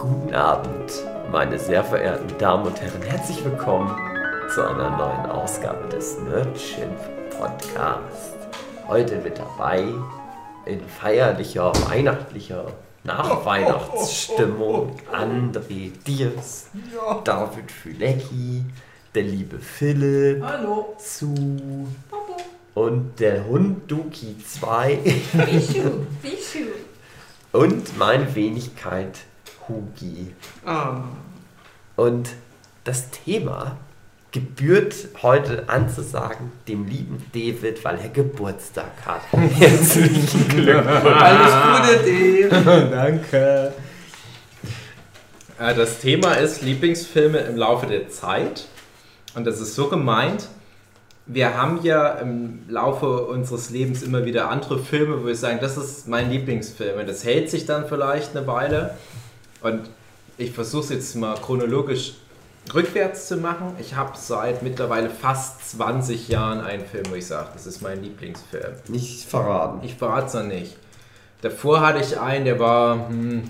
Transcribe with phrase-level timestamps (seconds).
[0.00, 3.02] Guten Abend, meine sehr verehrten Damen und Herren.
[3.02, 3.94] Herzlich willkommen
[4.48, 7.02] zu einer neuen Ausgabe des Nerdschimpf
[7.38, 8.38] Podcast.
[8.88, 9.84] Heute mit dabei
[10.64, 12.64] in feierlicher, weihnachtlicher
[13.04, 16.70] Nachweihnachtsstimmung André Diers,
[17.24, 18.64] David Fülecki,
[19.14, 20.94] der liebe Philipp, Hallo.
[20.96, 21.34] Su
[22.72, 25.90] und der Hund Duki 2 Bischu.
[26.22, 26.70] Bischu.
[27.52, 29.18] und meine Wenigkeit
[29.70, 30.34] Hugi.
[30.64, 31.02] Ah.
[31.96, 32.30] Und
[32.84, 33.76] das Thema
[34.32, 39.22] gebührt heute anzusagen dem lieben David, weil er Geburtstag hat.
[39.32, 40.86] Herzlichen Glückwunsch.
[40.86, 42.88] Alles Gute, Dave.
[42.90, 43.72] Danke.
[45.58, 48.66] Äh, Das Thema ist Lieblingsfilme im Laufe der Zeit.
[49.34, 50.48] Und das ist so gemeint,
[51.26, 55.76] wir haben ja im Laufe unseres Lebens immer wieder andere Filme, wo wir sagen, das
[55.76, 56.98] ist mein Lieblingsfilm.
[56.98, 58.96] Und das hält sich dann vielleicht eine Weile.
[59.62, 59.88] Und
[60.38, 62.14] ich versuche es jetzt mal chronologisch
[62.74, 63.74] rückwärts zu machen.
[63.80, 68.02] Ich habe seit mittlerweile fast 20 Jahren einen Film, wo ich sage, das ist mein
[68.02, 68.74] Lieblingsfilm.
[68.88, 69.84] Nicht verraten.
[69.84, 70.76] Ich verrate es noch nicht.
[71.42, 73.44] Davor hatte ich einen, der war hm,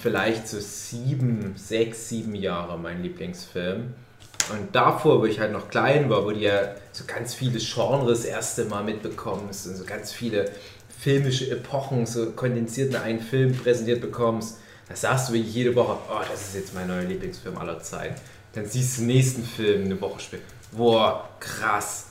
[0.00, 3.94] vielleicht so sieben, sechs, sieben Jahre mein Lieblingsfilm.
[4.50, 8.22] Und davor, wo ich halt noch klein war, wo du ja so ganz viele Genres
[8.22, 10.50] das erste Mal mitbekommst und so ganz viele
[10.98, 14.58] filmische Epochen so kondensiert in einen Film präsentiert bekommst,
[14.92, 18.14] da sagst du wirklich jede Woche, oh, das ist jetzt mein neuer Lieblingsfilm aller Zeiten.
[18.52, 20.42] Dann siehst du den nächsten Film eine Woche später.
[20.72, 22.08] Boah, krass.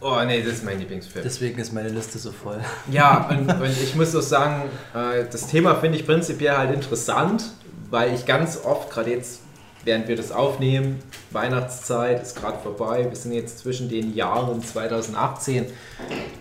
[0.00, 1.22] Oh nee, das ist mein Lieblingsfilm.
[1.22, 2.58] Deswegen ist meine Liste so voll.
[2.90, 7.44] Ja, und, und ich muss auch sagen, äh, das Thema finde ich prinzipiell halt interessant,
[7.90, 9.42] weil ich ganz oft, gerade jetzt,
[9.84, 15.66] während wir das aufnehmen, Weihnachtszeit ist gerade vorbei, wir sind jetzt zwischen den Jahren 2018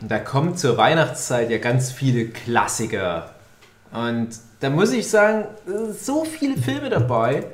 [0.01, 3.35] und da kommen zur Weihnachtszeit ja ganz viele Klassiker.
[3.91, 4.29] Und
[4.59, 5.45] da muss ich sagen,
[5.97, 7.45] so viele Filme dabei,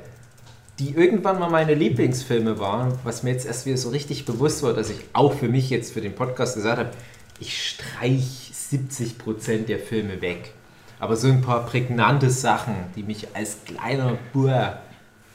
[0.78, 4.74] die irgendwann mal meine Lieblingsfilme waren, was mir jetzt erst wieder so richtig bewusst war,
[4.74, 6.90] dass ich auch für mich jetzt für den Podcast gesagt habe,
[7.38, 10.52] ich streich 70% der Filme weg.
[10.98, 14.78] Aber so ein paar prägnante Sachen, die mich als kleiner Bur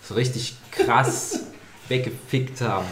[0.07, 1.41] so richtig krass
[1.87, 2.87] weggefickt haben,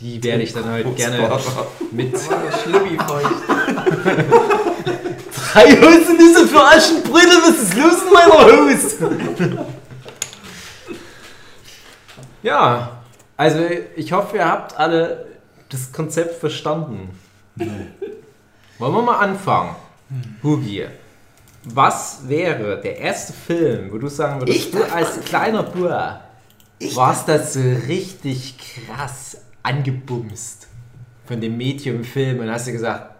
[0.00, 1.40] die werde ich dann halt gerne
[1.90, 2.16] mit
[2.62, 2.98] Schlimmi
[5.60, 5.82] feucht.
[5.82, 9.66] Drei Hosen diese für Aschenbrüder, was ist los in meiner Hose?
[12.42, 13.02] ja,
[13.36, 13.58] also
[13.96, 15.26] ich hoffe, ihr habt alle
[15.68, 17.10] das Konzept verstanden.
[18.78, 19.76] Wollen wir mal anfangen?
[20.42, 20.86] Hugi,
[21.64, 26.20] was wäre der erste Film, wo du sagen würdest, Ich du als kleiner Bur
[26.94, 30.68] warst das so richtig krass angebumst
[31.26, 33.17] von dem im Film und hast du gesagt,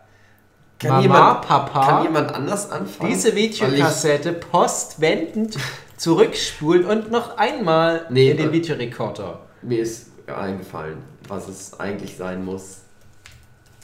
[0.79, 3.11] Kann Mama, jemand, Papa, Kann jemand anders anfangen?
[3.11, 5.57] diese Videokassette postwendend
[5.97, 9.41] zurückspulen und noch einmal Nee, in den äh, Videorekorder.
[9.63, 12.79] Mir ist eingefallen, was es eigentlich sein muss.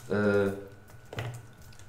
[0.09, 0.51] Äh,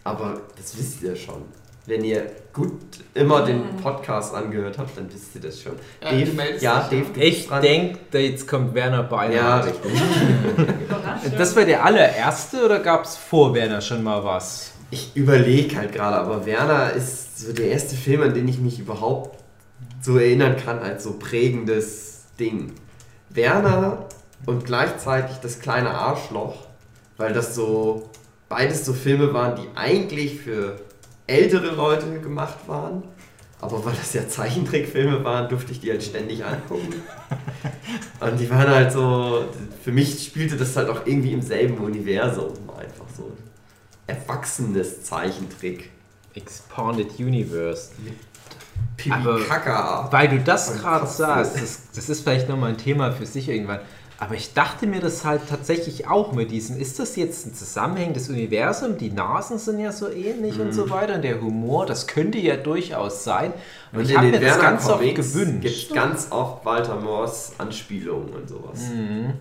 [0.03, 1.43] aber das wisst ihr schon.
[1.87, 2.72] Wenn ihr gut
[3.15, 5.75] immer den Podcast angehört habt, dann wisst ihr das schon.
[6.03, 9.66] Ja, du Dave, meldest ja, Dave, du Ich denke, jetzt kommt Werner Ja, Beinhardt.
[9.66, 9.93] richtig.
[11.39, 14.72] Das war der allererste oder gab es vor Werner schon mal was?
[14.91, 18.79] Ich überlege halt gerade, aber Werner ist so der erste Film, an den ich mich
[18.79, 19.43] überhaupt
[20.01, 22.73] so erinnern kann als so prägendes Ding.
[23.31, 24.07] Werner
[24.47, 26.67] und gleichzeitig das kleine Arschloch,
[27.17, 28.11] weil das so
[28.49, 30.81] beides so Filme waren, die eigentlich für
[31.27, 33.03] ältere Leute gemacht waren.
[33.61, 36.95] Aber weil das ja Zeichentrickfilme waren, durfte ich die halt ständig angucken.
[38.21, 39.47] Und die waren halt so,
[39.83, 42.53] für mich spielte das halt auch irgendwie im selben Universum.
[42.69, 43.33] Einfach so
[44.06, 45.91] erwachsenes Zeichentrick.
[46.34, 47.91] Expanded Universe.
[48.97, 50.09] Pipi Aber- Kaka.
[50.11, 53.49] Weil du das Und gerade sagst, das, das ist vielleicht nochmal ein Thema für sich
[53.49, 53.81] irgendwann.
[54.19, 58.31] Aber ich dachte mir das halt tatsächlich auch mit diesem, ist das jetzt ein zusammenhängendes
[58.31, 58.97] Universum?
[58.97, 62.57] Die Nasen sind ja so ähnlich und so weiter und der Humor, das könnte ja
[62.57, 63.53] durchaus sein.
[63.92, 65.92] Und, ich habe mir das ganz oft gibt gewünscht.
[65.95, 68.81] ganz oft Walter Moors Anspielungen und sowas.
[68.91, 69.34] Mhm.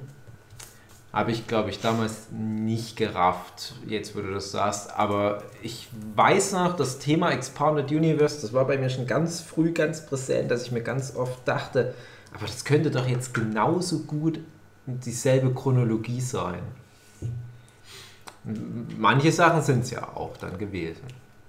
[1.15, 4.91] Habe ich, glaube ich, damals nicht gerafft, jetzt wo du das sagst.
[4.97, 9.71] Aber ich weiß noch, das Thema Expanded Universe, das war bei mir schon ganz früh
[9.71, 11.93] ganz präsent, dass ich mir ganz oft dachte,
[12.33, 14.41] aber das könnte doch jetzt genauso gut
[14.87, 16.59] dieselbe Chronologie sein.
[18.97, 21.03] Manche Sachen sind es ja auch dann gewesen.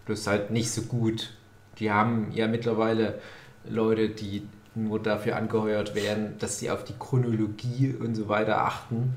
[0.07, 1.33] Ist halt nicht so gut.
[1.81, 3.19] Die haben ja mittlerweile
[3.69, 4.47] Leute, die
[4.77, 9.17] nur dafür angeheuert werden, dass sie auf die Chronologie und so weiter achten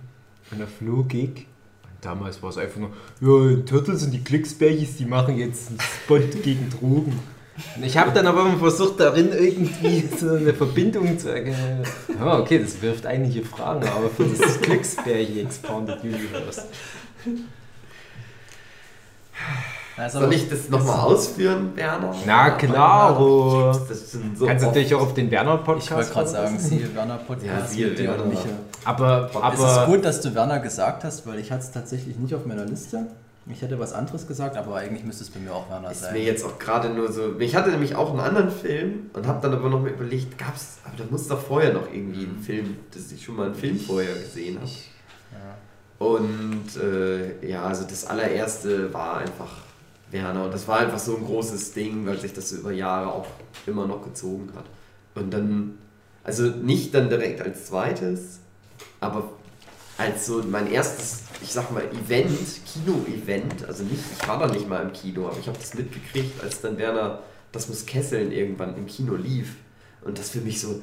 [0.51, 1.48] und Logik.
[1.84, 2.92] Und damals war es einfach nur,
[3.22, 7.19] ja, Turtles und die Glücksbärchis, die machen jetzt einen Spot gegen Drogen.
[7.81, 11.84] Ich habe dann aber immer versucht, darin irgendwie so eine Verbindung zu erkennen.
[12.18, 16.63] Ja, okay, das wirft einige Fragen, aber für das Glücksbärchen Expanded Universe.
[20.00, 22.16] Also, Soll ich das nochmal ausführen, Werner?
[22.25, 23.18] Na klar.
[23.90, 26.96] Das sind so Kannst oft- natürlich auch auf den Werner-Podcast ich wollte gerade sagen, siehe
[26.96, 27.46] Werner Podcast.
[27.46, 28.24] Ja, siehe Werner.
[28.24, 28.44] und Micha.
[28.86, 32.16] Aber, es ist aber gut, dass du Werner gesagt hast, weil ich hatte es tatsächlich
[32.18, 33.07] nicht auf meiner Liste.
[33.51, 36.13] Ich hätte was anderes gesagt, aber eigentlich müsste es bei mir auch Werner Ist sein.
[36.13, 37.38] mir jetzt auch gerade nur so.
[37.40, 40.78] Ich hatte nämlich auch einen anderen Film und habe dann aber noch mal überlegt, gab's,
[40.86, 43.78] aber da muss doch vorher noch irgendwie ein Film, dass ich schon mal einen Film
[43.80, 44.69] vorher gesehen habe.
[45.34, 46.06] ja.
[46.06, 49.50] Und äh, ja, also das allererste war einfach
[50.11, 53.27] Werner und das war einfach so ein großes Ding, weil sich das über Jahre auch
[53.65, 54.65] immer noch gezogen hat.
[55.15, 55.77] Und dann,
[56.23, 58.39] also nicht dann direkt als zweites,
[59.00, 59.31] aber
[59.97, 64.67] als so mein erstes, ich sag mal, Event, Kino-Event, also nicht, ich war da nicht
[64.67, 67.21] mal im Kino, aber ich habe das mitgekriegt, als dann Werner,
[67.51, 69.55] das muss Kesseln irgendwann im Kino lief.
[70.01, 70.81] Und das für mich so,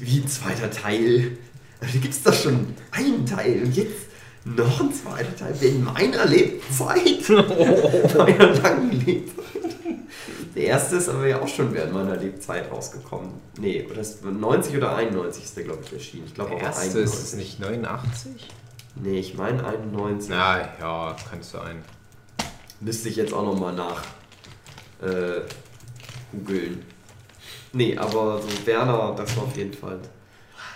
[0.00, 1.36] wie ein zweiter Teil.
[1.80, 4.06] Da gibt es doch schon einen Teil und jetzt
[4.44, 7.28] noch ein zweiter Teil in meiner Lebzeit.
[8.16, 9.44] meiner langen Lebzeit.
[10.54, 13.32] Der erste ist aber ja auch schon während meiner Lebzeit rausgekommen.
[13.58, 16.26] Nee, oder ist 90 oder 91 ist der, glaube ich, erschienen.
[16.26, 17.38] Ich glaube aber erste ist es 91.
[17.38, 18.48] nicht 89?
[18.96, 20.30] Nee, ich meine 91.
[20.30, 21.82] Na ja, kann sein.
[22.80, 24.02] Müsste ich jetzt auch nochmal nach
[25.02, 25.40] äh,
[26.30, 26.84] googeln.
[27.72, 29.98] Nee, aber so Werner, das war auf jeden Fall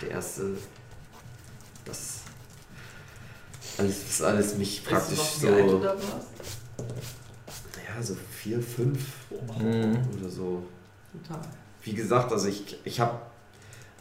[0.01, 0.57] der erste.
[1.85, 2.18] Das
[3.79, 5.47] alles, das alles mich praktisch weißt so.
[5.47, 6.27] du noch, wie alt du da warst?
[7.95, 8.99] Ja, so vier, fünf
[9.59, 9.97] Mhm.
[10.19, 10.63] oder so.
[11.27, 11.41] Total.
[11.83, 13.19] Wie gesagt, also ich, ich habe.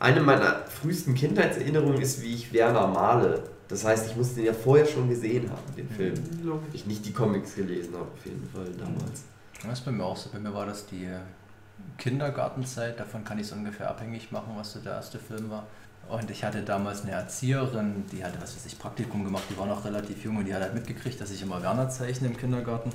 [0.00, 3.42] Eine meiner frühesten Kindheitserinnerungen ist, wie ich Werner male.
[3.66, 6.14] Das heißt, ich musste den ja vorher schon gesehen haben, den Film.
[6.44, 6.68] Logisch.
[6.72, 9.22] Ich nicht die Comics gelesen habe, auf jeden Fall damals.
[9.64, 10.30] Das ist bei mir auch so.
[10.30, 11.08] Bei mir war das die
[11.98, 12.98] Kindergartenzeit.
[13.00, 15.66] Davon kann ich es ungefähr abhängig machen, was so der erste Film war.
[16.10, 19.66] Und ich hatte damals eine Erzieherin, die hatte, was weiß ich, Praktikum gemacht, die war
[19.66, 22.90] noch relativ jung und die hat halt mitgekriegt, dass ich immer Werner zeichne im Kindergarten.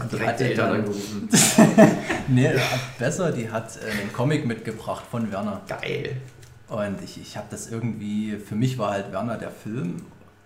[0.00, 1.28] Hat Die die Eltern angerufen.
[2.28, 2.50] Nee,
[2.98, 5.60] besser, die hat äh, einen Comic mitgebracht von Werner.
[5.68, 6.20] Geil.
[6.68, 10.02] Und ich, ich habe das irgendwie, für mich war halt Werner der Film.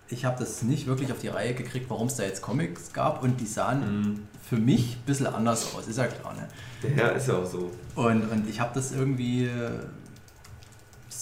[0.09, 3.23] Ich habe das nicht wirklich auf die Reihe gekriegt, warum es da jetzt Comics gab
[3.23, 4.27] und die sahen Mhm.
[4.47, 6.35] für mich ein bisschen anders aus, ist ja klar.
[6.35, 6.95] Ne?
[6.95, 7.71] Ja, ist ja auch so.
[7.95, 9.49] Und, und ich habe das irgendwie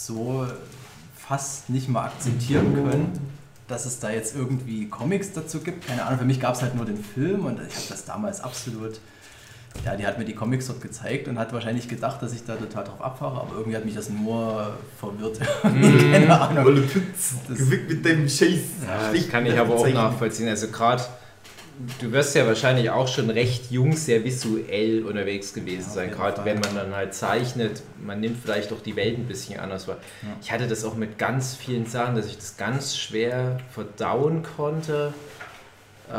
[0.10, 0.46] so
[1.16, 3.20] fast nicht mal akzeptieren können,
[3.68, 5.86] dass es da jetzt irgendwie Comics dazu gibt.
[5.88, 8.42] Keine Ahnung, für mich gab es halt nur den Film und ich habe das damals
[8.42, 9.00] absolut.
[9.86, 12.56] Ja, die hat mir die Comics dort gezeigt und hat wahrscheinlich gedacht, dass ich da
[12.56, 15.40] total drauf abfahre, aber irgendwie hat mich das nur verwirrt.
[15.62, 16.82] Keine Ahnung.
[17.48, 18.60] Das- gewickt mit deinem Scheiß.
[18.88, 20.48] Ja, das kann ich aber auch nachvollziehen.
[20.50, 21.04] Also gerade,
[22.02, 26.12] du wirst ja wahrscheinlich auch schon recht jung, sehr visuell unterwegs gewesen Ja, sein.
[26.12, 29.88] Gerade wenn man dann halt zeichnet, man nimmt vielleicht auch die Welt ein bisschen anders
[29.88, 29.98] wahr.
[30.22, 30.30] Ja.
[30.42, 35.14] Ich hatte das auch mit ganz vielen Sachen, dass ich das ganz schwer verdauen konnte,
[36.10, 36.14] äh,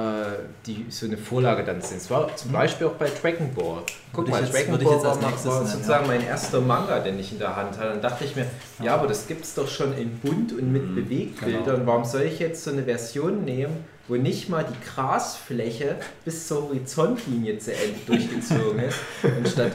[0.67, 1.97] die so eine Vorlage dann sind.
[1.99, 3.83] Es war zum Beispiel auch bei Dragon Ball.
[4.13, 4.27] Guck.
[4.27, 6.13] Würde mal, jetzt- Dragon würde ich Ball war, nennen, sozusagen ja.
[6.17, 7.89] mein erster Manga, den ich in der Hand hatte.
[7.91, 8.47] Dann dachte ich mir,
[8.79, 8.95] ja, Ja.
[8.95, 11.65] aber das gibt es doch schon in bunt und mit Mhm, Bewegbildern.
[11.65, 11.87] genau.
[11.87, 16.63] Warum soll ich jetzt so eine Version nehmen, wo nicht mal die Grasfläche bis zur
[16.65, 18.99] Horizontlinie zu Ende durchgezogen ist?
[19.23, 19.73] Und statt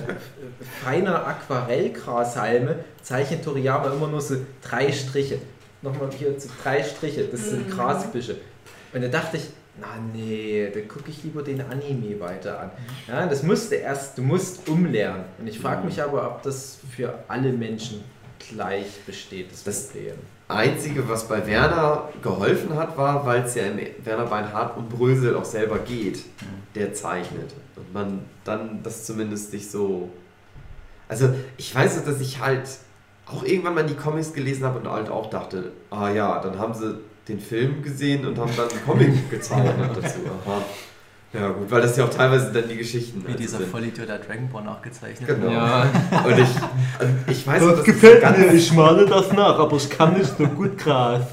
[0.84, 5.39] feiner Aquarellgrashalme zeichnet Toriyama immer nur so drei Striche.
[5.82, 7.72] Nochmal hier so drei Striche, das sind Mhm.
[7.72, 8.36] Grasbüsche.
[8.94, 9.44] Und da dachte ich,
[9.80, 12.72] na nee, dann gucke ich lieber den Anime weiter an.
[13.08, 15.25] Ja, das musste erst, du musst umlernen.
[15.39, 18.04] Und ich frage mich aber, ob das für alle Menschen
[18.50, 20.15] gleich besteht, das, Das- Problem.
[20.48, 25.36] Einzige, was bei Werner geholfen hat, war, weil es ja in Werner Beinhardt und Brösel
[25.36, 26.24] auch selber geht,
[26.75, 27.54] der zeichnet.
[27.75, 30.10] Und man dann das zumindest nicht so.
[31.08, 32.68] Also, ich weiß noch, dass ich halt
[33.25, 36.74] auch irgendwann mal die Comics gelesen habe und halt auch dachte, ah ja, dann haben
[36.75, 40.20] sie den Film gesehen und haben dann einen Comic gezeichnet dazu.
[40.46, 40.62] Aha.
[41.36, 43.70] Ja, gut, weil das ja auch teilweise dann die Geschichten Wie also dieser sind.
[43.70, 45.27] Vollidiot der Dragon Ball nachgezeichnet.
[45.27, 45.51] Genau.
[45.51, 45.84] Ja,
[46.25, 46.50] Und ich,
[47.00, 50.38] und ich weiß dass ich so ganz ich male das nach, aber ich kann nicht
[50.38, 51.24] so gut Gras.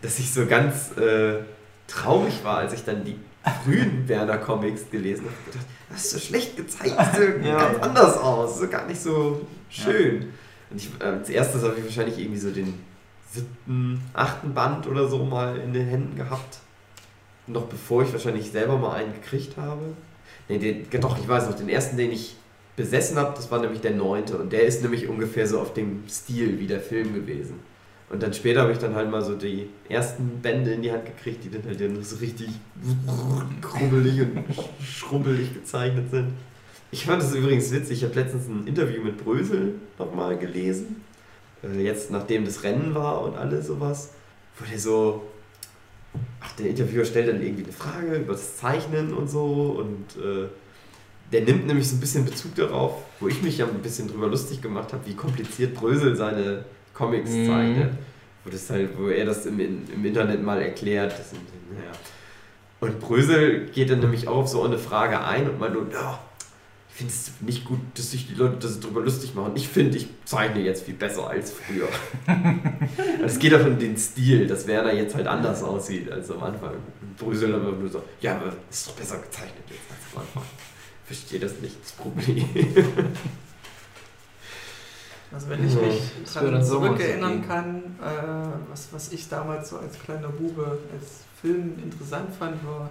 [0.00, 1.36] dass ich so ganz äh,
[1.86, 3.16] traurig war, als ich dann die
[3.64, 5.34] frühen Werner Comics gelesen habe.
[5.46, 7.58] Ich gedacht, das ist so schlecht gezeigt, das sieht Ja.
[7.58, 10.30] ganz anders aus, so gar nicht so schön.
[10.70, 12.74] Und ich, äh, als erstes habe ich wahrscheinlich irgendwie so den
[13.30, 16.58] siebten, achten Band oder so mal in den Händen gehabt.
[17.52, 19.82] Noch bevor ich wahrscheinlich selber mal einen gekriegt habe.
[20.48, 22.36] Nee, den, doch, ich weiß noch, den ersten, den ich
[22.76, 24.38] besessen habe, das war nämlich der neunte.
[24.38, 27.60] Und der ist nämlich ungefähr so auf dem Stil wie der Film gewesen.
[28.10, 31.06] Und dann später habe ich dann halt mal so die ersten Bände in die Hand
[31.06, 32.48] gekriegt, die dann halt nur so richtig
[33.62, 34.44] krummelig und
[34.84, 36.32] schrumpelig gezeichnet sind.
[36.90, 41.02] Ich fand es übrigens witzig, ich habe letztens ein Interview mit Brösel nochmal gelesen.
[41.62, 44.10] Äh, Jetzt, nachdem das Rennen war und alles sowas,
[44.58, 45.22] wo der so.
[46.40, 50.48] Ach, der Interviewer stellt dann irgendwie eine Frage über das Zeichnen und so und äh,
[51.32, 54.26] der nimmt nämlich so ein bisschen Bezug darauf, wo ich mich ja ein bisschen drüber
[54.26, 57.46] lustig gemacht habe, wie kompliziert Brösel seine Comics Mhm.
[57.46, 57.90] zeichnet.
[58.44, 61.12] Wo, das halt, wo er das im, im Internet mal erklärt.
[61.12, 61.40] Sind,
[61.72, 61.92] naja.
[62.80, 66.18] Und Brösel geht dann nämlich auch auf so eine Frage ein und meint, nur, ja,
[66.92, 69.52] ich finde es nicht gut, dass sich die Leute das drüber lustig machen.
[69.54, 71.88] Ich finde, ich zeichne jetzt viel besser als früher.
[73.24, 76.74] Es geht auch um den Stil, dass Werner jetzt halt anders aussieht als am Anfang.
[77.18, 80.42] Dann immer nur so, ja, aber es ist doch besser gezeichnet jetzt als am Anfang.
[81.02, 82.44] Ich verstehe das nicht, das Problem.
[85.34, 86.02] Also wenn ich Ja, mich
[86.34, 91.20] dann Sommer zurückerinnern so kann, äh, was, was ich damals so als kleiner Bube als
[91.40, 92.90] Film interessant fand, war,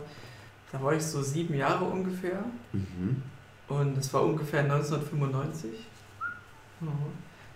[0.72, 2.44] da war ich so sieben Jahre ungefähr
[2.74, 3.22] Mhm.
[3.72, 5.72] Und das war ungefähr 1995.
[6.82, 6.88] Ja.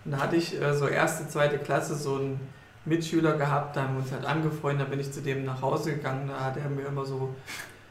[0.04, 2.40] Und da hatte ich äh, so erste, zweite Klasse so einen
[2.84, 5.94] Mitschüler gehabt, da haben wir uns halt angefreundet, da bin ich zu dem nach Hause
[5.94, 7.34] gegangen, da hat er mir immer so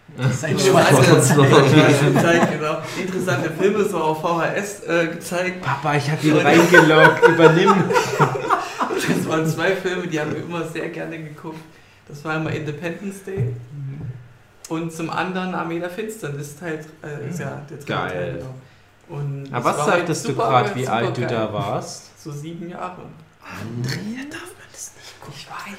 [0.31, 5.63] Sein so gezeigt, genau, interessante Filme so auf VHS äh, gezeigt.
[5.63, 7.73] Papa, ich habe ihn reingeloggt, übernimm.
[8.19, 11.59] Das waren zwei Filme, die haben wir immer sehr gerne geguckt.
[12.07, 13.55] Das war einmal Independence Day
[14.69, 18.09] und zum anderen Armee der Finsternis, Teil, äh, ist ja der dritte Geil.
[18.11, 18.33] Teil.
[18.39, 19.19] Genau.
[19.19, 22.21] Und Aber was halt sagtest du gerade, wie alt du da warst?
[22.23, 23.03] So sieben Jahre.
[23.43, 25.35] Andrea darf man das nicht gucken.
[25.37, 25.77] Ich weiß.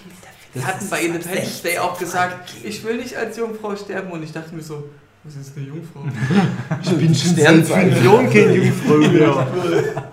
[0.55, 4.33] Die hatten bei Independence Day auch gesagt, ich will nicht als Jungfrau sterben und ich
[4.33, 4.88] dachte mir so,
[5.25, 6.00] was ist eine Jungfrau?
[6.83, 9.47] Ich bin schon Stern seit fünf Jahren kein Jungfrau mehr.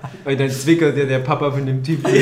[0.24, 2.04] Weil dann zwickert dir der Papa von dem Typ.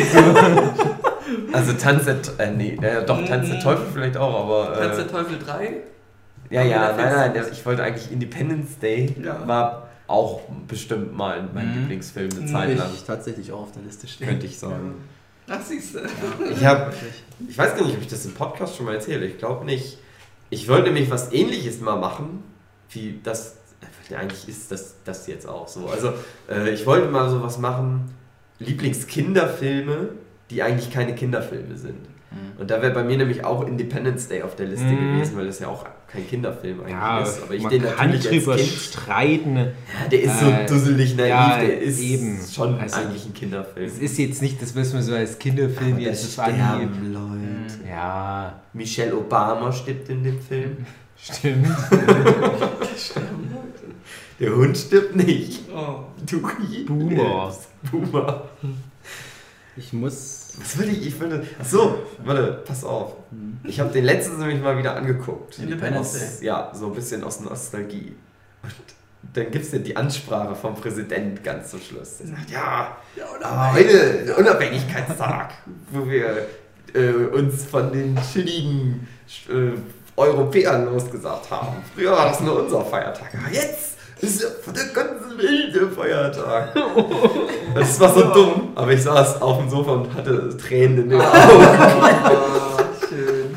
[1.54, 3.62] Also Tanz der, äh, nee, äh, doch, Tanz der Mhm.
[3.62, 4.74] Teufel vielleicht auch, aber...
[4.74, 5.74] Tanz Äh, der Teufel 3?
[6.52, 7.58] Ja, ja, nein, nein, Finsternis.
[7.60, 9.48] ich wollte eigentlich Independence Day, Ja.
[9.48, 11.80] war auch bestimmt mal mein Mhm.
[11.82, 12.46] Lieblingsfilm eine.
[12.46, 14.28] Zeit lang, ich tatsächlich auch auf der Liste stehen.
[14.28, 14.96] könnte ich sagen.
[15.50, 16.00] Ach, siehst du.
[16.52, 16.94] Ich habe,
[17.50, 19.26] ich weiß gar nicht, ob ich das im Podcast schon mal erzähle.
[19.26, 19.98] Ich glaube nicht.
[20.50, 22.44] Ich wollte nämlich was Ähnliches mal machen,
[22.90, 23.58] wie das.
[24.10, 25.88] äh, Eigentlich ist das, das jetzt auch so.
[25.88, 26.14] Also
[26.50, 28.14] äh, ich wollte mal sowas machen,
[28.60, 30.10] Lieblingskinderfilme,
[30.50, 32.00] die eigentlich keine Kinderfilme sind.
[32.32, 32.60] Mhm.
[32.60, 35.14] Und da wäre bei mir nämlich auch Independence Day auf der Liste Mhm.
[35.16, 37.42] gewesen, weil das ja auch kein Kinderfilm eigentlich Ja, ist.
[37.44, 38.74] Aber ich man den kann natürlich drüber als Kind.
[38.82, 39.56] streiten.
[39.56, 42.40] Ja, der ist Äh, so dusselig naiv, ja, der ist eben.
[42.54, 43.86] schon Also, eigentlich ein Kinderfilm.
[43.86, 47.88] Es ist jetzt nicht das, was man so als Kinderfilm Aber jetzt sterben Leute.
[47.90, 50.86] Ja, Michelle Obama stirbt in dem Film.
[51.24, 51.68] stimmt.
[54.40, 55.62] Der Hund stirbt nicht.
[55.74, 56.00] Oh.
[56.30, 56.42] Du
[56.88, 57.56] Boomer.
[57.92, 58.50] Boomer.
[59.78, 60.41] Ich muss.
[60.60, 61.08] Was will ich?
[61.08, 61.46] Ich finde.
[61.60, 63.14] Achso, warte, pass auf.
[63.64, 65.60] Ich habe den letzten nämlich mal wieder angeguckt.
[65.60, 66.48] Independence Aus, Day.
[66.48, 68.16] ja, so ein bisschen aus Nostalgie.
[68.64, 68.74] Und
[69.34, 72.18] dann gibt es ja die Ansprache vom Präsident ganz zum Schluss.
[72.18, 72.98] Der sagt, ja,
[73.42, 75.54] aber heute Unabhängigkeitstag,
[75.92, 76.48] wo wir
[76.94, 79.08] äh, uns von den chilligen
[79.50, 79.78] äh,
[80.18, 81.78] Europäern losgesagt haben.
[81.96, 85.88] Früher war das nur unser Feiertag, aber jetzt ist ja von der ganzen Welt der
[85.90, 86.76] Feiertag.
[87.74, 91.22] Das war so dumm, aber ich saß auf dem Sofa und hatte Tränen in den
[91.22, 91.30] Augen.
[91.32, 93.56] Ah, schön.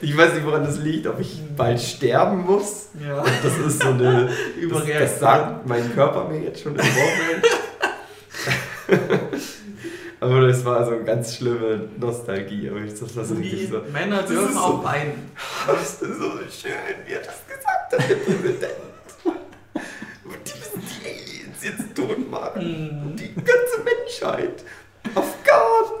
[0.00, 2.86] Ich weiß nicht, woran das liegt, ob ich bald sterben muss.
[3.04, 3.24] Ja.
[3.42, 4.98] Das ist so eine Das, Überreaktion.
[5.00, 7.46] das sagt mein Körper mir jetzt schon im Vorfeld.
[10.20, 12.68] Aber das war so eine ganz schlimme Nostalgie.
[12.70, 13.80] Aber ich, das war so Wie richtig so.
[13.92, 15.32] Männer Das dürfen ist so- auch weinen.
[15.66, 16.72] Das ist so schön,
[17.06, 18.72] wie er das gesagt hat, der Präsident.
[19.24, 19.34] Und
[20.46, 23.02] die müssen die Aliens jetzt tot machen.
[23.04, 24.64] Und die ganze Menschheit.
[25.14, 26.00] Afghanen,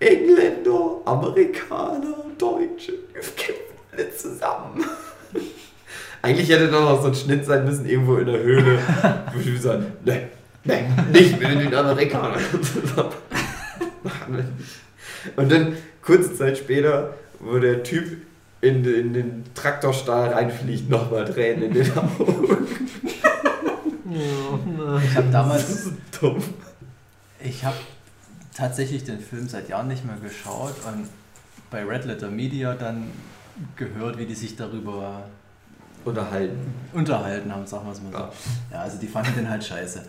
[0.00, 2.92] Engländer, Amerikaner, Deutsche.
[3.12, 4.84] Wir kämpfen alle zusammen.
[6.22, 8.78] Eigentlich hätte da noch so ein Schnitt sein müssen, irgendwo in der Höhle,
[9.34, 10.28] wo ich sagen, ne,
[10.64, 13.12] ne, nicht mit den Amerikanern zusammen.
[15.36, 18.04] Und dann, kurze Zeit später, wo der Typ
[18.60, 22.66] in, den- in den Traktorstahl reinfliegt, nochmal Tränen in den Augen.
[24.12, 25.68] Ich habe Das damals.
[25.68, 26.42] ist so dumm.
[27.40, 27.76] Ich habe
[28.54, 31.08] tatsächlich den Film seit Jahren nicht mehr geschaut und
[31.70, 33.10] bei Red Letter Media dann
[33.76, 35.24] gehört, wie die sich darüber
[36.04, 36.72] Unterhalten.
[36.92, 38.18] unterhalten haben, sagen wir es mal so.
[38.18, 38.32] Ja.
[38.72, 40.02] Ja, also die fanden den halt scheiße.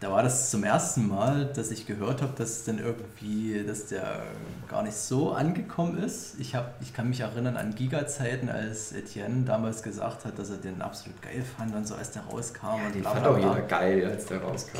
[0.00, 4.22] Da war das zum ersten Mal, dass ich gehört habe, dass dann irgendwie, dass der
[4.66, 6.40] gar nicht so angekommen ist.
[6.40, 10.56] Ich, hab, ich kann mich erinnern an Giga-Zeiten, als Etienne damals gesagt hat, dass er
[10.56, 12.86] den absolut geil fand und so, als der rauskam.
[12.86, 13.54] und Den bla, fand bla, auch bla.
[13.54, 14.78] jeder geil, als der rauskam.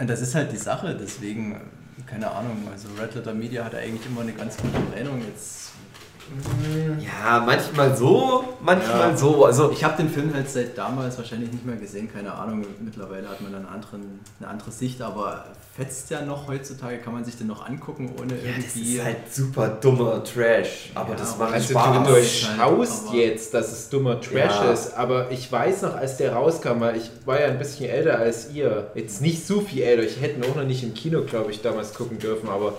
[0.00, 1.60] Und das ist halt die Sache, deswegen
[2.06, 5.20] keine Ahnung, also Red Letter Media hat eigentlich immer eine ganz gute Meinung.
[5.26, 5.72] Jetzt,
[7.00, 9.16] Ja, manchmal so, manchmal Ja.
[9.16, 9.44] so.
[9.44, 12.64] Also ich habe den Film halt seit damals wahrscheinlich nicht mehr gesehen, keine Ahnung.
[12.80, 15.44] Mittlerweile hat man einen anderen, eine andere Sicht, aber
[15.76, 18.96] fetzt ja noch heutzutage, kann man sich den noch angucken, ohne ja, das irgendwie.
[18.96, 21.98] ist halt super dummer Trash, aber Ja, das macht Also Spaß.
[22.04, 24.72] du durchschaust halt, jetzt, dass es dummer Trash Ja.
[24.72, 28.18] ist, aber ich weiß noch, als der rauskam, weil ich war ja ein bisschen älter
[28.18, 31.22] als ihr, jetzt nicht so viel älter, ich hätte ihn auch noch nicht im Kino,
[31.22, 32.72] glaube ich, damals gucken dürfen, aber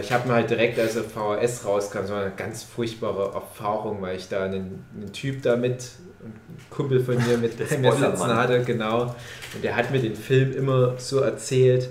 [0.00, 4.16] ich habe mir halt direkt, als er VHS rauskam, so eine ganz furchtbare Erfahrung, weil
[4.16, 5.84] ich da einen, einen Typ da mit,
[6.22, 6.32] ein
[6.70, 9.14] Kumpel von mir mit Der mir sitzen hatte, genau,
[9.54, 11.90] und der hat mir den Film immer so erzählt,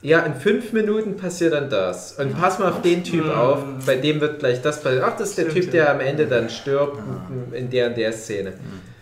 [0.00, 2.12] ja, in fünf Minuten passiert dann das.
[2.20, 3.30] Und pass mal auf den Typ Mhm.
[3.32, 5.04] auf, bei dem wird gleich das passieren.
[5.04, 5.92] Ach, das ist der Stimmt, Typ, der ja.
[5.92, 6.98] am Ende dann stirbt
[7.52, 8.52] in der und der Szene.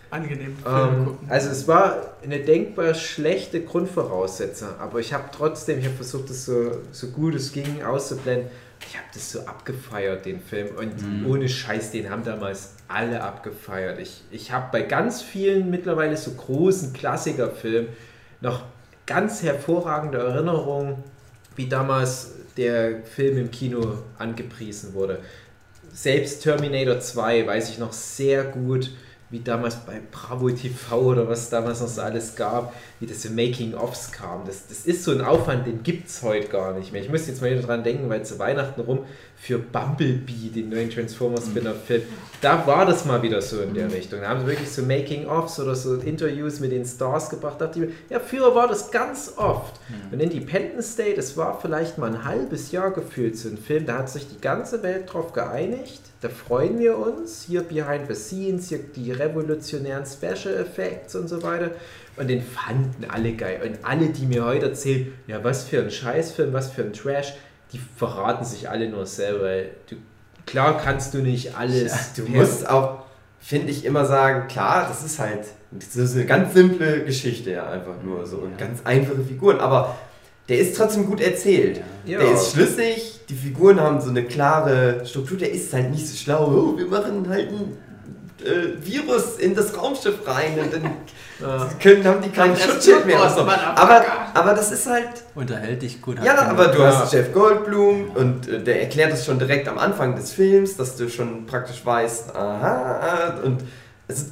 [0.09, 0.55] Angenehm.
[0.65, 6.29] Ähm, also es war eine denkbar schlechte Grundvoraussetzung, aber ich habe trotzdem, ich habe versucht,
[6.29, 8.49] das so, so gut es ging auszublenden.
[8.87, 10.67] Ich habe das so abgefeiert, den Film.
[10.77, 13.99] Und ohne Scheiß, den haben damals alle abgefeiert.
[13.99, 17.89] Ich, ich habe bei ganz vielen mittlerweile so großen Klassikerfilmen
[18.39, 18.63] noch
[19.07, 21.03] ganz hervorragende Erinnerungen,
[21.55, 25.19] wie damals der Film im Kino angepriesen wurde.
[25.91, 28.91] Selbst Terminator 2 weiß ich noch sehr gut,
[29.29, 34.11] wie damals bei Bravo TV oder was damals noch so alles gab, wie das Making-ofs
[34.11, 34.45] kam.
[34.45, 37.01] Das, das ist so ein Aufwand, den gibt es heute gar nicht mehr.
[37.01, 38.99] Ich muss jetzt mal wieder dran denken, weil zu Weihnachten rum
[39.35, 42.03] für Bumblebee, den neuen Transformers-Spin-off-Film,
[42.41, 44.21] da war das mal wieder so in der Richtung.
[44.21, 47.59] Da haben sie wirklich so Making-ofs oder so Interviews mit den Stars gebracht.
[47.59, 49.79] Da dachte ich mir, ja, früher war das ganz oft.
[50.11, 53.99] Und Independence Day, das war vielleicht mal ein halbes Jahr gefühlt so ein Film, da
[53.99, 56.01] hat sich die ganze Welt drauf geeinigt.
[56.21, 57.43] Da freuen wir uns.
[57.47, 61.71] Hier behind the scenes, hier die revolutionären Special Effects und so weiter.
[62.17, 63.61] Und den fanden alle geil.
[63.65, 67.33] Und alle, die mir heute erzählen, ja, was für ein Scheißfilm, was für ein Trash,
[67.73, 69.41] die verraten sich alle nur selber.
[69.41, 69.97] weil Du,
[70.47, 72.13] klar kannst du nicht alles.
[72.15, 73.03] Du per- musst auch,
[73.39, 77.69] finde ich, immer sagen, klar, das ist halt das ist eine ganz simple Geschichte, ja,
[77.69, 78.37] einfach nur so.
[78.37, 79.97] Und ganz einfache Figuren, aber
[80.47, 81.81] der ist trotzdem gut erzählt.
[82.05, 82.19] Ja.
[82.19, 86.15] Der ist schlüssig, die Figuren haben so eine klare Struktur, der ist halt nicht so
[86.15, 87.77] schlau, oh, wir machen halt ein
[88.45, 90.83] äh, Virus in das Raumschiff rein und dann
[91.81, 93.19] können, haben die keinen Schutzschild mehr.
[93.21, 96.17] Aber, aber das ist halt, Unterhält dich gut.
[96.23, 96.97] ja, aber du Ja.
[96.99, 100.95] hast Jeff Goldblum und äh, der erklärt es schon direkt am Anfang des Films, dass
[100.95, 103.61] du schon praktisch weißt, aha, ah, und
[104.07, 104.25] es,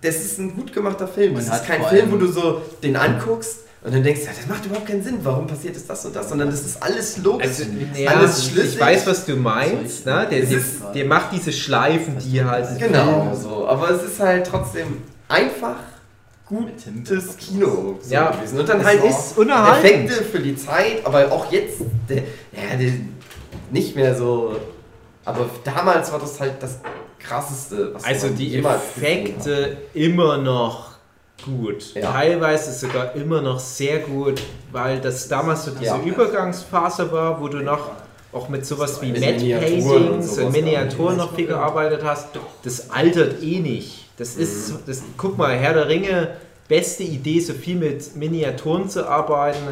[0.00, 1.34] das ist ein gut gemachter Film.
[1.34, 4.46] Das hat ist kein Film, wo du so den anguckst und dann denkst, ja, das
[4.46, 7.46] macht überhaupt keinen Sinn, warum passiert jetzt das und das, sondern das ist alles logisch.
[7.48, 8.74] Also, alles ja, schlüssig.
[8.74, 10.06] ich weiß, was du meinst.
[10.06, 10.26] Ne?
[10.30, 12.78] Der, Es der, der macht diese Schleifen, die halt.
[12.78, 15.76] Genau so, aber es ist halt trotzdem einfach.
[16.54, 18.60] Gutes Kino so Ja, gewesen.
[18.60, 19.38] Und dann es halt ist.
[19.38, 22.92] Effekte für die Zeit, aber auch jetzt, der, ja, der,
[23.70, 24.56] nicht mehr so.
[25.24, 26.80] Aber damals war das halt das
[27.18, 28.56] krasseste, was Also die.
[28.58, 30.92] Effekte immer noch
[31.44, 31.94] gut.
[31.94, 32.12] Ja.
[32.12, 34.40] Teilweise sogar immer noch sehr gut,
[34.72, 36.00] weil das damals so diese Ja.
[36.02, 37.90] Übergangsphase war, wo du noch
[38.32, 42.02] auch mit sowas wie Mit Matte Miniaturen und Paintings sowas und Miniaturen noch viel gearbeitet
[42.04, 42.28] hast.
[42.64, 44.06] Das altert eh nicht.
[44.16, 44.78] Das ist, Mhm.
[44.86, 46.36] das, guck mal, Herr der Ringe,
[46.68, 49.68] beste Idee, so viel mit Miniaturen zu arbeiten.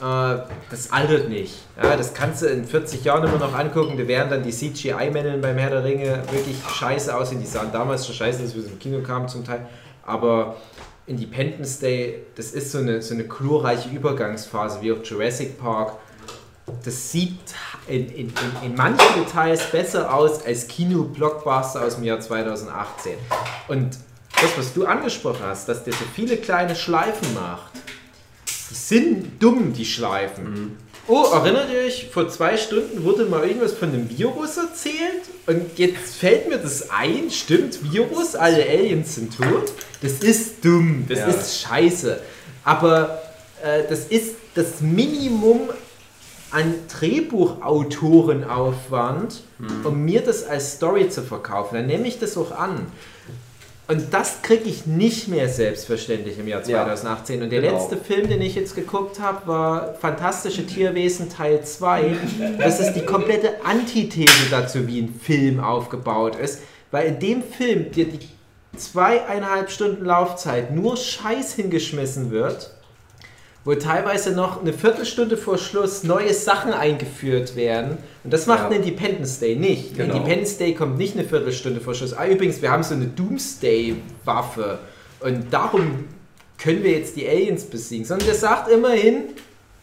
[0.00, 0.38] Äh,
[0.70, 1.54] das altert nicht.
[1.80, 3.96] Ja, das kannst du in 40 Jahren immer noch angucken.
[3.96, 7.40] Da werden dann die CGI-Männchen beim Herr der Ringe wirklich scheiße aussehen.
[7.40, 9.66] Die sahen damals schon scheiße, als wir im Kino kamen zum Teil.
[10.04, 10.56] Aber
[11.06, 15.92] Independence Day, das ist so eine, so eine glorreiche Übergangsphase wie auch Jurassic Park.
[16.84, 17.38] Das sieht
[17.86, 18.32] in, in, in,
[18.64, 23.12] in manchen Details besser aus als Kino-Blockbuster aus dem Jahr 2018.
[23.68, 23.96] Und
[24.40, 27.72] das, was du angesprochen hast, dass der so viele kleine Schleifen macht,
[28.70, 30.76] die sind dumm, die Schleifen.
[31.08, 35.78] Oh, erinnert ihr euch, vor zwei Stunden wurde mal irgendwas von einem Virus erzählt und
[35.78, 39.72] jetzt fällt mir das ein, stimmt, Virus, alle Aliens sind tot.
[40.02, 41.26] Das ist dumm, das Ja.
[41.28, 42.20] ist scheiße.
[42.64, 43.22] Aber
[43.62, 45.70] äh, das ist das Minimum
[46.50, 49.42] an Drehbuchautorenaufwand,
[49.84, 51.76] um mir das als Story zu verkaufen.
[51.76, 52.86] Dann nehme ich das auch an.
[53.88, 56.84] Und das kriege ich nicht mehr selbstverständlich im Jahr Ja.
[56.84, 57.42] 2018.
[57.42, 57.74] Und der Genau.
[57.78, 62.16] letzte Film, den ich jetzt geguckt habe, war Fantastische Tierwesen Teil 2.
[62.58, 66.60] Das ist die komplette Antithese dazu, wie ein Film aufgebaut ist.
[66.90, 68.18] Weil in dem Film dir die
[68.76, 72.70] zweieinhalb Stunden Laufzeit nur Scheiß hingeschmissen wird,
[73.66, 77.98] wo teilweise noch eine Viertelstunde vor Schluss neue Sachen eingeführt werden.
[78.22, 78.66] Und das macht Ja.
[78.68, 79.96] ein Independence Day nicht.
[79.96, 80.14] Genau.
[80.14, 82.14] Independence Day kommt nicht eine Viertelstunde vor Schluss.
[82.14, 84.78] Ah, übrigens, wir haben so eine Doomsday-Waffe.
[85.18, 86.04] Und darum
[86.58, 88.04] können wir jetzt die Aliens besiegen.
[88.06, 89.24] Sondern der sagt immerhin,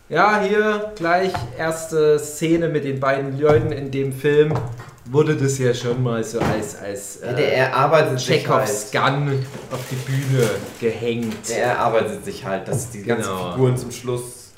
[0.08, 4.54] ja, hier gleich erste Szene mit den beiden Leuten in dem Film,
[5.14, 8.70] wurde das ja schon mal so als, als Ja, der erarbeitet sich halt.
[8.92, 10.50] Gun auf die Bühne
[10.80, 11.48] gehängt.
[11.50, 13.52] Der erarbeitet sich halt, dass die ganzen Genau.
[13.52, 14.52] Figuren zum Schluss.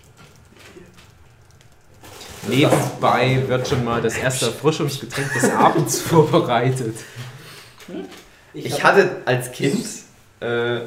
[2.47, 6.95] Nebenbei wird schon mal das erste Erfrischungsgetränk des Abends vorbereitet.
[8.53, 9.85] Ich hatte als Kind.
[10.41, 10.81] Äh, ja,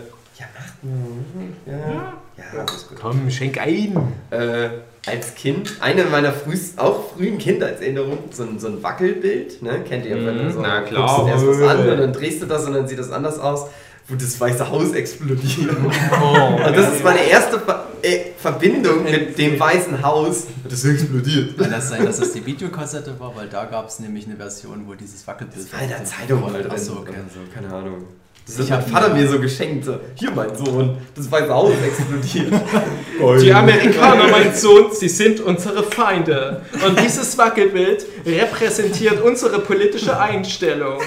[0.54, 0.82] mach.
[0.82, 2.98] mhm, Ja, ja, das ist gut.
[3.00, 4.12] Komm, schenk ein.
[4.30, 4.68] Äh,
[5.08, 9.80] als Kind, eine meiner frühest, auch frühen Kindheitserinnerungen, so ein, so ein Wackelbild, ne?
[9.88, 10.16] Kennt ihr?
[10.16, 11.28] Wenn du Mhm, so na guckst klar.
[11.28, 13.66] erst was an und dann drehst du das und dann sieht das anders aus,
[14.08, 15.68] wo das Weiße Haus explodiert.
[15.78, 20.46] und das ist meine erste Ver äh, Verbindung mit dem Weißen Haus.
[20.68, 21.58] Das explodiert.
[21.58, 23.34] Kann das sein, dass das die Videokassette war?
[23.34, 26.44] Weil da gab es nämlich eine Version, wo dieses Wackelbild Das war in der Zeitung.
[26.44, 27.10] Achso, okay.
[27.10, 28.04] oder so, keine Ahnung.
[28.48, 29.84] Das Ich hat mein Vater mir- mir so geschenkt.
[29.84, 32.52] So, Hier, mein Sohn, das Weiße Haus explodiert.
[33.42, 36.62] Die Amerikaner, mein Sohn, sie sind unsere Feinde.
[36.86, 40.98] Und dieses Wackelbild repräsentiert unsere politische Einstellung.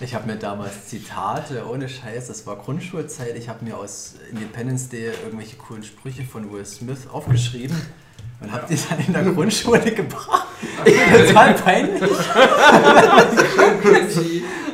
[0.00, 4.88] Ich habe mir damals Zitate, ohne Scheiß, das war Grundschulzeit, ich habe mir aus Independence
[4.88, 7.76] Day irgendwelche coolen Sprüche von Will Smith aufgeschrieben
[8.40, 10.46] und habe die dann in der Grundschule gebracht.
[10.84, 12.02] Total peinlich.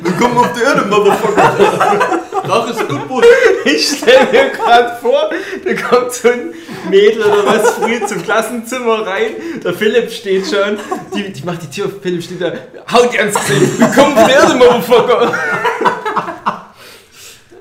[0.00, 2.20] Willkommen auf der Erde, Motherfucker.
[2.46, 3.24] Rauch ist gut,
[3.64, 5.30] Ich stelle mir gerade vor,
[5.64, 6.52] da kommt so ein
[6.90, 9.30] Mädel oder was früh zum Klassenzimmer rein.
[9.64, 10.78] Der Philipp steht schon,
[11.14, 12.52] die, die macht die Tür auf, Philipp steht da,
[12.92, 15.32] haut die ans Gesicht, willkommen auf der Erde, Motherfucker.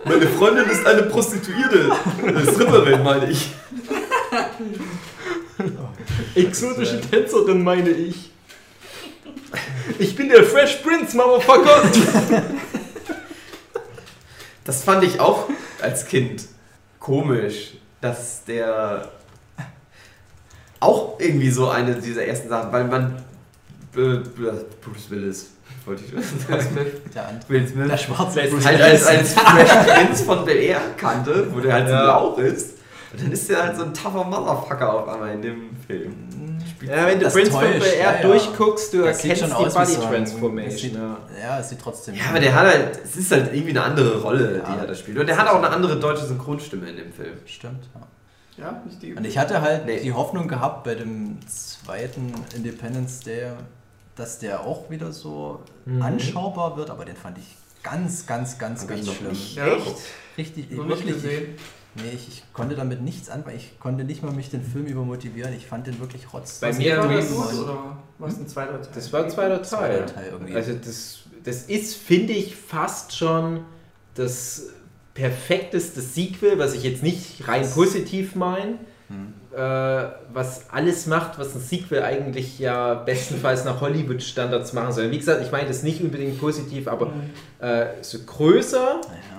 [0.03, 1.91] Meine Freundin ist eine Prostituierte.
[2.27, 3.51] Eine Stripperin, meine ich.
[6.35, 8.31] Exotische Tänzerin, meine ich.
[9.99, 11.83] Ich bin der Fresh Prince, Motherfucker.
[14.65, 15.49] Das fand ich auch
[15.81, 16.45] als Kind
[16.99, 19.11] komisch, dass der
[20.79, 23.17] auch irgendwie so eine dieser ersten Sachen, weil man
[23.97, 24.19] äh,
[24.81, 25.47] Bruce Willis,
[25.85, 26.11] wollte ich
[26.47, 26.65] sagen.
[27.13, 27.49] Der andere.
[27.49, 31.59] Will Smith Der schwarze Bruce halt als, als Fresh Prince von Bel Air kannte, wo
[31.59, 32.03] der halt so Ja.
[32.03, 32.72] blau ist.
[33.13, 36.13] Und dann ist der halt so ein tougher Motherfucker auf einmal in dem Film.
[36.81, 39.95] Ja, wenn du Das Prince von Air ja, durchguckst, du Das erkennst schon die Body
[39.95, 40.77] Transformation.
[40.91, 40.95] sieht-
[41.41, 41.59] Ja.
[41.59, 42.15] Es sieht trotzdem.
[42.15, 44.77] Ja, aber der hat halt, es ist halt irgendwie eine andere Rolle, die Ja.
[44.79, 45.17] er da spielt.
[45.19, 47.33] Und der hat auch eine andere deutsche Synchronstimme in dem Film.
[47.45, 48.01] Stimmt, ja.
[48.65, 49.13] Ja, nicht die.
[49.13, 49.99] Und ich hatte halt Nee.
[50.01, 53.47] die Hoffnung gehabt bei dem zweiten Independence Day,
[54.15, 56.01] dass der auch wieder so Mhm.
[56.01, 59.29] anschaubar wird, aber den fand ich ganz, ganz, ganz, ganz ich noch schlimm.
[59.31, 59.55] nicht.
[59.55, 59.95] Ja, Echt?
[60.37, 61.13] Richtig, nicht wirklich.
[61.15, 61.55] gesehen.
[61.95, 63.55] Nee, ich, ich konnte damit nichts anfangen.
[63.57, 65.53] Ich konnte nicht mal mich den Film übermotivieren.
[65.53, 66.59] Ich fand den wirklich rotz.
[66.59, 68.91] Bei Was mir war war das das- oder was ein zweiter Teil?
[68.95, 69.67] Das war ein zweiter Teil.
[69.67, 70.55] Zweiter Teil irgendwie.
[70.55, 73.61] Also das, das ist, finde ich, fast schon
[74.15, 74.69] das
[75.13, 78.79] perfekteste Sequel, was ich jetzt nicht rein positiv meine.
[79.09, 79.33] Hm.
[79.55, 79.57] Äh,
[80.33, 85.11] was alles macht, was ein Sequel eigentlich ja bestenfalls nach Hollywood-Standards machen soll.
[85.11, 87.13] Wie gesagt, ich meine das nicht unbedingt positiv, aber
[87.59, 89.32] äh, so größer, Ja.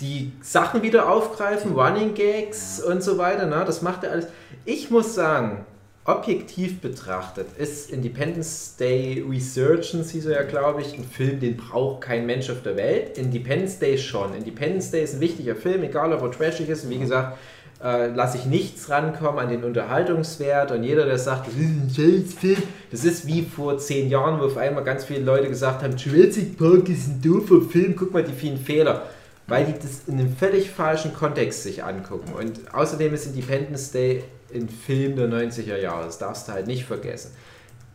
[0.00, 4.26] Die Sachen wieder aufgreifen, Running Gags und so weiter, na, das macht er alles.
[4.64, 5.64] Ich muss sagen,
[6.04, 12.02] objektiv betrachtet ist Independence Day Resurgence, hieß er ja, glaube ich, ein Film, den braucht
[12.02, 13.18] kein Mensch auf der Welt.
[13.18, 14.34] Independence Day schon.
[14.34, 16.84] Independence Day ist ein wichtiger Film, egal ob er trashig ist.
[16.84, 17.36] Und wie gesagt,
[17.84, 20.72] äh, lasse ich nichts rankommen an den Unterhaltungswert.
[20.72, 24.46] Und jeder, der sagt, das ist ein Scheißfilm, das ist wie vor zehn Jahren, wo
[24.46, 28.24] auf einmal ganz viele Leute gesagt haben, Jurassic Park ist ein doofer Film, guck mal
[28.24, 29.02] die vielen Fehler.
[29.48, 32.32] Weil die das in einem völlig falschen Kontext sich angucken.
[32.34, 36.04] Und außerdem ist Independence Day ein Film der 90er Jahre.
[36.04, 37.32] Das darfst du halt nicht vergessen.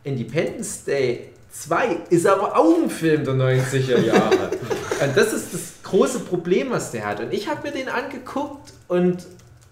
[0.02, 4.50] Independence Day 2 ist aber auch ein Film der 90er Jahre.
[5.04, 7.20] und das ist das große Problem, was der hat.
[7.20, 9.24] Und ich habe mir den angeguckt und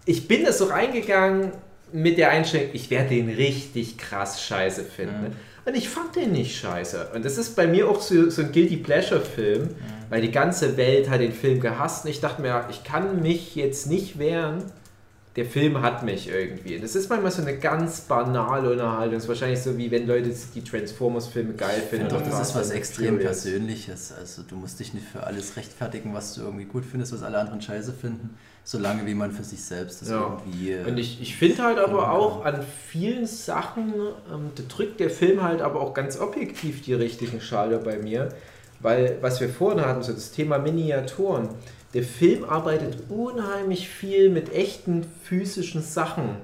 [0.05, 1.53] ich bin da so reingegangen
[1.93, 5.31] mit der Einstellung, ich werde den richtig krass scheiße finden.
[5.31, 5.37] Mhm.
[5.65, 7.11] Und ich fand den nicht scheiße.
[7.15, 9.69] Und das ist bei mir auch so, so ein Guilty Pleasure-Film,
[10.11, 12.05] weil die ganze Welt hat den Film gehasst.
[12.05, 14.65] Und ich dachte mir, ich kann mich jetzt nicht wehren.
[15.37, 16.79] Der Film hat mich irgendwie.
[16.79, 19.15] Das ist manchmal so eine ganz banale Unterhaltung.
[19.15, 22.11] Das ist wahrscheinlich so, wie wenn Leute die Transformers-Filme geil finden.
[22.11, 23.19] finde doch, das ist was extrem.
[23.19, 24.13] Persönliches.
[24.13, 27.39] Also du musst dich nicht für alles rechtfertigen, was du irgendwie gut findest, was alle
[27.39, 30.39] anderen scheiße finden, solange wie man für sich selbst das Ja.
[30.45, 30.73] irgendwie.
[30.73, 33.93] äh, Und ich, ich finde halt aber auch an vielen Sachen,
[34.33, 38.29] ähm, da drückt der Film halt aber auch ganz objektiv die richtigen Schalter bei mir.
[38.81, 41.49] Weil, was wir vorhin hatten, so das Thema Miniaturen.
[41.95, 46.37] Der Film arbeitet unheimlich viel mit echten physischen Sachen.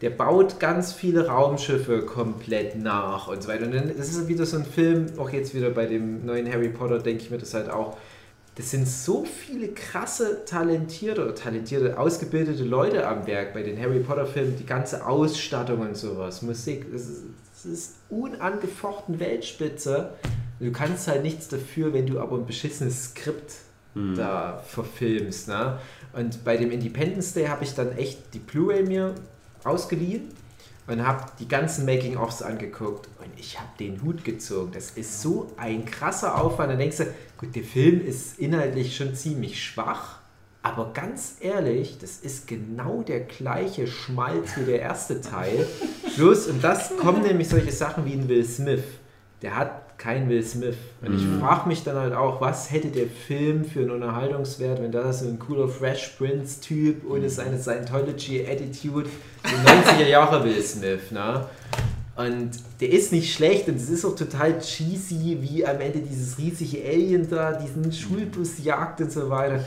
[0.00, 3.66] Der baut ganz viele Raumschiffe komplett nach und so weiter.
[3.66, 6.68] Und dann das ist wieder so ein Film, auch jetzt wieder bei dem neuen Harry
[6.68, 7.96] Potter, denke ich mir das halt auch.
[8.56, 14.00] Das sind so viele krasse, talentierte, oder talentierte, ausgebildete Leute am Werk bei den Harry
[14.00, 20.10] Potter Filmen, die ganze Ausstattung und sowas, Musik, das ist, ist unangefochten Weltspitze.
[20.60, 23.54] Du kannst halt nichts dafür, wenn du aber ein beschissenes Skript
[24.16, 25.48] da verfilmst.
[25.48, 25.78] Ne?
[26.12, 29.14] Und bei dem Independence Day habe ich dann echt die Blu-ray mir
[29.62, 30.30] ausgeliehen
[30.86, 34.72] und habe die ganzen Making-ofs angeguckt und ich habe den Hut gezogen.
[34.72, 36.70] Das ist so ein krasser Aufwand.
[36.70, 37.06] Dann denkst du,
[37.38, 40.18] gut, der Film ist inhaltlich schon ziemlich schwach,
[40.62, 45.66] aber ganz ehrlich, das ist genau der gleiche Schmalz wie der erste Teil.
[46.16, 48.84] Bloß, und das kommen nämlich solche Sachen wie ein Will Smith.
[49.42, 50.76] Der hat keinen Will Smith.
[51.02, 54.92] Und ich frage mich dann halt auch, was hätte der Film für einen Unterhaltungswert, wenn
[54.92, 59.08] da so ein cooler Fresh Prince-Typ ohne seine Scientology-Attitude,
[59.44, 61.46] so 90er Jahre Will Smith, ne?
[62.16, 66.38] Und der ist nicht schlecht und es ist auch total cheesy, wie am Ende dieses
[66.38, 69.64] riesige Alien da, diesen Schulbus jagt und so weiter.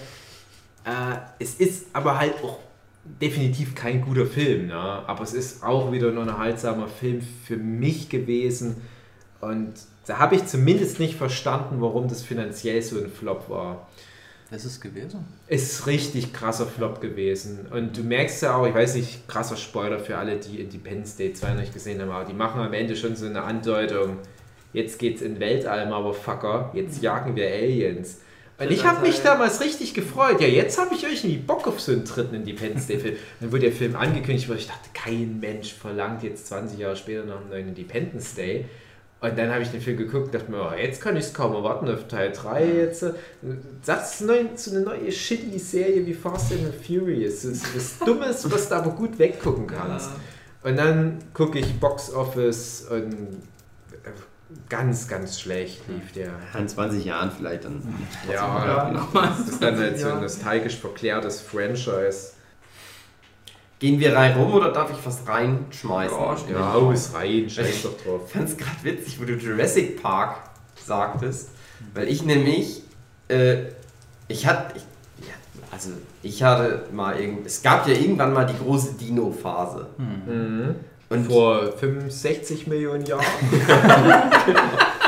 [0.86, 2.60] Äh, es ist aber halt auch
[3.04, 4.76] definitiv kein guter Film, ne?
[4.76, 8.78] aber es ist auch wieder ein unterhaltsamer Film für mich gewesen.
[9.42, 9.74] Und
[10.08, 13.88] da habe ich zumindest nicht verstanden, warum das finanziell so ein Flop war.
[14.50, 15.26] Das ist gewesen.
[15.48, 17.67] Ist richtig krasser Flop gewesen.
[17.70, 21.34] Und du merkst ja auch, ich weiß nicht, krasser Spoiler für alle, die Independence Day
[21.34, 24.20] 2 noch nicht gesehen haben, aber die machen am Ende schon so eine Andeutung.
[24.72, 26.72] Jetzt geht's in Weltall, Motherfucker.
[26.74, 28.20] Jetzt jagen wir Aliens.
[28.60, 30.39] Und ich habe mich damals richtig gefreut.
[30.39, 33.15] Ja, jetzt habe ich irgendwie Bock auf so einen dritten Independence Day Film.
[33.41, 37.26] Dann wurde der Film angekündigt, weil ich dachte, kein Mensch verlangt jetzt 20 Jahre später
[37.26, 38.65] noch einen neuen Independence Day.
[39.20, 41.34] Und dann habe ich den Film geguckt und dachte mir, oh, jetzt kann ich es
[41.34, 42.66] kaum erwarten auf Teil 3.
[42.66, 43.04] Jetzt,
[43.86, 47.42] das ist neu, so eine neue shitty Serie wie Fast and the Furious.
[47.42, 50.10] Das ist was Dummes, was du aber gut weggucken kannst.
[50.64, 54.10] Und dann gucke ich Box Office und äh,
[54.70, 56.34] ganz, ganz schlecht lief der.
[56.56, 57.82] In 20 Jahren vielleicht dann.
[58.32, 59.30] Ja, nochmal.
[59.38, 60.22] das ist dann halt so ein Ja.
[60.22, 62.34] nostalgisch verklärtes Franchise.
[63.80, 66.18] Gehen wir rein rum oder darf ich was reinschmeißen?
[66.50, 68.22] Ja, Ja, hau es rein, scheiß doch drauf.
[68.28, 70.38] Ich fand es gerade witzig, wo du Jurassic Park
[70.84, 71.50] sagtest,
[71.94, 72.82] weil ich nämlich,
[73.28, 73.66] äh,
[74.28, 74.80] ich hatte,
[75.72, 75.92] also
[76.24, 79.88] ich hatte mal irgend, es gab ja irgendwann mal die große Dino-Phase.
[79.98, 80.76] Mhm.
[81.10, 83.24] Und, Vor 65 Millionen Jahren.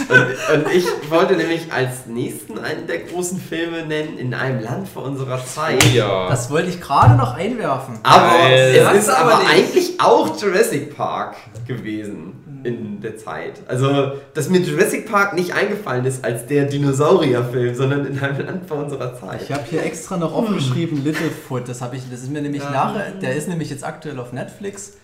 [0.00, 4.88] und, und ich wollte nämlich als nächsten einen der großen Filme nennen, in einem Land
[4.88, 5.82] vor unserer Zeit.
[5.84, 6.28] Oh ja.
[6.28, 7.98] Das wollte ich gerade noch einwerfen.
[8.02, 8.74] Aber Geil.
[8.94, 9.50] es ist aber nicht.
[9.50, 12.32] eigentlich auch Jurassic Park gewesen
[12.64, 13.60] in der Zeit.
[13.68, 18.66] Also, dass mir Jurassic Park nicht eingefallen ist als der Dinosaurierfilm, sondern in einem Land
[18.66, 19.42] vor unserer Zeit.
[19.42, 21.68] Ich habe hier extra noch aufgeschrieben Littlefoot.
[21.68, 22.70] Das habe ich, das ist mir nämlich Ja.
[22.70, 24.94] nachher, der ist nämlich jetzt aktuell auf Netflix.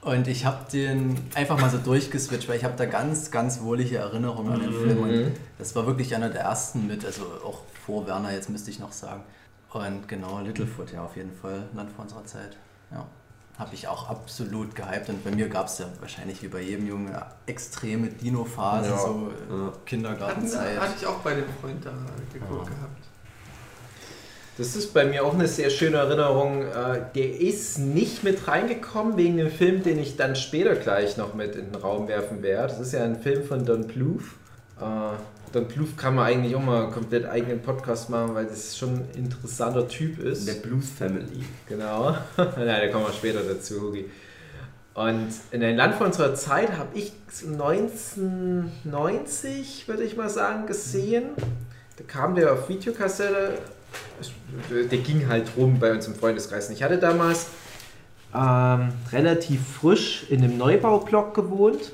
[0.00, 3.98] Und ich habe den einfach mal so durchgeswitcht, weil ich habe da ganz, ganz wohlige
[3.98, 4.98] Erinnerungen an den Film.
[4.98, 8.78] Und das war wirklich einer der ersten mit, also auch vor Werner, jetzt müsste ich
[8.78, 9.22] noch sagen.
[9.72, 12.56] Und genau, Littlefoot, ja, auf jeden Fall, Land vor unserer Zeit.
[12.90, 13.04] Ja,
[13.58, 15.08] habe ich auch absolut gehypt.
[15.08, 18.98] Und bei mir gab es ja wahrscheinlich wie bei jedem Jungen eine extreme Dino-Phase, Ja.
[18.98, 19.72] so Ja.
[19.84, 20.80] Kindergartenzeit.
[20.80, 21.90] hatte ich auch bei dem Freund da
[22.32, 22.74] geguckt Ja.
[22.74, 23.02] gehabt.
[24.58, 26.62] Das ist bei mir auch eine sehr schöne Erinnerung.
[26.62, 31.34] Äh, Der ist nicht mit reingekommen wegen dem Film, den ich dann später gleich noch
[31.34, 32.66] mit in den Raum werfen werde.
[32.68, 34.24] Das ist ja ein Film von Don Bluth.
[34.80, 35.12] Äh,
[35.52, 39.08] Don Bluth kann man eigentlich auch mal komplett eigenen Podcast machen, weil das schon ein
[39.16, 40.48] interessanter Typ ist.
[40.48, 41.44] der Blues Family.
[41.68, 42.10] Genau.
[42.36, 44.10] Nein, da kommen wir später dazu, Hugi.
[44.94, 50.66] Und in ein Land von unserer Zeit habe ich so 1990, würde ich mal sagen,
[50.66, 51.26] gesehen.
[51.96, 53.52] Da kam der auf Videokassette.
[54.70, 56.68] Der ging halt rum bei uns im Freundeskreis.
[56.68, 57.46] Und ich hatte damals
[58.34, 61.92] ähm, relativ frisch in einem Neubaublock gewohnt.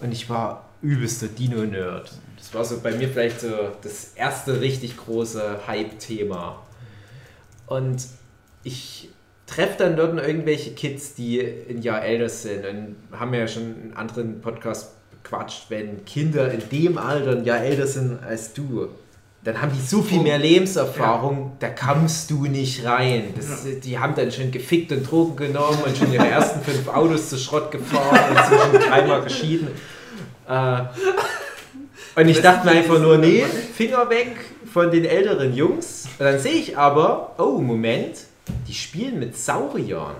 [0.00, 2.12] Und ich war übelster Dino-Nerd.
[2.36, 3.48] Das war so bei mir vielleicht so
[3.82, 6.62] das erste richtig große Hype-Thema.
[7.66, 8.06] Und
[8.62, 9.08] ich
[9.46, 13.94] treffe dann dort irgendwelche Kids, die ein Jahr älter sind und haben ja schon in
[13.94, 18.88] anderen Podcasts bequatscht, wenn Kinder in dem Alter ein Jahr älter sind als du,
[19.44, 23.34] dann haben die so viel mehr Lebenserfahrung, da kommst du nicht rein.
[23.36, 27.28] Das, Die haben dann schon gefickt und Drogen genommen und schon ihre ersten fünf Autos
[27.28, 29.68] zu Schrott gefahren und sind schon dreimal geschieden.
[30.48, 30.80] Äh,
[32.16, 33.44] und ich dachte mir einfach nur, nee,
[33.76, 34.36] Finger weg
[34.72, 36.06] von den älteren Jungs.
[36.18, 38.16] Und dann sehe ich aber, oh, Moment,
[38.66, 40.16] die spielen mit Sauriern.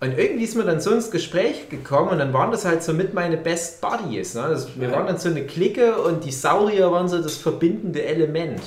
[0.00, 2.94] Und irgendwie ist mir dann so ins Gespräch gekommen und dann waren das halt so
[2.94, 4.34] mit meine Best Buddies.
[4.34, 4.46] Ne?
[4.48, 8.62] Das, wir waren dann so eine Clique und die Saurier waren so das verbindende Element.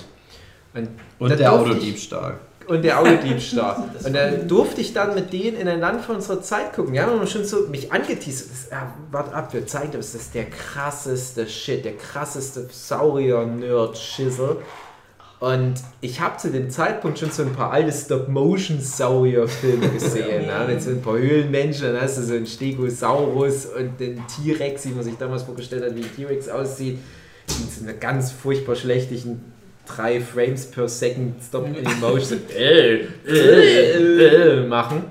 [0.75, 2.37] Und, Und der Autodiebstahl.
[2.67, 3.83] und der Autodiebstahl.
[4.05, 6.99] und da durfte ich dann mit denen in ein Land von unserer Zeit gucken.
[6.99, 8.49] Haben immer schon so mich angeteasert.
[8.51, 14.57] Das, ja, warte ab, wir zeigen dir, das ist der krasseste Shit, der krasseste Saurier-Nerd-Schissel.
[15.43, 20.47] Und ich habe zu dem Zeitpunkt schon so ein paar alte Stop-Motion-Saurier-Filme gesehen.
[20.47, 20.65] ne?
[20.69, 24.91] Mit so ein paar Höhlenmenschen, dann hast du so einen Stegosaurus und den T-Rex, wie
[24.91, 26.97] man sich damals vorgestellt hat, wie ein T-Rex aussieht.
[27.49, 29.41] In so einer ganz furchtbar schlechten
[29.86, 35.03] drei Frames per Second Stop in Motion äh, äh, äh, machen.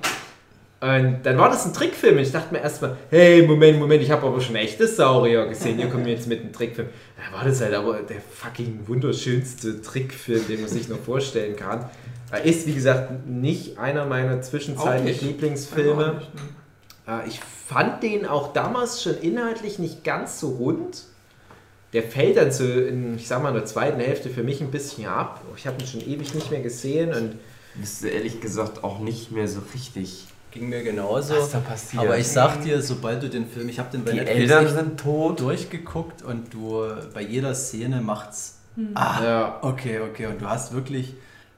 [0.81, 4.11] Und dann war das ein Trickfilm und ich dachte mir erstmal, hey, Moment, Moment, ich
[4.11, 6.89] habe aber schon echte Saurier gesehen, hier kommen wir jetzt mit einem Trickfilm.
[7.25, 11.89] Da war das halt aber der fucking wunderschönste Trickfilm, den man sich noch vorstellen kann.
[12.31, 15.23] Er ist, wie gesagt, nicht einer meiner zwischenzeitlich Auch nicht.
[15.23, 16.15] Lieblingsfilme.
[16.15, 17.23] Nicht, ne?
[17.25, 21.05] Äh, Ich fand den auch damals schon inhaltlich nicht ganz so rund.
[21.93, 24.71] Der fällt dann so in, ich sag mal, in der zweiten Hälfte für mich ein
[24.71, 25.43] bisschen ab.
[25.57, 27.39] Ich habe ihn schon ewig nicht mehr gesehen und
[27.75, 31.35] Wüsste ehrlich gesagt auch nicht mehr so richtig, Ging mir genauso.
[31.35, 32.03] was da passiert.
[32.03, 34.69] Aber ich sag dir, sobald du den Film, ich habe den bei die Netflix Eltern
[34.69, 35.41] sind tot.
[35.41, 36.85] durchgeguckt und du
[37.15, 38.59] bei jeder Szene macht's.
[38.95, 39.59] Ah, ja.
[39.63, 40.27] okay, okay.
[40.27, 41.15] Und du hast wirklich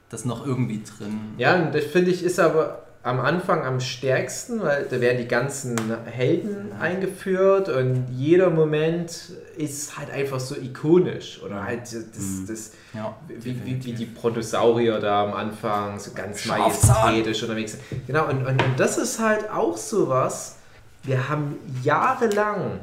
[0.09, 1.19] das noch irgendwie drin.
[1.37, 5.27] Ja, und das finde ich ist aber am Anfang am stärksten, weil da werden die
[5.27, 11.39] ganzen Helden eingeführt und jeder Moment ist halt einfach so ikonisch.
[11.45, 16.45] Oder halt das, das Ja, wie, wie, wie die Brontosaurier da am Anfang so ganz
[16.47, 18.07] majestätisch unterwegs sind.
[18.07, 20.55] Genau, und, und, und das ist halt auch sowas.
[21.03, 22.79] Wir haben jahrelang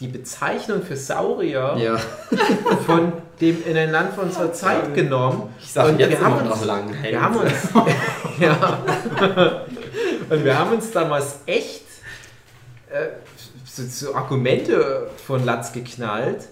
[0.00, 1.98] die Bezeichnung für Saurier Ja,
[2.86, 5.54] von dem in ein Land von unserer Zeit genommen.
[5.60, 6.94] ich sag Und jetzt wir haben uns- noch lang.
[7.02, 7.52] Wir haben uns,
[8.40, 8.82] ja.
[10.30, 11.84] und wir haben uns damals echt
[12.90, 13.08] äh,
[13.64, 16.48] so, so Argumente von Latz geknallt,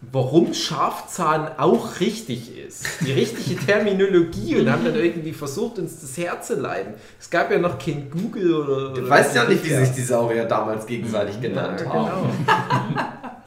[0.00, 2.86] warum Schafzahn auch richtig ist.
[3.00, 6.94] Die richtige Terminologie und haben dann irgendwie versucht, uns das Herz zu leiden.
[7.18, 8.94] Es gab ja noch kein Google oder.
[8.94, 12.30] Du weißt ja nicht, wie sich die Saurier damals gegenseitig genannt ja, haben.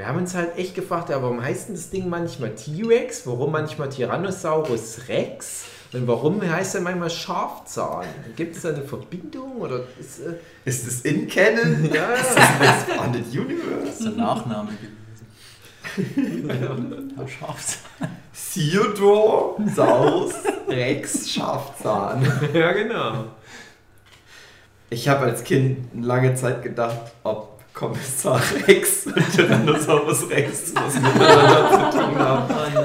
[0.00, 3.52] Wir haben uns halt echt gefragt, ja, warum heißt denn das Ding manchmal T-Rex, warum
[3.52, 8.06] manchmal Tyrannosaurus Rex und warum heißt er manchmal Schafzahn?
[8.34, 11.86] Gibt es da eine Verbindung oder ist, äh, Ist es in Canon?
[11.92, 13.84] ja, Expanded Universe?
[13.84, 14.70] Das ist der Nachname
[15.98, 17.12] gewesen.
[17.14, 17.80] Herr Schafs.
[18.54, 20.32] Theodor Saurus
[20.66, 22.26] Rex Schafzahn.
[22.54, 23.26] ja, genau.
[24.88, 31.70] Ich habe als Kind lange Zeit gedacht, ob Kommissar Rex und Tyrannosaurus Rex was miteinander
[31.70, 32.54] zu tun haben.
[32.54, 32.80] Oh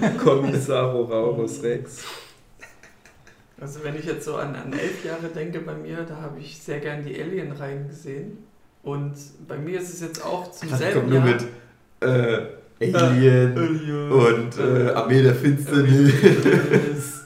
[0.00, 0.16] nein.
[0.16, 2.04] Kommissarosaurus Rex.
[3.60, 6.62] Also wenn ich jetzt so an, an elf Jahre denke bei mir, da habe ich
[6.62, 8.38] sehr gern die Alien-Reihen gesehen.
[8.84, 9.14] Und
[9.48, 11.28] bei mir ist es jetzt auch zum Das selben kommt nur Jahr.
[11.28, 11.44] mit
[12.80, 14.12] äh, Alien Alien.
[14.12, 17.22] und äh, Armee der Finsternis.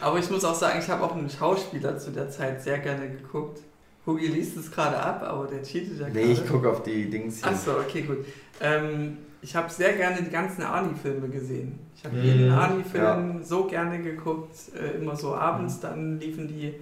[0.00, 3.10] Aber ich muss auch sagen, ich habe auch einen Schauspieler zu der Zeit sehr gerne
[3.10, 3.60] geguckt.
[4.06, 6.50] Hugi liest es gerade ab, aber der cheatet ja Nee, ich gerade.
[6.50, 7.48] gucke auf die Dings hier.
[7.48, 8.18] Achso, okay, gut.
[8.60, 11.78] Ähm, ich habe sehr gerne die ganzen Arnie-Filme gesehen.
[11.96, 14.54] Ich habe Mhm, jeden Arnie-Film so gerne geguckt.
[14.74, 16.74] Äh, immer so abends dann liefen die.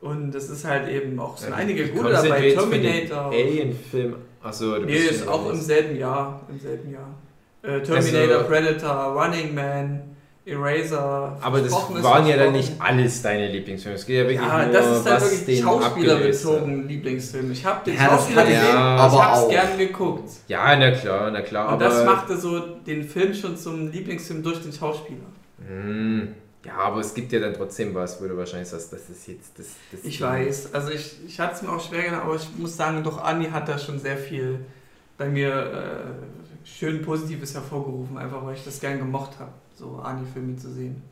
[0.00, 2.52] Und es ist halt eben auch so einige Wie gute dabei.
[2.52, 3.30] Terminator.
[3.32, 4.14] Alien-Film.
[4.42, 6.40] Achso, du Nee, ist auch im selben Jahr.
[6.48, 7.14] Im selben Jahr.
[7.62, 10.00] Äh, Terminator, Also- Predator, Running Man,
[10.50, 11.36] Eraser.
[11.40, 13.96] Aber das waren ja dann nicht alles deine Lieblingsfilme.
[13.96, 17.52] Es geht ja wirklich Ja, nur, das ist dann was wirklich schauspielerbezogen Lieblingsfilm.
[17.52, 20.30] Ich habe den Ja, Schauspieler gesehen, aber ich habe es gern geguckt.
[20.48, 21.68] Ja, na klar, na klar.
[21.68, 25.26] Und aber, das machte so den Film schon zum Lieblingsfilm durch den Schauspieler.
[25.66, 26.34] Hm,
[26.64, 29.58] ja, aber es gibt ja dann trotzdem was, wo du wahrscheinlich sagst, das ist jetzt
[29.58, 29.66] das.
[29.92, 32.76] das Ich weiß, also ich, ich hatte es mir auch schwer genommen, aber ich muss
[32.76, 34.60] sagen, doch Anni hat da schon sehr viel
[35.16, 40.56] bei mir äh, schön Positives hervorgerufen, einfach weil ich das gern gemocht habe, so Ani-Filme
[40.56, 41.02] zu sehen.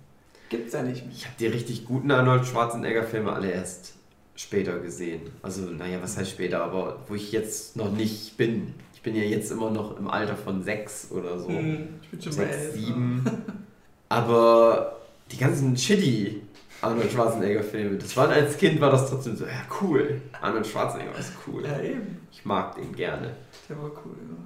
[0.50, 1.14] Gibt's ja nicht mehr.
[1.14, 3.94] Ich habe die richtig guten Arnold Schwarzenegger-Filme alle erst
[4.36, 5.22] später gesehen.
[5.42, 8.74] Also, naja, was heißt später, aber wo ich jetzt noch nicht bin.
[8.94, 11.48] Ich bin ja jetzt immer noch im Alter von sechs oder so.
[11.48, 12.74] Hm, ich bin schon bei sechs, elf.
[12.74, 13.24] sieben.
[14.10, 14.96] Aber
[15.30, 16.42] die ganzen shitty
[16.80, 20.22] Arnold Schwarzenegger-Filme, das war als Kind war das trotzdem so, ja cool.
[20.40, 21.64] Arnold Schwarzenegger ist cool.
[21.64, 22.18] Ja, eben.
[22.32, 23.34] Ich mag den gerne.
[23.68, 24.36] Der war cool, ja.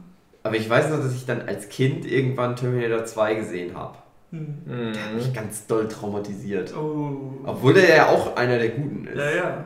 [0.42, 3.96] Aber ich weiß noch, dass ich dann als Kind irgendwann Terminator 2 gesehen habe.
[4.33, 4.92] Hm.
[4.95, 6.75] Der hat mich ganz doll traumatisiert.
[6.77, 7.33] Oh.
[7.45, 9.16] Obwohl der ja auch einer der Guten ist.
[9.16, 9.64] Ja, ja.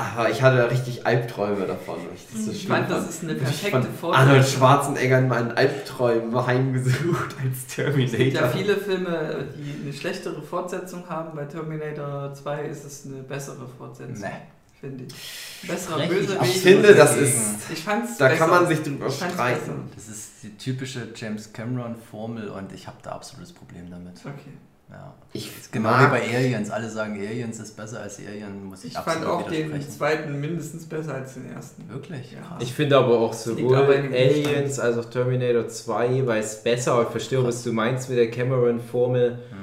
[0.00, 1.96] Aber ich hatte richtig Albträume davon.
[2.14, 4.14] Ich, das so Ich fand, das ist eine perfekte Vorstellung.
[4.14, 8.42] Arnold Schwarzenegger in meinen Albträumen heimgesucht als Es gibt Terminator.
[8.42, 11.34] ja viele Filme, die eine schlechtere Fortsetzung haben.
[11.36, 14.36] Bei Terminator 2 ist es eine bessere Fortsetzung, Nee.
[14.80, 15.68] Finde ich.
[15.68, 16.42] Besserer Bösewicht.
[16.54, 17.26] ich finde, das dagegen.
[17.26, 17.70] ist.
[17.72, 18.38] Ich fand's Da besser.
[18.38, 19.88] kann man sich drüber streiten.
[19.94, 24.14] Das ist die typische James Cameron-Formel und ich habe da absolutes Problem damit.
[24.24, 24.52] Okay.
[24.90, 25.12] Ja.
[25.34, 26.70] Ich Genau wie bei Aliens.
[26.70, 30.40] Alle sagen, Aliens ist besser als Alien, muss ich, Ich absolut fand auch den zweiten
[30.40, 31.86] mindestens besser als den ersten.
[31.90, 32.32] Wirklich?
[32.32, 32.56] Ja.
[32.58, 37.02] Ich finde aber auch sowohl Aliens als auch Terminator 2 jeweils besser.
[37.02, 39.32] Ich verstehe, was du meinst mit der Cameron-Formel.
[39.50, 39.57] Hm.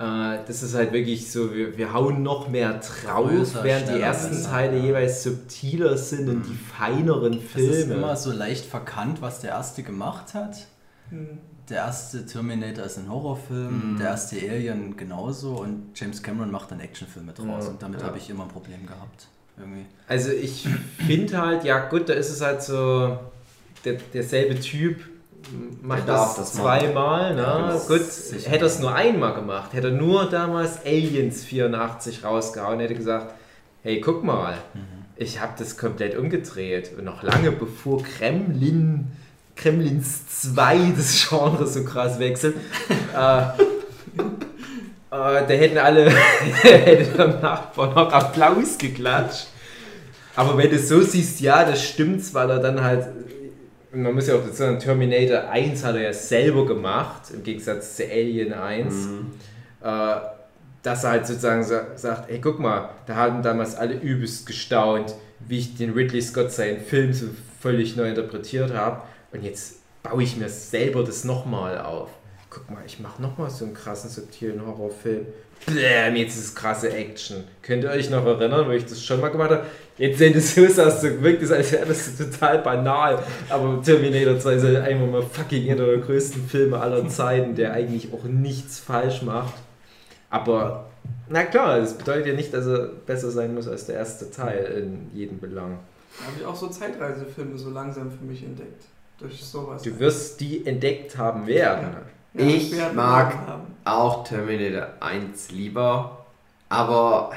[0.00, 4.00] Äh, das ist halt wirklich so, wir, wir hauen noch mehr drauf, Größer, während die
[4.00, 4.84] ersten besser, Teile ja.
[4.84, 7.94] jeweils subtiler sind und die feineren Es ist Filme.
[7.94, 10.56] immer so leicht verkannt, was der erste gemacht hat.
[11.10, 11.38] Hm.
[11.68, 13.98] Der erste Terminator ist ein Horrorfilm, Mhm.
[13.98, 18.06] der erste Alien genauso und James Cameron macht dann Actionfilme draus Ja, und damit ja.
[18.06, 19.28] habe ich immer ein Problem gehabt.
[19.58, 19.84] Irgendwie.
[20.08, 20.66] Also ich
[21.06, 23.18] finde halt, ja gut, da ist es halt so,
[23.84, 24.96] der, derselbe Typ
[25.82, 27.80] macht das, das zweimal, ne?
[27.86, 32.94] Gut, hätte er es nur einmal gemacht, hätte er nur damals Aliens 84 rausgehauen, hätte
[32.94, 33.34] gesagt,
[33.82, 34.54] hey, guck mal,
[35.16, 36.92] ich habe das komplett umgedreht.
[36.96, 39.08] Und noch lange bevor Kremlin,
[39.56, 42.56] Kremlins 2 das Genre so krass wechselt,
[43.16, 43.40] äh,
[45.12, 46.10] äh, da hätten alle,
[46.62, 49.48] hätte der Nachbar noch Applaus geklatscht.
[50.36, 53.08] Aber wenn du es so siehst, ja, das stimmt's, weil er dann halt,
[53.92, 57.96] man muss ja auch dazu sagen, Terminator 1 hat er ja selber gemacht, im Gegensatz
[57.96, 59.26] zu Alien 1, Mhm.
[59.82, 60.16] äh,
[60.82, 65.14] dass er halt sozusagen sa sagt, ey, guck mal, da haben damals alle übelst gestaunt,
[65.40, 67.26] wie ich den Ridley Scott seinen Film so
[67.60, 72.10] völlig neu interpretiert habe und jetzt baue ich mir selber das nochmal auf.
[72.48, 75.26] Guck mal, ich mache nochmal so einen krassen, subtilen Horrorfilm.
[75.66, 77.44] Bläm, jetzt ist krasse Action.
[77.62, 79.66] Könnt ihr euch noch erinnern, wo ich das schon mal gemacht habe?
[79.98, 83.22] Jetzt sehen das so aus, so wirkt das, als wäre das total banal.
[83.48, 87.74] Aber Terminator 2 ist halt einfach mal fucking einer der größten Filme aller Zeiten, der
[87.74, 89.54] eigentlich auch nichts falsch macht.
[90.30, 90.88] Aber,
[91.28, 94.82] na klar, das bedeutet ja nicht, dass er besser sein muss als der erste Teil
[94.82, 95.78] in jedem Belang.
[96.18, 98.84] Da habe ich auch so Zeitreisefilme so langsam für mich entdeckt.
[99.18, 99.82] Durch sowas.
[99.82, 101.88] Du wirst die entdeckt haben werden.
[101.92, 102.02] Ja,
[102.34, 103.36] Ich werden mag-.
[103.84, 106.24] Auch Terminator 1 lieber,
[106.68, 107.30] aber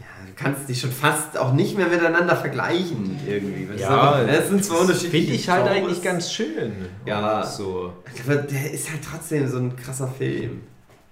[0.00, 3.68] ja, du kannst die schon fast auch nicht mehr miteinander vergleichen irgendwie.
[3.80, 4.26] Ja, du?
[4.26, 5.78] das sind zwei unterschiedliche Finde ich halt Genres.
[5.78, 6.72] eigentlich ganz schön.
[7.06, 7.42] Ja.
[7.42, 7.94] So.
[8.24, 10.62] Aber der ist halt trotzdem so ein krasser Film.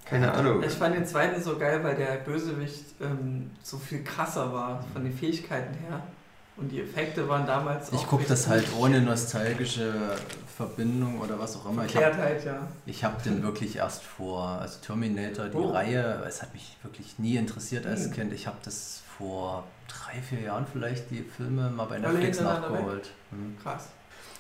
[0.04, 0.62] Keine Ahnung.
[0.62, 5.02] Ich fand den zweiten so geil, weil der Bösewicht ähm, so viel krasser war von
[5.02, 6.02] den Fähigkeiten her.
[6.56, 9.92] Und die Effekte waren damals Ich auch gucke das halt ohne nostalgische
[10.56, 11.84] Verbindung oder was auch immer.
[11.84, 12.68] Ich habe Verkehrtheit, ja.
[12.86, 15.70] ich hab den wirklich erst vor, also Terminator, die Oh.
[15.70, 18.12] Reihe, es hat mich wirklich nie interessiert als Hm.
[18.12, 18.32] Kind.
[18.32, 23.10] Ich habe das vor drei, vier Jahren vielleicht die Filme mal bei Netflix nachgeholt.
[23.30, 23.56] Hm.
[23.62, 23.88] Krass.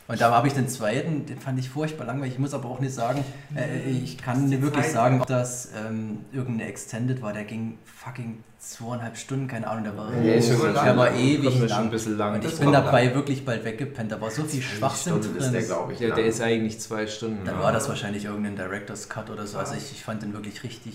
[0.06, 2.34] Und da habe ich den zweiten, den fand ich furchtbar langweilig.
[2.34, 3.24] Ich muss aber auch nicht sagen,
[3.56, 4.92] äh, ich kann nicht wirklich Zeit.
[4.92, 7.32] sagen, ob das ähm, irgendeine Extended war.
[7.32, 10.84] Der ging fucking zweieinhalb Stunden, keine Ahnung, der war, schon so lang.
[10.84, 11.84] der war ewig lang.
[11.84, 12.34] ein bisschen lang.
[12.34, 14.12] Und ich Das bin dabei wirklich bald weggepennt.
[14.12, 15.68] Da war so viel Schwachsinn Stunden ist der, drin.
[15.68, 16.00] glaube ich.
[16.00, 16.16] Ja, lang.
[16.16, 17.44] der ist eigentlich zwei Stunden.
[17.44, 17.62] Dann ja.
[17.62, 19.58] war das wahrscheinlich irgendein Director's Cut oder so.
[19.58, 20.94] Also ich, ich fand den wirklich richtig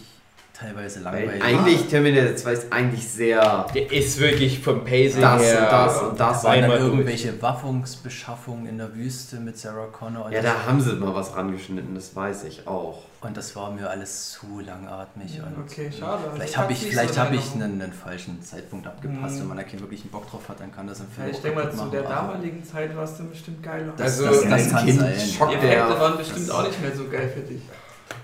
[0.60, 1.44] teilweise Weil langweilig.
[1.44, 5.60] eigentlich, Terminator 2 ist eigentlich sehr Der ist wirklich vom Pacing das her.
[5.62, 6.44] und das und das.
[6.44, 10.26] waren dann irgendwelche Waffungsbeschaffungen in der Wüste mit Sarah Connor.
[10.26, 13.04] Und, Ja, das, da haben sie mal was rangeschnitten, das weiß ich auch.
[13.22, 15.40] und das war mir alles zu langatmig.
[15.42, 16.24] Und Okay, schade.
[16.24, 19.36] Also Vielleicht ich habe ich, vielleicht so hab ich in einen, einen falschen Zeitpunkt abgepasst.
[19.36, 19.40] Mhm.
[19.42, 21.42] Wenn man da keinen wirklichen Bock drauf hat, dann kann das im Film Ja, ich
[21.42, 23.94] denke mal, zu der damaligen Zeit war es dann bestimmt geiler.
[23.98, 25.14] Das, Also, das, das als kann Kind sein.
[25.18, 27.62] die Effekte waren bestimmt das- auch nicht mehr so geil für dich.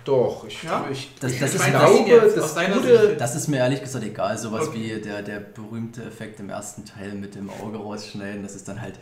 [0.06, 0.86] Doch, ich, Ja?
[0.92, 1.92] ich, Das, ich das, Ich ist, meine, das,
[2.78, 4.38] Gute, das ist mir ehrlich gesagt egal.
[4.38, 4.98] Sowas Okay.
[4.98, 8.80] wie der, der berühmte Effekt im ersten Teil mit dem Auge rausschneiden, das ist dann
[8.82, 8.94] halt.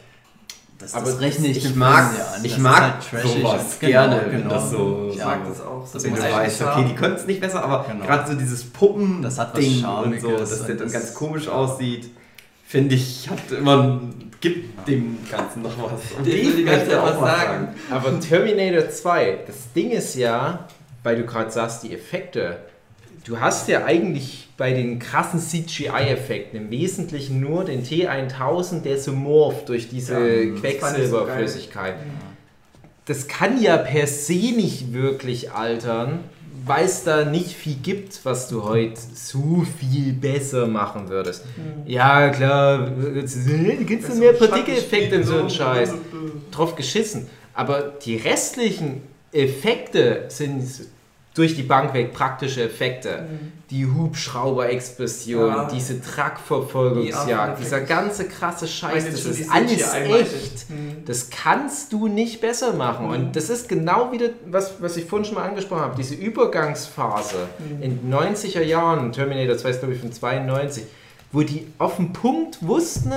[0.80, 2.44] Das, Aber das rechne ich, ich dem mag- ja an.
[2.44, 4.54] ich das mag halt trashig sowas und- gerne, genau, wenn genau.
[4.56, 5.88] das so- Ich ja, mag das auch.
[5.94, 8.06] Das Wenn muss du weißt, okay, die konnten es nicht besser, aber Genau.
[8.06, 10.94] gerade so dieses Puppen Das hat was Ding und Charmiges so, dass der dann das-
[10.94, 12.10] ganz komisch aussieht,
[12.66, 14.02] finde ich, hat immer
[14.42, 16.02] gibt dem Ganzen noch was.
[16.18, 17.68] Und Den will die ganze Zeit was was sagen.
[17.92, 20.68] aber Terminator 2, das Ding ist ja,
[21.04, 22.58] weil du gerade sagst, die Effekte,
[23.26, 29.12] du hast ja eigentlich bei den krassen CGI-Effekten im Wesentlichen nur den T1000, der so
[29.12, 31.96] morpht durch diese Ja, das Quecksilberflüssigkeit.
[33.06, 36.20] das kann ja per se nicht wirklich altern,
[36.66, 41.44] weil es da nicht viel gibt, was du heute so viel besser machen würdest.
[41.86, 42.90] Ja, klar,
[43.26, 43.36] kannst
[44.10, 45.94] du mehr Partikeleffekte und so ein Scheiß.
[46.52, 47.28] Drauf geschissen.
[47.54, 49.02] Aber die restlichen
[49.34, 50.64] Effekte sind
[51.36, 53.26] durch die Bank weg praktische Effekte.
[53.72, 55.68] Die Hubschrauber-Explosion, Ja.
[55.74, 60.70] diese Die Truck-Verfolgungsjagd, After dieser ganze krasse Scheiß, das ist die alles echt.
[60.70, 61.04] Mhm.
[61.06, 63.08] Das kannst du nicht besser machen.
[63.08, 63.12] Mhm.
[63.14, 67.48] Und das ist genau wieder, was, was ich vorhin schon mal angesprochen habe, diese Übergangsphase
[67.58, 67.82] Mhm.
[67.82, 70.84] in den 90er Jahren, Terminator 2 ist glaube ich von 92,
[71.32, 73.12] wo die auf den Punkt wussten,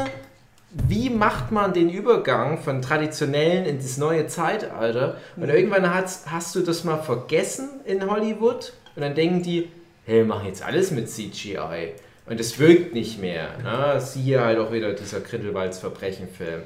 [0.70, 5.16] wie macht man den Übergang von traditionellen in das neue Zeitalter.
[5.36, 5.50] Und Mhm.
[5.50, 9.68] irgendwann hast, hast du das mal vergessen in Hollywood und dann denken die,
[10.04, 11.92] hey, wir machen jetzt alles mit CGI.
[12.28, 13.50] Und es wirkt nicht mehr.
[13.62, 14.00] Ne?
[14.00, 16.62] Siehe halt auch wieder dieser Grindelwalds Verbrechen-Film.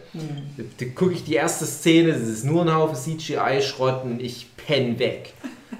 [0.56, 4.46] Da, da gucke ich die erste Szene, das ist nur ein Haufen CGI-Schrott und ich
[4.56, 5.34] penn weg.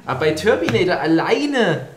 [0.05, 1.89] Aber bei Terminator alleine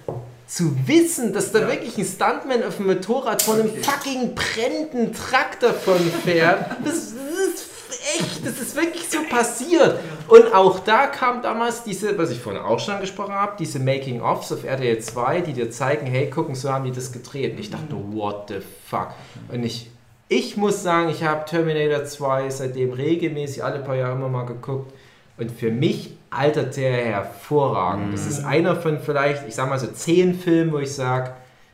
[0.47, 1.67] zu wissen, dass da Ja.
[1.67, 7.55] wirklich ein Stuntman auf dem Motorrad von einem fucking brennenden Traktor von fährt, das, das
[7.55, 7.69] ist
[8.19, 9.99] echt, das ist wirklich so passiert.
[10.27, 14.51] Und auch da kam damals diese, was ich vorhin auch schon angesprochen habe, diese Making-ofs
[14.51, 17.53] auf RTL 2, die dir zeigen, hey, gucken, so haben die das gedreht.
[17.53, 18.57] Und ich dachte, what the
[18.89, 19.09] fuck.
[19.51, 19.89] Und ich,
[20.27, 24.91] ich muss sagen, ich habe Terminator 2 seitdem regelmäßig alle paar Jahre immer mal geguckt.
[25.37, 28.13] Und für mich altert der hervorragend.
[28.13, 31.31] Das ist einer von vielleicht, ich sag mal so zehn Filmen, wo ich sage,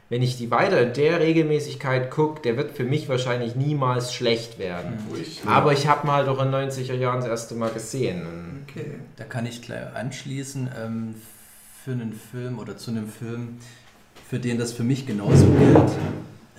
[0.10, 4.58] wenn ich die weiter in der Regelmäßigkeit gucke, der wird für mich wahrscheinlich niemals schlecht
[4.58, 4.98] werden.
[5.12, 5.42] Ruhig.
[5.46, 8.66] Aber ich habe mal halt auch in den 90er Jahren das erste Mal gesehen.
[8.68, 8.96] Okay.
[9.18, 11.16] Da kann ich gleich anschließen ähm,
[11.84, 13.60] für einen Film oder zu einem Film,
[14.28, 15.92] für den das für mich genauso gilt,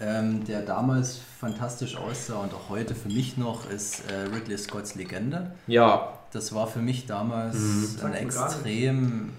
[0.01, 4.95] ähm, der damals fantastisch aussah und auch heute für mich noch, ist äh, Ridley Scotts
[4.95, 5.51] Legende.
[5.67, 9.31] Ja, Das war für mich damals ein mir gar extrem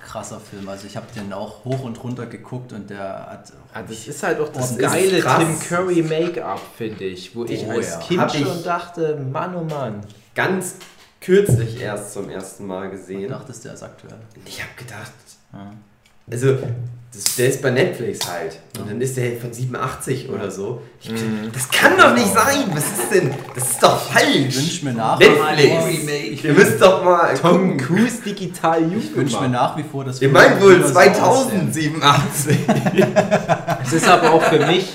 [0.00, 0.68] krasser Film.
[0.68, 4.22] Also ich habe den auch hoch und runter geguckt und der hat Ah, das ist
[4.22, 5.20] halt auch das geile.
[5.20, 7.34] Tim Curry Make-up, finde ich.
[7.36, 7.98] Wo ich Oh als ja.
[8.00, 10.00] Kind Hab schon dachte, Mann oh Mann.
[10.34, 10.76] Ganz
[11.20, 13.28] kürzlich erst zum ersten Mal gesehen.
[13.28, 14.18] dachtest, der ist aktuell.
[14.46, 15.12] Ich habe gedacht,
[15.52, 15.72] Ja.
[16.30, 16.58] also
[17.12, 18.58] das, der ist bei Netflix halt.
[18.78, 20.80] Und dann ist der von 87 oder so.
[21.02, 21.50] Ich, Mhm.
[21.52, 22.64] Das kann doch nicht sein.
[22.72, 23.34] Was ist denn?
[23.54, 24.56] Das ist doch Ich falsch.
[24.56, 26.44] wünsche mir nach Netflix.
[26.44, 27.76] Ihr müsst doch mal Tom.
[27.76, 30.98] Cruise digital Ich wünsche mir nach wie vor, dass Ihr wir meint wohl wieder so
[31.22, 31.72] aussehen.
[31.72, 32.58] 2087.
[33.82, 34.88] Es ist aber auch für mich,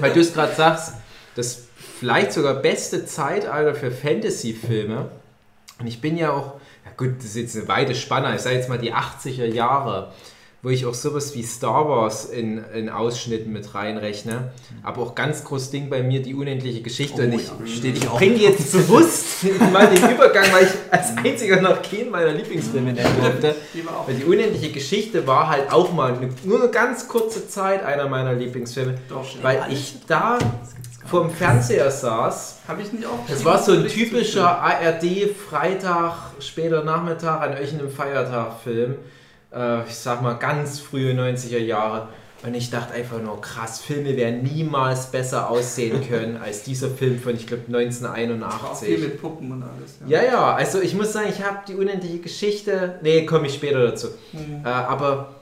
[0.00, 0.94] weil du es gerade sagst,
[1.36, 1.62] das
[2.00, 5.10] vielleicht sogar beste Zeitalter für Fantasy-Filme.
[5.78, 8.56] Und ich bin ja auch, ja gut, das ist jetzt eine weite Spanne, ich sage
[8.56, 10.12] jetzt mal die 80er Jahre,
[10.64, 14.50] wo ich auch sowas wie Star Wars in, in Ausschnitten mit reinrechne.
[14.82, 17.20] Aber auch ganz groß Ding bei mir, die unendliche Geschichte.
[17.20, 21.16] Oh Und ich ja, steht ich bringe jetzt bewusst mal den Übergang, weil ich als
[21.18, 23.54] einziger noch keinen meiner Lieblingsfilme nennen durfte.
[23.74, 27.08] Die war auch Weil die unendliche Geschichte war halt auch mal eine, nur eine ganz
[27.08, 29.26] kurze Zeit einer meiner Lieblingsfilme, doch.
[29.42, 30.38] weil ich da
[31.04, 32.60] vorm Fernseher saß.
[32.66, 33.18] Habe ich nicht auch.
[33.30, 38.96] Es war so ein typischer ARD Freitag, später Nachmittag an irgendeinem Feiertag Film.
[39.54, 42.08] Äh, ich sag mal ganz frühe 90er Jahre.
[42.44, 47.18] Und ich dachte einfach nur, krass, Filme werden niemals besser aussehen können als dieser Film
[47.18, 48.98] von, ich glaube, Auch viel 1981.
[48.98, 49.98] mit Puppen und alles.
[50.06, 52.98] Ja, ja, also ich muss sagen, ich habe die unendliche Geschichte.
[53.00, 54.08] Nee, komme ich später dazu.
[54.32, 54.62] Mhm.
[54.62, 55.36] Äh, aber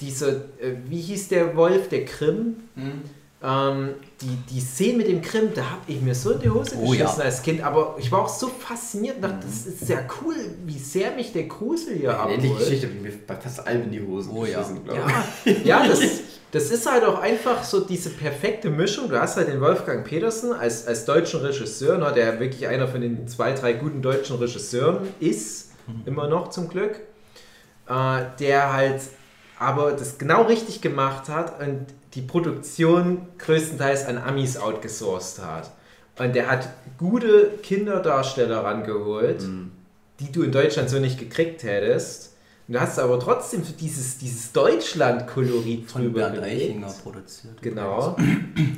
[0.00, 0.30] diese,
[0.60, 2.56] äh, wie hieß der Wolf, der Grimm?
[2.74, 3.02] Hm?
[3.44, 6.76] Ähm, die, die Szene mit dem Grimm, da habe ich mir so in die Hose
[6.78, 7.24] Oh, geschissen ja.
[7.24, 11.10] als Kind, aber ich war auch so fasziniert dachte, das ist sehr cool, wie sehr
[11.12, 12.58] mich der Grusel hier Die abholt.
[12.58, 14.58] Geschichte habe ich mir bei fast allem in die Hosen Oh ja.
[14.60, 15.00] geschissen, glaube
[15.44, 15.66] ich.
[15.66, 16.00] Ja, ja das,
[16.52, 19.08] das ist halt auch einfach so diese perfekte Mischung.
[19.08, 23.00] Du hast halt den Wolfgang Petersen als, als deutschen Regisseur, ne, der wirklich einer von
[23.00, 25.72] den zwei, drei guten deutschen Regisseuren ist,
[26.06, 27.00] immer noch zum Glück,
[27.88, 29.00] äh, der halt
[29.58, 35.70] aber das genau richtig gemacht hat und die Produktion größtenteils an Amis outgesourced hat.
[36.18, 39.42] Und der hat gute Kinderdarsteller rangeholt,
[40.20, 42.34] die du in Deutschland so nicht gekriegt hättest.
[42.68, 46.62] Und du hast aber trotzdem dieses, dieses Deutschland-Kolorit drüber Bernd gelegt.
[46.62, 47.60] Eichinger produziert.
[47.62, 48.16] Genau.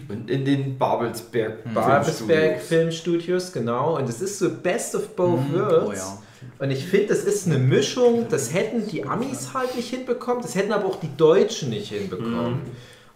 [0.09, 3.97] Und in den Babelsberg Babelsberg Filmstudios, genau.
[3.99, 5.55] Und es ist so Best of Both Mhm.
[5.55, 5.89] Worlds.
[5.89, 6.19] Oh ja.
[6.59, 10.55] Und ich finde, das ist eine Mischung, das hätten die Amis halt nicht hinbekommen, das
[10.55, 12.61] hätten aber auch die Deutschen nicht hinbekommen.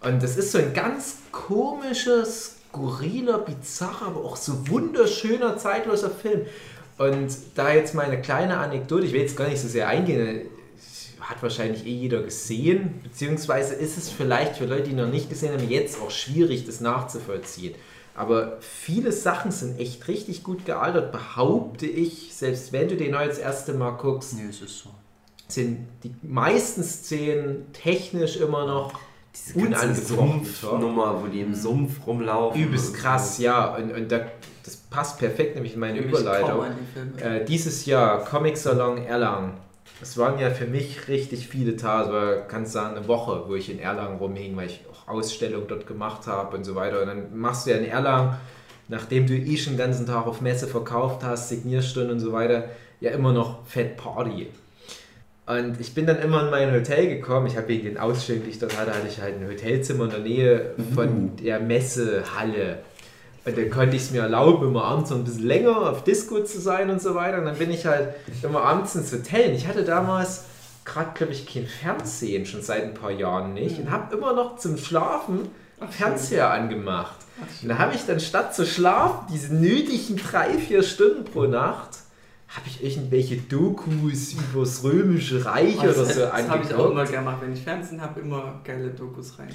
[0.01, 6.43] Und das ist so ein ganz komisches, skurriler, bizarrer, aber auch so wunderschöner, zeitloser Film.
[6.99, 10.49] Und da jetzt mal eine kleine Anekdote, ich will jetzt gar nicht so sehr eingehen,
[11.21, 15.53] hat wahrscheinlich eh jeder gesehen, beziehungsweise ist es vielleicht für Leute, die noch nicht gesehen
[15.53, 17.75] haben, jetzt auch schwierig, das nachzuvollziehen.
[18.15, 23.27] Aber viele Sachen sind echt richtig gut gealtert, behaupte ich, selbst wenn du den neu
[23.27, 24.91] das erste Mal guckst, Nee, es ist so.
[25.47, 28.93] sind die meisten Szenen technisch immer noch
[29.47, 30.15] Diese.
[30.15, 32.61] Sumpfnummer, wo die im Sumpf rumlaufen.
[32.61, 33.43] Übelst krass, so.
[33.45, 33.77] ja.
[33.77, 34.21] Und, und da,
[34.65, 36.63] das passt perfekt nämlich in meine Ich kaum Überleitung.
[36.63, 37.41] an die Filme.
[37.41, 39.53] Äh, dieses Jahr Comic Salon Erlangen.
[40.01, 43.69] Es waren ja für mich richtig viele Tage, war, kannst sagen, eine Woche, wo ich
[43.71, 47.01] in Erlangen rumhing, weil ich auch Ausstellungen dort gemacht habe und so weiter.
[47.01, 48.37] Und dann machst du ja in Erlangen,
[48.89, 52.69] nachdem du eh schon den ganzen Tag auf Messe verkauft hast, Signierstunden und so weiter,
[53.01, 54.49] ja immer noch Fett Party.
[55.49, 57.47] Und ich bin dann immer in mein Hotel gekommen.
[57.47, 60.11] Ich habe wegen den Ausstellungen, die ich dort hatte, hatte ich halt ein Hotelzimmer in
[60.11, 62.81] der Nähe von der Messehalle.
[63.47, 66.45] Und dann konnte ich es mir erlauben, immer abends noch ein bisschen länger auf Disco
[66.45, 67.39] zu sein und so weiter.
[67.39, 68.11] Und dann bin ich halt
[68.43, 69.49] immer abends ins Hotel.
[69.49, 70.45] Und ich hatte damals
[70.85, 73.79] gerade, glaube ich, kein Fernsehen, schon seit ein paar Jahren nicht.
[73.79, 75.49] Und habe immer noch zum Schlafen
[75.91, 77.17] Fernseher angemacht.
[77.63, 81.98] Und da habe ich dann statt zu schlafen, diese nötigen drei, vier Stunden pro Nacht,
[82.49, 86.53] habe ich irgendwelche Dokus über das Römische Reich oder das so das habe ich auch
[86.55, 86.91] angeguckt.
[86.91, 87.39] immer gerne gemacht.
[87.43, 89.49] Wenn ich Fernsehen habe, immer geile Dokus rein.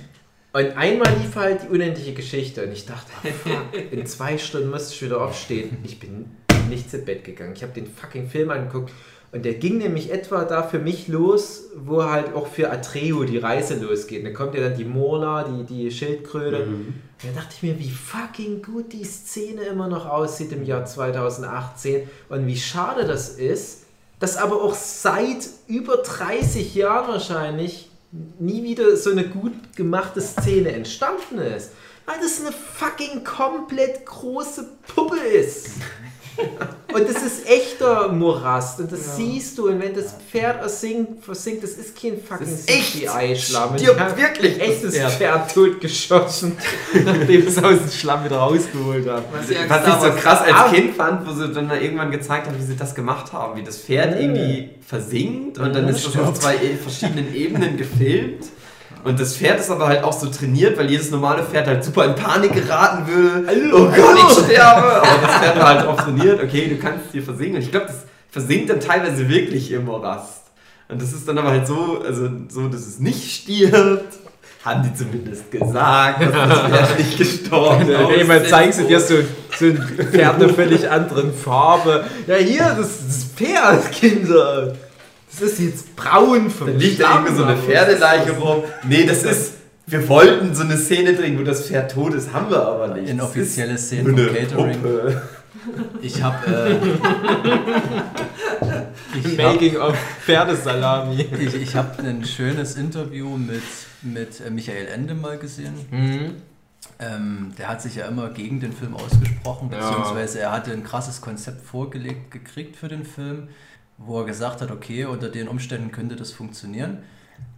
[0.54, 3.12] Und einmal lief halt die unendliche Geschichte und ich dachte,
[3.44, 5.78] fuck, in zwei Stunden müsste ich wieder aufstehen.
[5.84, 6.26] Ich bin
[6.70, 7.54] nicht zu Bett gegangen.
[7.56, 8.94] Ich habe den fucking Film angeguckt
[9.32, 13.40] und der ging nämlich etwa da für mich los, wo halt auch für Atreo die
[13.40, 14.24] Reise losgeht.
[14.24, 16.66] Da kommt ja dann die Morla, die, die Schildkröte.
[16.66, 20.86] Und da dachte ich mir, wie fucking gut die Szene immer noch aussieht im Jahr
[20.86, 23.84] 2018 und wie schade das ist,
[24.20, 27.90] dass aber auch seit über 30 Jahren wahrscheinlich
[28.40, 31.72] nie wieder so eine gut gemachte Szene entstanden ist.
[32.06, 35.70] Weil das eine fucking komplett große Puppe ist.
[36.94, 39.14] Und das ist echter Morast und das Ja.
[39.16, 42.48] siehst du und wenn das Pferd versinkt, versinkt das ist kein fucking.
[42.48, 43.78] CGI-Schlamm.
[43.80, 45.12] Stirbt wirklich das echtes Pferd.
[45.14, 46.58] Pferd totgeschossen,
[47.06, 49.24] nachdem es aus dem Schlamm wieder rausgeholt hat.
[49.32, 50.74] Was, Was ich so krass als ab.
[50.74, 53.78] Kind fand, wo sie dann irgendwann gezeigt haben, wie sie das gemacht haben, wie das
[53.80, 58.46] Pferd irgendwie versinkt und dann Ja, ist das auf zwei e- verschiedenen Ebenen gefilmt.
[59.04, 62.06] Und das Pferd ist aber halt auch so trainiert, weil jedes normale Pferd halt super
[62.06, 63.46] in Panik geraten würde.
[63.74, 65.02] Oh Gott, ich sterbe!
[65.02, 67.58] Aber das Pferd war halt auch trainiert, okay, du kannst hier versinken.
[67.58, 67.98] Und ich glaube, das
[68.32, 70.44] versinkt dann teilweise wirklich im Morast.
[70.88, 74.20] Und das ist dann aber halt so, also so, dass es nicht stirbt.
[74.64, 78.18] Haben die zumindest gesagt, dass das Pferd nicht gestorben ist.
[78.18, 79.16] Jemand zeigt sie dir so,
[79.60, 79.78] so ein
[80.10, 82.06] Pferd einer völlig anderen Farbe.
[82.28, 84.74] Ja, hier, das ist das Pferd, Kinder.
[85.40, 88.64] Das ist jetzt braun vom Dann liegt da irgendwie so eine Pferdeleiche rum.
[88.88, 89.54] Nee, das ist.
[89.86, 93.10] Wir wollten so eine Szene drehen, wo das Pferd tot ist, haben wir aber nicht.
[93.10, 94.82] Inoffizielle nur vom eine Catering.
[94.82, 95.22] Puppe.
[96.02, 96.76] Ich habe äh,
[99.18, 101.28] ich hab, Making of Pferdesalami.
[101.40, 103.62] ich, ich hab ein schönes Interview mit,
[104.02, 105.74] mit äh, Michael Ende mal gesehen.
[105.92, 106.36] Mhm.
[107.00, 109.80] Ähm, der hat sich ja immer gegen den Film ausgesprochen, Ja.
[109.80, 113.48] beziehungsweise er hatte ein krasses Konzept vorgelegt gekriegt für den Film,
[114.06, 117.00] wo er gesagt hat, okay, unter den Umständen könnte das funktionieren.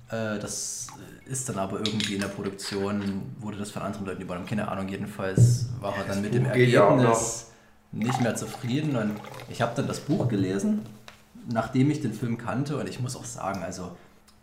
[0.09, 0.87] Äh, das
[1.25, 4.47] ist dann aber irgendwie in der Produktion, wurde das von anderen Leuten übernommen.
[4.47, 7.51] Keine Ahnung, jedenfalls war er dann mit dem Buch auch Ergebnis
[7.91, 8.95] nicht mehr zufrieden.
[8.95, 9.11] Und
[9.49, 10.81] ich habe dann das Buch gelesen,
[11.51, 12.77] nachdem ich den Film kannte.
[12.77, 13.95] Und ich muss auch sagen, also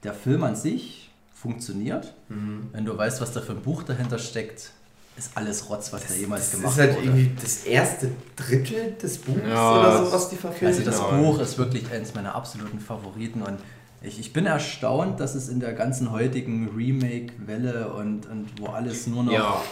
[0.02, 2.14] der Film an sich funktioniert.
[2.28, 2.68] Mhm.
[2.72, 4.72] Wenn du weißt, was da für ein Buch dahinter steckt,
[5.16, 7.04] ist alles Rotz, was da jemals Das gemacht ist halt wurde.
[7.06, 11.00] irgendwie das erste Drittel des Buches Ja, oder das- so, was die verfilmt Also das
[11.02, 11.22] haben.
[11.22, 13.58] Buch ist wirklich eines meiner absoluten Favoriten und
[14.04, 19.06] ich, ich bin erstaunt, dass es in der ganzen heutigen Remake-Welle und, und wo alles
[19.06, 19.62] nur noch Ja.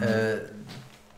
[0.00, 0.36] äh,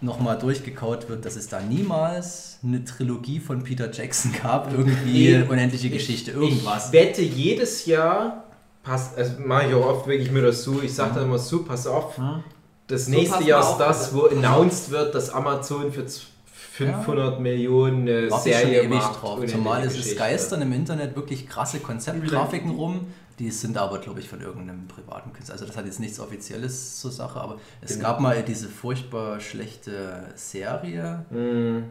[0.01, 5.43] nochmal durchgekaut wird, dass es da niemals eine Trilogie von Peter Jackson gab, irgendwie Nee,
[5.43, 6.87] unendliche Geschichte, irgendwas.
[6.87, 8.45] Ich wette jedes Jahr,
[8.83, 11.64] passt, also mache ich auch oft wirklich mir das so, ich sage dann immer so,
[11.64, 12.45] pass auf, Hm?
[12.87, 16.26] Das So nächste Jahr ist das, wo announced wird, dass Amazon für z-
[16.72, 19.22] 500 Millionen eine Warte ich schon Serie macht.
[19.22, 19.41] drauf.
[19.47, 20.16] Zumal es, Geschichte.
[20.16, 23.07] geistern im Internet wirklich krasse Konzeptgrafiken rum.
[23.39, 25.55] Die sind aber, glaube ich, von irgendeinem privaten Künstler.
[25.55, 28.09] Also das hat jetzt nichts Offizielles zur Sache, aber es Genau.
[28.09, 31.24] gab mal diese furchtbar schlechte Serie.
[31.30, 31.85] Mhm.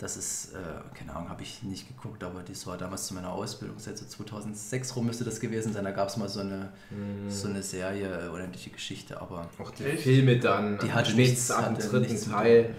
[0.00, 0.58] Das ist, äh,
[0.96, 4.06] keine Ahnung, habe ich nicht geguckt, aber das war damals zu meiner Ausbildung, seit so
[4.06, 5.82] 2006 rum müsste das gewesen sein.
[5.82, 7.28] Da gab es mal so eine, Mhm.
[7.28, 9.82] so eine Serie, äh, unendliche Geschichte, aber Auch die?
[9.96, 12.70] Filme dann, die hatte nichts, hatte dritten nichts Teil.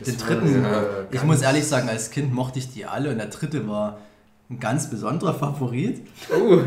[0.00, 0.04] Ja.
[0.04, 3.18] Den war dritten, ja ich muss ehrlich sagen, als Kind mochte ich die alle und
[3.18, 3.98] der dritte war
[4.50, 6.04] ein ganz besonderer Favorit.
[6.36, 6.58] Oh.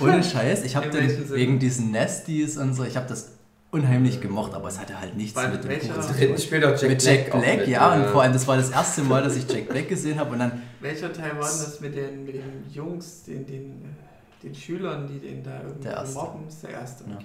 [0.00, 0.62] Ohne Scheiß.
[0.64, 3.30] Ich habe den wegen diesen Nesties und so, ich habe das
[3.74, 6.42] unheimlich gemocht, aber es hatte halt nichts Bei mit dem welcher- Buch zu Dritten tun.
[6.42, 8.56] spielt auch Jack Mit Jack auch Black, mit, ja, äh, und vor allem, das war
[8.56, 11.58] das erste Mal, dass ich Jack Black gesehen habe und dann, Welcher Teil war denn
[11.64, 15.82] das mit den, mit den Jungs, den, den, äh, den Schülern, die den da irgendwie
[15.84, 16.14] Der erste.
[16.18, 16.48] mobben?
[16.48, 17.16] ist der erste, Ja.
[17.16, 17.24] okay.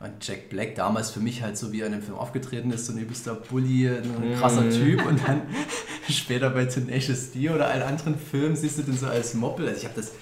[0.00, 2.86] und Jack Black damals für mich halt so, wie er in dem Film aufgetreten ist,
[2.86, 4.34] so ein übelster Bully, ein Mhm.
[4.38, 5.42] krasser Typ und dann
[6.10, 9.66] später bei Tenacious D oder allen anderen Filmen siehst du den so als Moppel.
[9.68, 10.12] Also ich habe das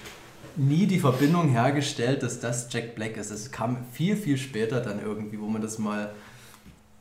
[0.55, 3.31] nie die Verbindung hergestellt, dass das Jack Black ist.
[3.31, 6.13] Es kam viel, viel später dann irgendwie, wo man das mal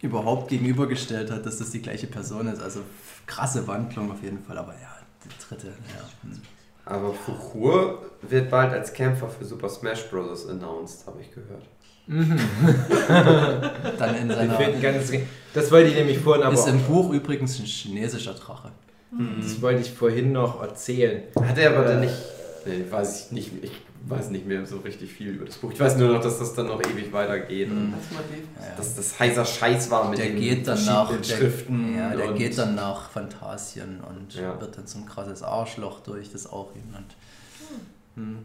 [0.00, 2.60] überhaupt gegenübergestellt hat, dass das die gleiche Person ist.
[2.60, 2.80] Also
[3.26, 6.28] krasse Wandlung auf jeden Fall, aber ja, die dritte, ja.
[6.28, 6.40] hm.
[6.84, 10.48] Aber Fuchur wird bald als Kämpfer für Super Smash Bros.
[10.48, 11.62] announced, habe ich gehört.
[13.98, 14.58] Dann in seiner.
[15.54, 18.72] das wollte ich nämlich vorhin aber Ist im Buch übrigens ein chinesischer Drache.
[19.40, 21.22] das wollte ich vorhin noch erzählen.
[21.40, 22.14] Hat er aber Äh, dann nicht.
[22.66, 23.50] Nee, weiß ich nicht.
[23.62, 23.72] Ich
[24.06, 25.72] weiß nicht mehr so richtig viel über das Buch.
[25.72, 27.70] Ich weiß nur noch, dass das dann noch ewig weitergeht.
[27.70, 27.94] Mhm.
[28.76, 31.96] Dass das heißer Scheiß war mit der den geht dann nach der, Schriften.
[31.96, 34.60] ja, der und geht dann nach Phantasien und Ja.
[34.60, 37.14] wird dann so ein krasses Arschloch durch das Aurien und
[38.22, 38.38] hm,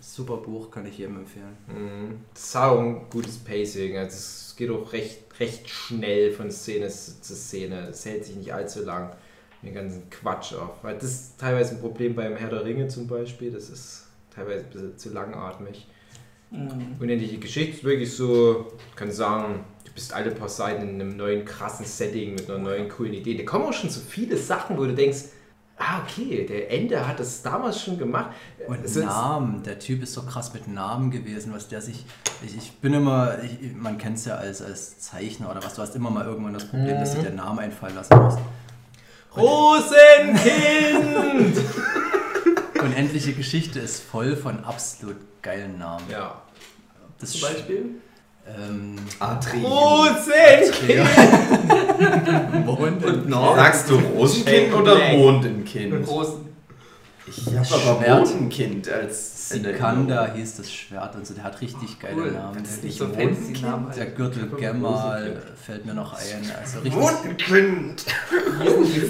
[0.00, 1.56] Super Buch, kann ich jedem empfehlen.
[1.66, 2.20] Mhm.
[2.32, 3.96] Das ist auch ein gutes Pacing.
[3.96, 7.88] Also es geht auch recht, recht schnell von Szene zu Szene.
[7.88, 9.10] Es hält sich nicht allzu lang.
[9.62, 10.70] Den ganzen Quatsch auf.
[10.82, 13.50] Weil das ist teilweise ein Problem beim Herr der Ringe zum Beispiel.
[13.50, 15.86] Das ist teilweise ein bisschen zu langatmig.
[16.50, 16.96] Mhm.
[17.00, 21.16] Unendliche Geschichte ist wirklich so, ich kann sagen, du bist alle paar Seiten in einem
[21.16, 23.36] neuen krassen Setting mit einer neuen coolen Idee.
[23.36, 25.24] Da kommen auch schon so viele Sachen, wo du denkst,
[25.76, 28.30] ah okay, der Ende hat das damals schon gemacht.
[28.66, 32.04] Und Es ist- Namen, der Typ ist so krass mit Namen gewesen, was der sich.
[32.46, 35.82] Ich, ich bin immer, ich, man kennt es ja als, als Zeichner oder was, du
[35.82, 38.38] hast immer mal irgendwann das Problem, dass du dir Namen einfallen lassen musst.
[39.38, 40.38] Rosenkind!
[42.82, 46.04] Unendliche Geschichte ist voll von absolut geilen Namen.
[46.10, 46.42] ja.
[47.20, 47.84] Das Zum Beispiel?
[48.46, 49.60] Ähm, Atri.
[49.60, 51.04] Rosenkind!
[52.64, 55.16] Mond Und Sagst du Rosenkind oder Black.
[55.18, 56.06] Mondenkind?
[56.06, 56.46] Großen.
[57.26, 58.20] Ich hab aber.
[58.20, 60.40] Mondenkind als Sikanda Erinnerung.
[60.40, 62.30] hieß das Schwert und so, der hat richtig geile Cool.
[62.32, 62.62] Namen.
[62.64, 63.62] Ist Nicht nicht so fancy Mondenkind.
[63.62, 63.92] Namen.
[63.96, 64.06] Der.
[64.06, 66.50] Gürtel Ich Gemmal fällt mir noch ein.
[66.60, 66.94] Also richtig.
[67.00, 68.04] Mondenkind!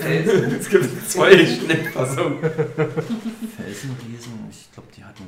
[0.01, 0.55] Felsen.
[0.61, 2.39] Es gibt zwei Schnittfassungen.
[3.57, 5.24] Felsenriesen, ich glaube, die hatten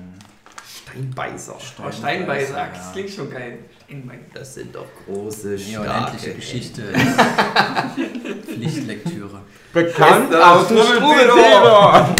[0.90, 1.54] Steinbeißer.
[1.56, 2.68] Oh, Steinbeißer, ja.
[2.74, 3.58] das klingt schon geil.
[3.86, 4.20] Steinbeißer.
[4.34, 7.16] Das sind doch große, starke Geschichte ist
[8.46, 9.40] Pflichtlektüre.
[9.72, 10.78] Bekannt aus dem.
[10.78, 12.14] Struwwelpeter.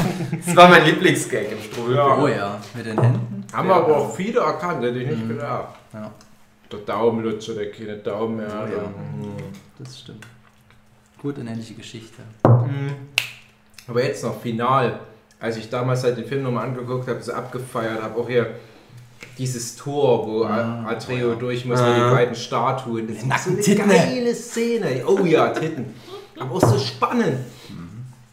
[0.46, 1.94] Das war mein Lieblingsgag im.
[1.94, 2.16] Ja.
[2.18, 3.44] Oh ja, mit den Händen.
[3.52, 5.28] Haben wir aber auch viele erkannt, hätte ich nicht Mhm.
[5.30, 5.74] gedacht.
[5.92, 6.10] Ja,
[6.70, 8.68] Der Daumenlutscher, der keine Daumen mehr hat.
[8.70, 8.82] Oh ja.
[8.88, 9.34] Mhm.
[9.78, 10.24] das stimmt.
[11.20, 12.22] Gut, unendliche Geschichte.
[12.46, 12.94] Mhm.
[13.88, 15.00] Aber jetzt noch final,
[15.40, 18.54] als ich damals halt den Film nochmal angeguckt habe, so abgefeiert habe, auch hier
[19.38, 21.36] dieses Tor, wo Ah, Atreo oh ja.
[21.36, 21.88] durch muss, Ah.
[21.88, 23.08] mit den beiden Statuen.
[23.08, 23.88] Das ist so eine Titten.
[23.88, 25.02] geile Szene.
[25.06, 25.94] Oh ja, Titten.
[26.38, 27.38] Aber auch so spannend.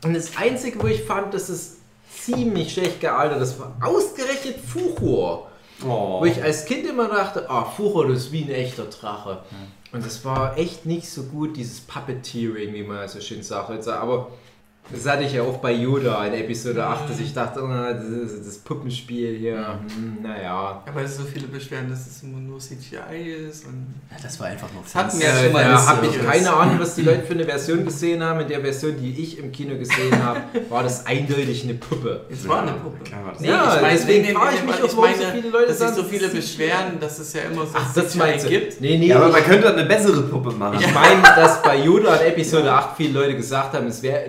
[0.04, 1.78] Und das Einzige, wo ich fand, das ist
[2.14, 5.48] ziemlich schlecht gealtert, das war ausgerechnet Fuchur.
[5.86, 6.22] Oh.
[6.22, 9.40] Wo ich als Kind immer dachte, ah, Furor, das ist wie ein echter Drache.
[9.94, 13.70] Und das war echt nicht so gut, dieses Puppeteering, wie man so schön sagt.
[13.70, 14.32] Also, Aber
[14.92, 18.04] das hatte ich ja auch bei Yoda in Episode 8, dass ich dachte, oh, das,
[18.06, 20.84] ist das Puppenspiel hier, hm, naja.
[20.86, 23.66] Ja, weil so viele beschweren, dass es immer nur CGI ist.
[23.66, 25.88] Und Ja, das war einfach nur Das hatten wir ja Äh, schon mal da das
[25.88, 28.40] habe ich keine Ahnung, was die Leute für eine Version gesehen haben.
[28.42, 32.26] In der Version, die ich im Kino gesehen habe, war das eindeutig eine Puppe.
[32.30, 33.04] es war eine Puppe.
[33.04, 33.42] Klar war das.
[33.42, 35.88] Nee, Ja, ich meine, deswegen frage ich mich auch, warum so viele Leute dass sich
[35.88, 38.50] sagen, so viele ist beschweren, dass es ja immer so Ach, das CGI meinst du?
[38.50, 38.82] gibt.
[38.82, 40.78] Nee, nee, Ja, aber man könnte eine bessere Puppe machen.
[40.80, 44.24] Ich meine, dass bei Yoda in Episode 8 viele Leute gesagt haben, es wäre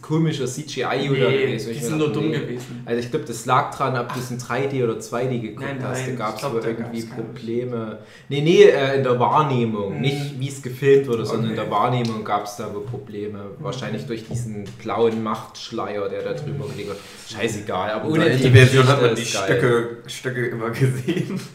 [0.00, 1.70] komischer CGI-Yoda Nee, gewesen.
[1.72, 2.38] die Ich sind nur dachte, dumm nee.
[2.38, 2.82] gewesen.
[2.86, 5.82] Also ich glaube, das lag dran, ob du es in 3D oder 2D geguckt Nein,
[5.82, 6.02] hast.
[6.02, 7.02] Da nein, gab es wohl irgendwie.
[7.02, 7.98] Probleme.
[8.28, 9.94] Nee, nee, äh, in der Wahrnehmung.
[9.96, 10.00] Mhm.
[10.00, 11.62] Nicht wie es gefilmt wurde, sondern in Okay.
[11.62, 13.40] der Wahrnehmung gab es da wohl Probleme.
[13.58, 16.98] Wahrscheinlich durch diesen blauen Machtschleier, der da drüber gelegt wird.
[17.28, 19.24] Scheißegal, aber unendliche die Version hat man die.
[19.24, 21.40] Stöcke, Stöcke immer gesehen.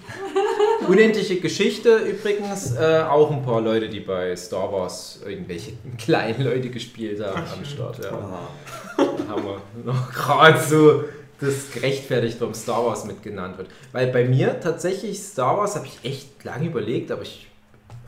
[0.88, 6.70] Unendliche Geschichte übrigens, äh, auch ein paar Leute, die bei Star Wars irgendwelche kleinen Leute
[6.70, 8.04] gespielt haben am Start.
[8.04, 8.12] Ja.
[8.98, 11.04] Da haben wir noch gerade so
[11.40, 13.70] das gerechtfertigt, warum Star Wars mitgenannt wird.
[13.92, 17.48] Weil bei mir tatsächlich Star Wars habe ich echt lange überlegt, aber ich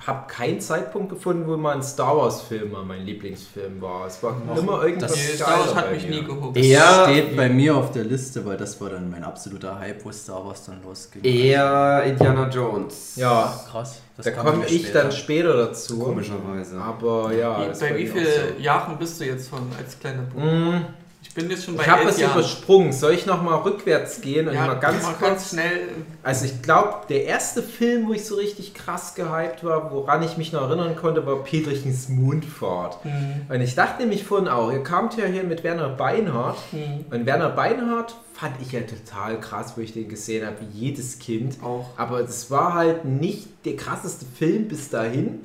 [0.07, 4.07] habe keinen Zeitpunkt gefunden, wo mal ein Star Wars Film mal mein Lieblingsfilm war.
[4.07, 6.57] Es war immer irgendwas das- Star Wars hat mich nie gehuckt.
[6.57, 10.11] Eher, Steht bei mir auf der Liste, weil das war dann mein absoluter Hype, wo
[10.11, 11.23] Star Wars dann losging.
[11.23, 13.15] eher Indiana Jones.
[13.17, 14.01] Ja, krass.
[14.15, 15.03] Das da kam komme ich später.
[15.03, 15.99] dann später dazu.
[15.99, 16.77] Komischerweise.
[16.77, 20.39] Aber ja, Wie, das bei wie vielen Jahren bist du jetzt von als kleiner so.
[20.39, 20.85] Mm,
[21.29, 22.91] Ich bin jetzt schon bei Ich habe es übersprungen.
[22.91, 25.89] Soll ich nochmal rückwärts gehen und ja, mal ganz mal kurz schnell.
[26.23, 30.37] Also ich glaube, der erste Film, wo ich so richtig krass gehypt war, woran ich
[30.37, 32.97] mich noch erinnern konnte, war Peterchens Mondfahrt.
[33.03, 36.57] Hm, Und ich dachte nämlich vorhin auch, ihr kamt ja hier mit Werner Beinhardt.
[36.71, 40.79] hm, Und Werner Beinhardt fand ich ja total krass, wo ich den gesehen habe, wie
[40.87, 41.57] jedes Kind.
[41.63, 41.91] auch.
[41.95, 45.41] Aber das war halt nicht der krasseste Film bis dahin,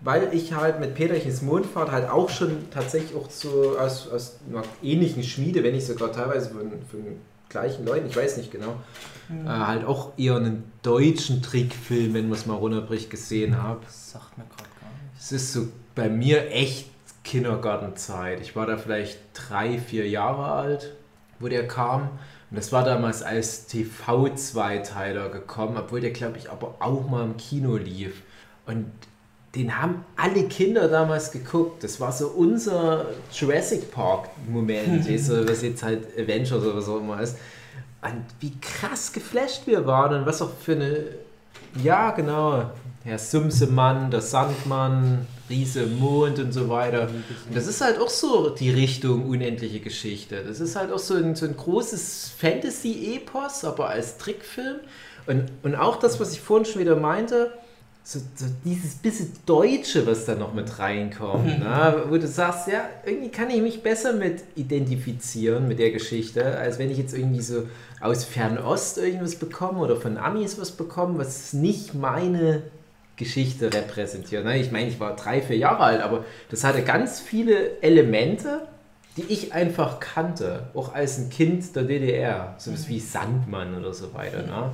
[0.00, 4.62] weil ich halt mit Peterchens Mondfahrt halt auch schon tatsächlich auch so aus, aus einer
[4.82, 7.00] ähnlichen Schmiede, wenn nicht sogar teilweise von, von
[7.48, 8.76] gleichen Leuten, ich weiß nicht genau,
[9.30, 13.80] äh, halt auch eher einen deutschen Trickfilm, wenn man es mal runterbricht, gesehen habe.
[13.84, 15.24] Das sagt mir gerade gar nichts.
[15.24, 16.88] Es ist so bei mir echt
[17.24, 18.40] Kindergartenzeit.
[18.40, 20.94] Ich war da vielleicht drei, vier Jahre alt,
[21.40, 22.02] wo der kam.
[22.50, 27.36] Und das war damals als TV-Zweiteiler gekommen, obwohl der, glaube ich, aber auch mal im
[27.36, 28.22] Kino lief.
[28.64, 28.90] Und
[29.54, 31.82] den haben alle Kinder damals geguckt.
[31.82, 35.08] Das war so unser Jurassic Park-Moment,
[35.48, 37.36] was jetzt halt Avengers oder was auch immer ist.
[38.02, 41.04] Und wie krass geflasht wir waren und was auch für eine
[41.82, 42.70] Ja, genau.
[43.04, 47.08] Herr Sumsemann, der Sandmann, Riese Mond und so weiter.
[47.08, 50.44] Und das ist halt auch so die Richtung unendliche Geschichte.
[50.46, 54.80] Das ist halt auch so ein, so ein großes Fantasy-Epos, aber als Trickfilm.
[55.26, 57.52] Und, und auch das, was ich vorhin schon wieder meinte,
[58.08, 62.04] so, so dieses bisschen Deutsche, was da noch mit reinkommt, ne?
[62.08, 66.78] wo du sagst, ja, irgendwie kann ich mich besser mit identifizieren mit der Geschichte, als
[66.78, 67.68] wenn ich jetzt irgendwie so
[68.00, 72.62] aus Fernost irgendwas bekomme oder von Amis was bekomme, was nicht meine
[73.16, 74.42] Geschichte repräsentiert.
[74.42, 74.58] Ne?
[74.58, 78.62] Ich meine, ich war drei, vier Jahre alt, aber das hatte ganz viele Elemente,
[79.18, 83.92] die ich einfach kannte, auch als ein Kind der DDR, so was wie Sandmann oder
[83.92, 84.44] so weiter.
[84.44, 84.70] Ne?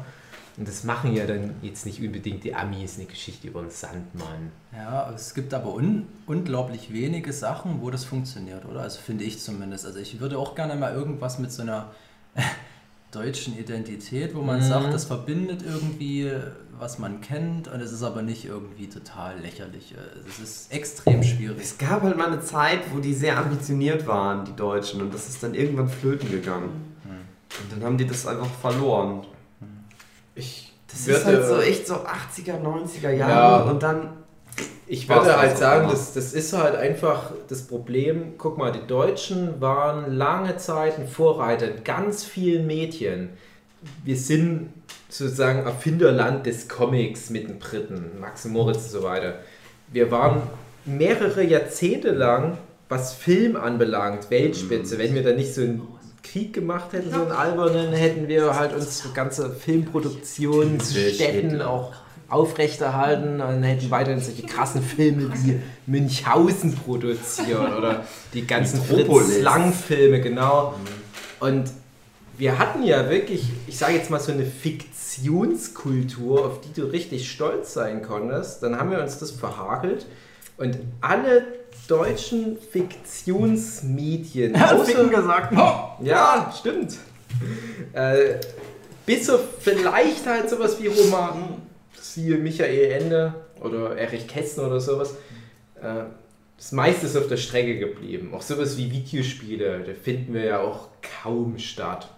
[0.56, 4.52] Und das machen ja dann jetzt nicht unbedingt die Amis eine Geschichte über einen Sandmann.
[4.72, 8.80] Ja, es gibt aber un unglaublich wenige Sachen, wo das funktioniert, oder?
[8.82, 9.84] Also finde ich zumindest.
[9.84, 11.90] Also ich würde auch gerne mal irgendwas mit so einer
[13.10, 14.62] deutschen Identität, wo man Mhm.
[14.68, 16.30] sagt, das verbindet irgendwie,
[16.78, 19.94] was man kennt, und es ist aber nicht irgendwie total lächerlich.
[20.28, 21.58] Es ist extrem schwierig.
[21.60, 25.28] Es gab halt mal eine Zeit, wo die sehr ambitioniert waren, die Deutschen, und das
[25.28, 26.70] ist dann irgendwann flöten gegangen.
[27.04, 29.24] Und dann haben die das einfach verloren.
[30.34, 33.70] Ich Das würde, ist halt so echt so 80er, 90er Jahre Ja.
[33.70, 34.10] und dann.
[34.86, 38.34] ich würde halt sagen, das, das ist halt einfach das Problem.
[38.38, 43.30] Guck mal, die Deutschen waren lange Zeit ein Vorreiter in ganz vielen Medien.
[44.02, 44.72] Wir sind
[45.08, 49.34] sozusagen Erfinderland des Comics mit den Briten, Max Moritz und so weiter.
[49.92, 50.42] Wir waren
[50.86, 52.58] mehrere Jahrzehnte lang,
[52.88, 54.98] was Film anbelangt, Weltspitze.
[54.98, 55.82] Wenn wir da nicht so einen
[56.24, 61.92] Krieg gemacht hätten, so einen albernen, hätten wir halt unsere ganze Filmproduktionsstätten auch
[62.28, 69.34] aufrechterhalten und hätten weiterhin solche krassen Filme wie Münchhausen produziert oder die ganzen Metropolis.
[69.34, 70.74] Fritz Lang-Filme, genau.
[71.38, 71.70] Und
[72.36, 77.30] wir hatten ja wirklich, ich sage jetzt mal so eine Fiktionskultur, auf die du richtig
[77.30, 78.60] stolz sein konntest.
[78.62, 80.06] Dann haben wir uns das verhakelt
[80.56, 81.44] und alle
[81.88, 85.52] deutschen Fiktionsmedien, außer, gesagt.
[86.02, 86.96] ja, stimmt.
[87.92, 88.40] Äh,
[89.06, 91.62] bis auf vielleicht halt sowas wie Roman,
[92.00, 95.14] siehe Michael Ende oder Erich Kästner oder sowas.
[95.80, 96.04] Äh,
[96.56, 98.32] das meiste ist auf der Strecke geblieben.
[98.34, 100.88] Auch sowas wie Videospiele, da finden wir ja auch
[101.22, 102.08] kaum statt.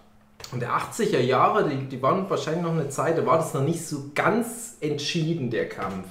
[0.51, 3.63] Und der 80er Jahre, die, die waren wahrscheinlich noch eine Zeit, da war das noch
[3.63, 6.07] nicht so ganz entschieden, der Kampf.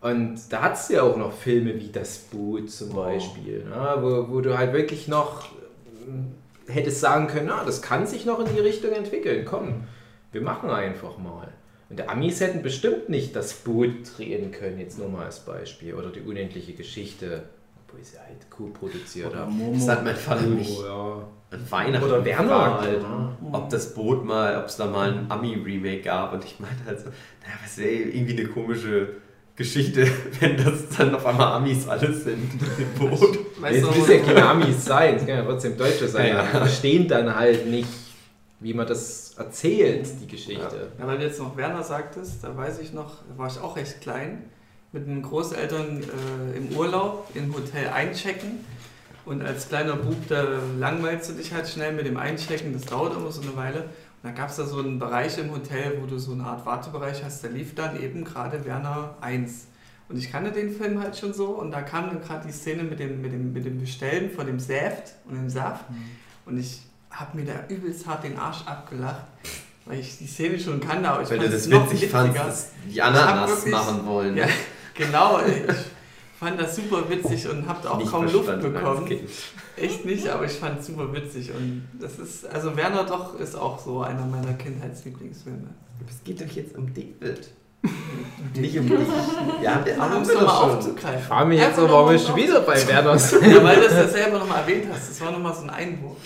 [0.00, 4.32] Und da hat es ja auch noch Filme wie Das Boot zum Beispiel, ne, wo,
[4.32, 5.46] wo du halt wirklich noch
[6.66, 9.44] äh, hättest sagen können, na, das kann sich noch in die Richtung entwickeln.
[9.44, 9.84] Komm,
[10.30, 11.48] wir machen einfach mal.
[11.90, 15.94] Und die Amis hätten bestimmt nicht das Boot drehen können, jetzt nur mal als Beispiel.
[15.94, 17.44] Oder die unendliche Geschichte,
[17.86, 19.72] obwohl sie halt co-produziert Oder haben.
[19.74, 21.28] Das hat mein Vater mich Oh, ja.
[21.56, 23.36] an Weihnachten Oder Werner gefragt, halt, ne?
[23.52, 26.34] ob das Boot mal, ob es da mal ein Ami-Remake gab.
[26.34, 29.08] Und ich meinte halt so, naja, was wäre irgendwie eine komische
[29.58, 30.06] Geschichte,
[30.40, 32.48] wenn das dann auf einmal Amis alles sind
[32.78, 33.38] im Boot.
[33.60, 36.28] Weißt Es du, müssen ja keine Amis sein, es können ja trotzdem Deutsche sein.
[36.28, 37.88] Ja, Die verstehen dann halt nicht,
[38.60, 40.92] wie man das erzählt, die Geschichte.
[40.98, 43.76] Ja, weil du jetzt noch Werner sagtest, da weiß ich noch, da war ich auch
[43.76, 44.44] recht klein,
[44.92, 48.64] mit den Großeltern äh, im Urlaub im Hotel einchecken.
[49.26, 50.44] Und als kleiner Bub, da
[50.78, 53.84] langweilst du dich halt schnell mit dem Einchecken, das dauert immer so eine Weile.
[54.22, 56.66] Und dann gab es da so einen Bereich im Hotel, wo du so eine Art
[56.66, 59.66] Wartebereich hast, da lief dann eben gerade Werner 1.
[60.08, 62.82] Und ich kannte den Film halt schon so und da kam dann gerade die Szene
[62.82, 65.84] mit dem, mit, dem, mit dem Bestellen von dem Saft und dem Saft.
[66.46, 69.24] Und ich habe mir da übelst hart den Arsch abgelacht,
[69.84, 73.00] weil ich die Szene schon kannte, aber ich Wenn du das witzig fandst, dass die
[73.02, 74.36] Ananas wirklich- machen wollen.
[74.36, 74.46] Ja,
[74.94, 75.40] genau.
[75.46, 75.62] Ich
[76.38, 79.10] fand das super witzig und habe auch Nicht kaum Luft bekommen.
[79.76, 81.50] Echt nicht, aber ich fand es super witzig.
[81.50, 85.68] Und das ist, also Werner doch ist auch so einer meiner Kindheitslieblingsfilme.
[86.08, 87.48] Es geht doch jetzt um David.
[88.54, 88.98] Nicht um dich.
[89.62, 90.70] Ja, der um haben es wir nochmal doch schon.
[90.78, 91.18] aufzugreifen.
[91.20, 93.92] Ich frage mich jetzt aber, warum wir schon wieder bei Werners Ja, weil du das
[93.94, 95.10] ja selber nochmal erwähnt hast.
[95.10, 96.16] Das war nochmal so ein Einwurf.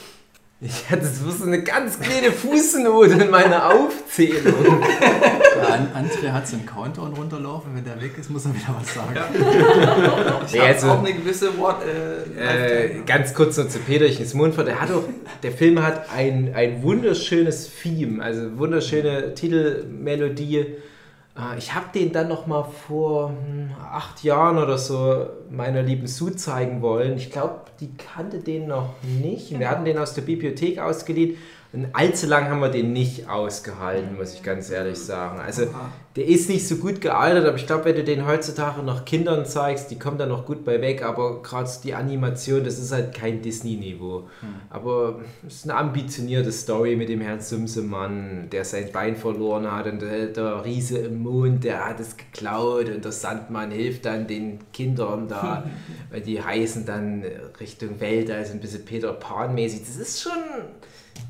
[0.64, 4.80] Ich hatte so eine ganz kleine Fußnote in meiner Aufzählung.
[5.60, 7.74] Ja, An André hat so einen Countdown runterlaufen.
[7.74, 9.16] Wenn der weg ist, muss er wieder was sagen.
[10.46, 11.82] Ich Ja, also- auch eine gewisse Wort.
[11.84, 14.68] Äh, Äh, ganz kurz noch zu Peterchens Mundfort.
[14.68, 14.90] Der hat
[15.42, 20.76] der Film hat ein, ein wunderschönes Theme, also wunderschöne Titelmelodie.
[21.36, 26.06] Äh, Ich habe den dann noch mal vor hm, acht Jahren oder so meiner lieben
[26.06, 27.16] Sue zeigen wollen.
[27.16, 29.58] Ich glaube, die kannte den noch nicht.
[29.58, 31.36] Wir hatten den aus der Bibliothek ausgeliehen.
[31.72, 35.40] Und allzu lang haben wir den nicht ausgehalten, muss ich ganz ehrlich sagen.
[35.40, 35.68] Also
[36.16, 39.46] der ist nicht so gut gealtert, aber ich glaube, wenn du den heutzutage noch Kindern
[39.46, 43.14] zeigst, die kommen da noch gut bei weg, aber gerade die Animation, das ist halt
[43.14, 44.28] kein Disney-Niveau.
[44.68, 49.86] Aber es ist eine ambitionierte Story mit dem Herrn Sumsemann, der sein Bein verloren hat
[49.86, 54.26] und der, der Riese im Mond, der hat es geklaut und der Sandmann hilft dann
[54.26, 55.64] den Kindern da,
[56.10, 57.24] weil die heißen dann
[57.58, 59.80] Richtung Welt, also ein bisschen Peter Pan-mäßig.
[59.86, 60.32] Das ist schon,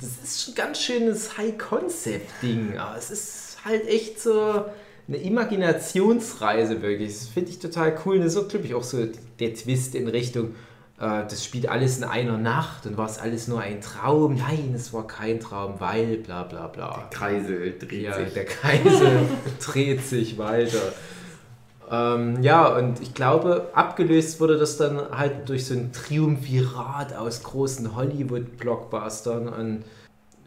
[0.01, 4.65] das ist schon ganz schönes High-Concept-Ding, aber es ist halt echt so
[5.09, 7.13] eine Imaginationsreise wirklich.
[7.13, 8.17] Das finde ich total cool.
[8.17, 9.07] Und das ist auch, glaube ich, auch so
[9.41, 10.55] der Twist in Richtung,
[11.01, 14.37] äh, das spielt alles in einer Nacht und war es alles nur ein Traum.
[14.37, 17.09] Nein, es war kein Traum, weil bla bla bla.
[17.11, 18.33] Kreisel dreht Ja, sich.
[18.35, 19.21] der Kreisel
[19.65, 20.93] dreht sich weiter.
[21.93, 27.43] Ähm, ja, und ich glaube, abgelöst wurde das dann halt durch so ein Triumvirat aus
[27.43, 29.49] großen Hollywood-Blockbustern.
[29.49, 29.85] Und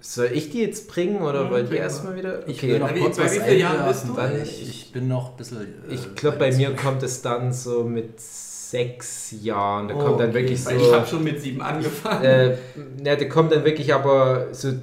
[0.02, 2.48] soll ich die jetzt bringen oder Mhm, wollt ihr erstmal wieder?
[2.48, 4.16] Ich will noch Bei wie- kurz bei was wie vielen Jahren bist du?
[4.44, 5.62] Ich- ich, bin noch ein bisschen...
[5.62, 9.88] äh, Ich glaube, bei mir kommt es dann so mit sechs Jahren.
[9.90, 10.40] Da Oh, kommt dann okay.
[10.42, 10.72] wirklich so.
[10.72, 12.24] Ich habe schon mit sieben angefangen.
[12.24, 12.58] Äh,
[13.04, 14.74] ja, der kommt dann wirklich aber so,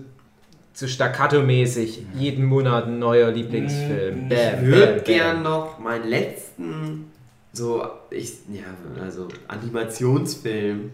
[0.74, 2.02] so staccato-mäßig.
[2.14, 4.24] Jeden Monat ein neuer Lieblingsfilm.
[4.24, 4.28] Mhm.
[4.28, 7.10] Bam, Ich würde gern noch meinen letzten,
[7.52, 8.62] so, ich, ja,
[9.02, 10.90] also Animationsfilm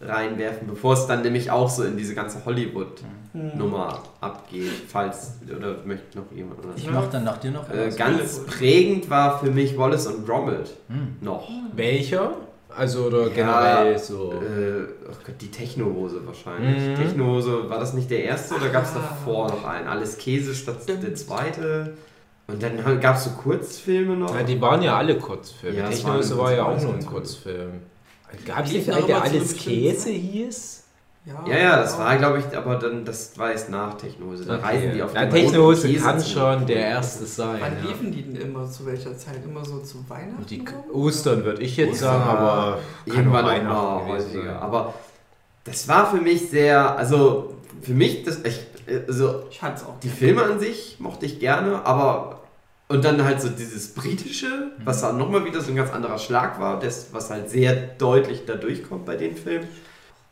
[0.00, 6.18] reinwerfen, bevor es dann nämlich auch so in diese ganze Hollywood-Nummer abgeht, falls, oder möchte
[6.18, 6.90] noch jemand oder Ich so.
[6.90, 11.16] mach dann nach dir noch Äh, ganz prägend war für mich Wallace und Gromit Hm.
[11.20, 11.48] noch.
[11.74, 12.32] Welcher?
[12.76, 14.32] Also oder Ja, generell so.
[14.32, 16.88] Äh, oh Gott, die Technohose wahrscheinlich.
[16.88, 16.94] Mhm.
[16.96, 18.94] Technohose, war das nicht der erste oder gab es Ah.
[19.00, 19.86] davor noch einen?
[19.86, 21.02] Alles Käse statt Stimmt.
[21.02, 21.94] der zweite.
[22.46, 24.34] Und dann gab es so Kurzfilme noch.
[24.34, 25.78] Ja, die waren ja alle Kurzfilme.
[25.78, 27.06] Ja, waren war ja auch nur ein.
[27.06, 27.70] Kurzfilm.
[28.44, 30.83] Gab es nicht noch einen, der alles Käse hieß?
[31.46, 34.44] Ja, ja, das war glaube ich, aber dann, das war erst nach Technose.
[34.44, 37.56] Da reisen die auf ja, Technose kann schon der erste sein.
[37.60, 37.88] Wann Ja.
[37.88, 39.42] liefen die denn immer zu welcher Zeit?
[39.44, 40.44] Immer so zu Weihnachten?
[40.48, 40.64] Die?
[40.92, 42.20] Ostern würde ich jetzt Ostern.
[42.20, 44.62] sagen, aber irgendwann gewesen häufiger.
[44.62, 44.94] Aber
[45.64, 48.60] das war für mich sehr, also für mich, das, ich,
[49.08, 49.98] also Ich hatte es auch.
[50.00, 52.40] die Filme an sich mochte ich gerne, aber
[52.88, 56.60] und dann halt so dieses britische, was dann nochmal wieder so ein ganz anderer Schlag
[56.60, 59.66] war, das, was halt sehr deutlich da durchkommt bei den Filmen.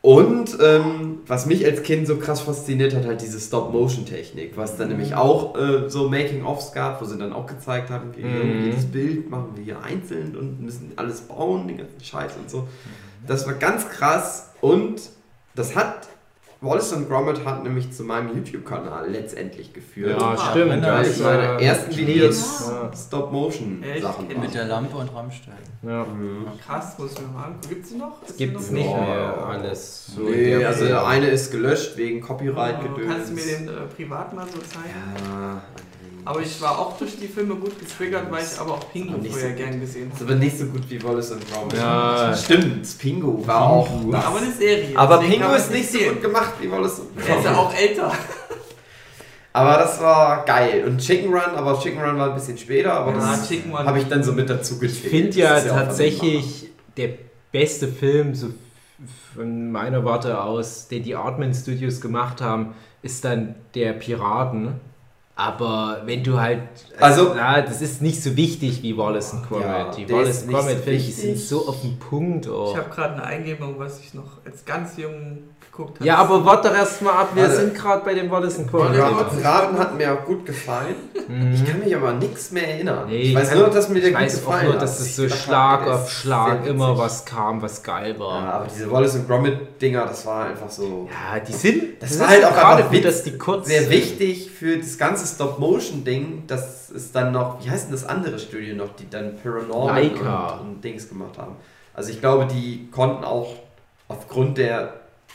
[0.05, 4.89] Und ähm, was mich als Kind so krass fasziniert hat, halt diese Stop-Motion-Technik, was dann
[4.89, 8.65] nämlich auch äh, so Making-ofs gab, wo sie dann auch gezeigt haben, wie Mhm.
[8.65, 12.67] jedes Bild machen wir hier einzeln und müssen alles bauen, den ganzen Scheiß und so.
[13.25, 15.01] Das war ganz krass und
[15.55, 16.09] das hat
[16.63, 20.19] Wallace und Gromit hat nämlich zu meinem YouTube-Kanal letztendlich geführt.
[20.19, 20.83] Ja, Ah, stimmt.
[20.83, 21.97] Weil ist, ich meine äh, ersten.
[21.97, 22.91] Videos Ja.
[22.95, 24.39] Stop-Motion-Sachen waren.
[24.41, 25.53] Mit der Lampe und Rammstein.
[25.81, 26.03] Ja.
[26.05, 26.45] Mhm.
[26.65, 27.69] Krass, muss ich mir mal angucken.
[27.69, 28.23] Gibt es die noch?
[28.23, 28.89] Ist Gibt es noch nicht?
[28.89, 29.01] Ja.
[29.01, 30.05] mehr alles.
[30.15, 33.07] So Nee, der also der eine ist gelöscht wegen Oh, Copyright-Gedöns.
[33.13, 34.93] Kannst du mir den äh, privat mal so zeigen?
[35.29, 35.61] Ja,
[36.25, 39.31] Aber ich war auch durch die Filme gut getriggert, weil ich aber auch Pingu nicht
[39.31, 40.31] vorher so gern gesehen ist habe.
[40.31, 41.73] aber nicht so gut wie Wallace und Gromit.
[41.77, 42.35] Ja.
[42.35, 43.89] Stimmt, Pingu war auch.
[44.11, 44.25] das.
[44.25, 44.97] Aber eine Serie.
[44.97, 47.57] Aber deswegen Pingu ist nicht so gut gemacht wie Wallace und Er ist ja Gromit.
[47.57, 48.11] auch älter.
[49.55, 50.83] Aber das war geil.
[50.87, 53.85] Und Chicken Run, aber Chicken Run war ein bisschen später, aber Ja, das Chicken Run.
[53.85, 57.09] habe ich dann so mit dazu Ich finde ja ist von tatsächlich der
[57.51, 58.47] beste Film, so
[59.35, 64.79] von meiner Warte aus, den die Artman Studios gemacht haben, ist dann der Piraten.
[65.35, 66.61] Aber wenn du halt.
[66.99, 69.65] Also- ja, das ist nicht so wichtig wie Wallace und Gromit.
[69.65, 72.47] Ja, die Wallace und Gromit, finde ich, sind so auf den Punkt.
[72.47, 72.69] Oh.
[72.71, 75.39] Ich habe gerade eine Eingebung, was ich noch als ganz jung
[75.75, 76.07] geguckt habe.
[76.07, 77.55] Ja, aber warte doch erst mal ab, wir Warte.
[77.57, 78.97] sind gerade bei dem Wallace und Gromit.
[78.97, 80.95] Wallace- Piraten Piraten hat mir auch gut gefallen.
[81.27, 81.53] Mhm.
[81.53, 83.07] Ich kann mich aber nichts mehr erinnern.
[83.07, 84.81] Nee, ich weiß kann- nur, dass mir der Ich gut weiß auch gefallen nur, hat.
[84.81, 88.43] dass es so Schlag auf Schlag immer was kam, was geil war.
[88.43, 92.01] Ja, aber diese Wallace und Gromit Dinger, das war einfach so Ja, die sind.
[92.01, 93.67] Das war halt auch gerade witz- dass die kurz.
[93.67, 93.91] sehr sind.
[93.91, 98.75] wichtig für das ganze Stop-Motion-Ding, dass es dann noch, wie heißt denn das andere Studio
[98.75, 100.03] noch, die dann Paranormal
[100.61, 101.55] und, und Dings gemacht haben.
[101.93, 103.55] Also ich glaube, die konnten auch
[104.07, 104.93] aufgrund der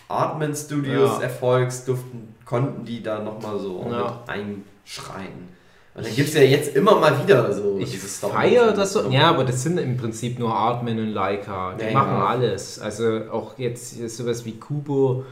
[0.09, 1.23] Artman Studios Ja.
[1.23, 4.21] Erfolgs durften, konnten die da nochmal so Ja.
[4.27, 5.59] mit einschreien.
[5.95, 9.09] Und dann gibt es ja jetzt immer mal wieder so Ich dieses feiere das so.
[9.11, 11.75] Ja, aber das sind im Prinzip nur Artman und Leica.
[11.75, 12.27] Die Ja, machen ja.
[12.27, 12.79] alles.
[12.79, 15.25] Also auch jetzt sowas wie Kubo.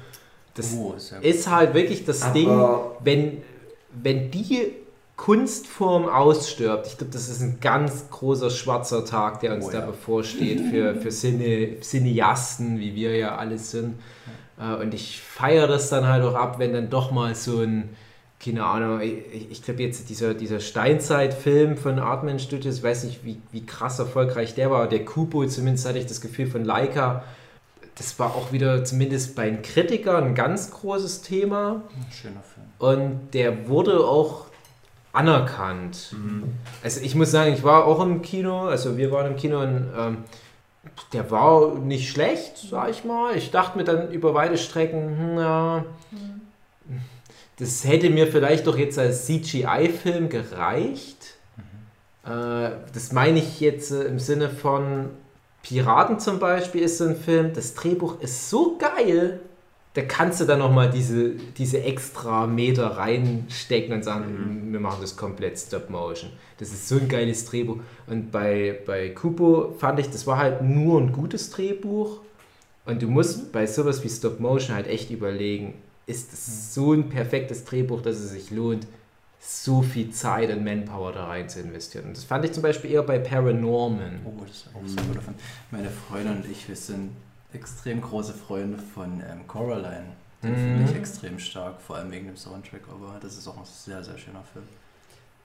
[0.55, 2.51] Das Oh, ist ja ist halt wirklich das Aber- Ding,
[3.05, 3.43] wenn,
[4.03, 4.72] wenn die
[5.16, 9.79] Kunstform ausstirbt, ich glaube, das ist ein ganz großer schwarzer Tag, der uns Oh, da
[9.81, 9.87] ja.
[9.87, 13.95] bevorsteht für, für Cine, Cineasten, wie wir ja alles sind.
[14.61, 17.91] Äh, Und ich feiere das dann halt auch ab, wenn dann doch mal so ein,
[18.39, 23.25] keine Ahnung, ich, ich glaube jetzt dieser, dieser Steinzeit-Film von Artman Studios, ich weiß nicht,
[23.25, 24.89] wie, wie krass erfolgreich der war.
[24.89, 27.25] Der Kubo, zumindest hatte ich das Gefühl von Leica,
[27.97, 31.83] das war auch wieder zumindest bei den Kritikern ein ganz großes Thema.
[32.13, 32.67] Schöner Film.
[32.79, 34.45] Und der wurde auch
[35.15, 36.15] anerkannt.
[36.85, 39.87] Also ich muss sagen, ich war auch im Kino, also wir waren im Kino und
[39.99, 40.19] ähm,
[41.12, 43.37] der war nicht schlecht, sag ich mal.
[43.37, 45.84] Ich dachte mir dann über weite Strecken, hm, ja,
[47.59, 51.37] das hätte mir vielleicht doch jetzt als CGI-Film gereicht.
[52.24, 55.11] Äh, das meine ich jetzt äh, im Sinne von
[55.62, 59.41] Piraten zum Beispiel ist so ein Film, das Drehbuch ist so geil,
[59.97, 65.17] da kannst du dann nochmal diese, diese extra Meter reinstecken und sagen, wir machen das
[65.17, 66.31] komplett Stop Motion.
[66.59, 67.79] Das ist so ein geiles Drehbuch.
[68.07, 72.21] Und bei, bei Kupo fand ich, das war halt nur ein gutes Drehbuch.
[72.85, 75.73] Und du musst bei sowas wie Stop Motion halt echt überlegen,
[76.05, 78.87] ist das so ein perfektes Drehbuch, dass es sich lohnt,
[79.41, 82.09] so viel Zeit und Manpower da rein zu investieren.
[82.09, 84.21] Und das fand ich zum Beispiel eher bei Paranorman.
[84.27, 85.37] Oh, das ist auch guter Film.
[85.71, 87.13] Meine Freundin und ich, wir sind
[87.57, 90.07] extrem große Freunde von ähm, Coraline.
[90.43, 90.57] Den Mhm.
[90.57, 94.05] finde ich extrem stark, vor allem wegen dem Soundtrack, aber das ist auch ein sehr,
[94.05, 94.67] sehr schöner Film.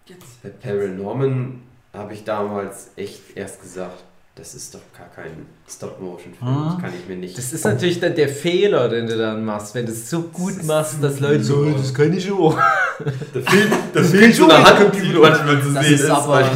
[0.06, 0.44] Jetzt.
[0.44, 1.62] Bei Paranorman
[1.94, 4.04] habe ich damals echt erst gesagt,
[4.36, 6.50] das ist doch gar kein Stop-Motion-Film.
[6.50, 6.72] Ah.
[6.74, 7.38] Das kann ich mir nicht.
[7.38, 10.64] Das ist natürlich dann der Fehler, den du dann machst, wenn du es so gut
[10.64, 12.58] machst, dass Leute so, das kann ich auch.
[13.36, 16.50] der Film, der Film so eine Handcomputer manchmal zu Das sehen ist aber,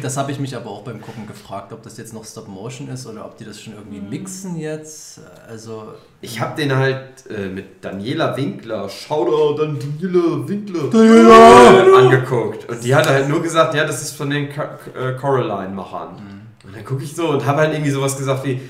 [0.00, 2.88] das habe ich mich aber auch beim Gucken gefragt, ob das jetzt noch Stop Motion
[2.88, 5.20] ist oder ob die das schon irgendwie mixen jetzt.
[5.48, 12.68] Also Ich habe den halt äh, mit Daniela Winkler, Shoutout an Daniela Winkler, äh, angeguckt.
[12.70, 16.10] Und die hat halt nur gesagt, ja, das ist von den äh, Coraline-Machern.
[16.16, 16.45] Und
[16.76, 18.60] dann gucke ich so und habe halt irgendwie sowas gesagt wie,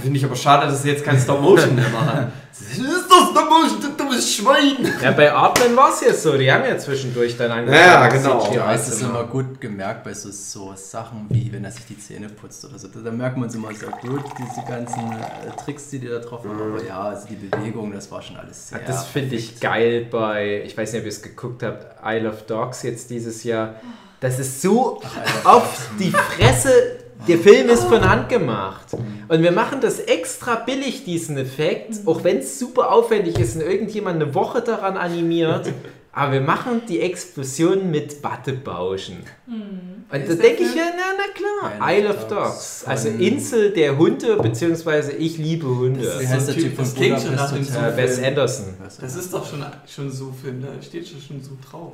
[0.00, 2.32] finde ich aber schade, dass sie jetzt kein Stop-Motion mehr machen.
[2.58, 4.90] Das ist doch Stop-Motion, du dummes Schwein!
[5.02, 7.84] Ja, bei Artman war es jetzt so, die haben ja zwischendurch dann angefangen.
[7.86, 8.40] Ja, genau.
[8.40, 11.70] CGI ja, es zu ist immer gut gemerkt bei so, so Sachen wie, wenn er
[11.70, 12.88] sich die Zähne putzt oder so.
[12.88, 16.18] Da, da merkt man es immer sehr gut, diese ganzen äh, Tricks, die die da
[16.18, 16.58] drauf haben.
[16.58, 18.80] Aber ja, also die Bewegung, das war schon alles sehr.
[18.80, 22.30] Ja, das finde ich geil bei, ich weiß nicht, ob ihr es geguckt habt, Isle
[22.30, 23.74] of Dogs jetzt dieses Jahr.
[24.20, 25.02] Das ist so
[25.44, 27.05] auf die Fresse.
[27.28, 28.86] Der Film ist von Hand gemacht.
[29.28, 33.62] Und wir machen das extra billig, diesen Effekt, auch wenn es super aufwendig ist und
[33.62, 35.72] irgendjemand eine Woche daran animiert.
[36.12, 39.18] Aber wir machen die Explosion mit Wattebauschen.
[39.46, 42.84] Und da denke ich ja, na, na klar, Isle Isle of Dogs Dogs.
[42.86, 46.04] Also Insel der Hunde, beziehungsweise ich liebe Hunde.
[46.04, 47.62] Das ist heißt der der Typ Das klingt schon nach dem.
[47.62, 48.74] Äh, Wes Anderson.
[48.82, 51.92] Das ist doch schon, schon so Film, da steht schon, schon so drauf.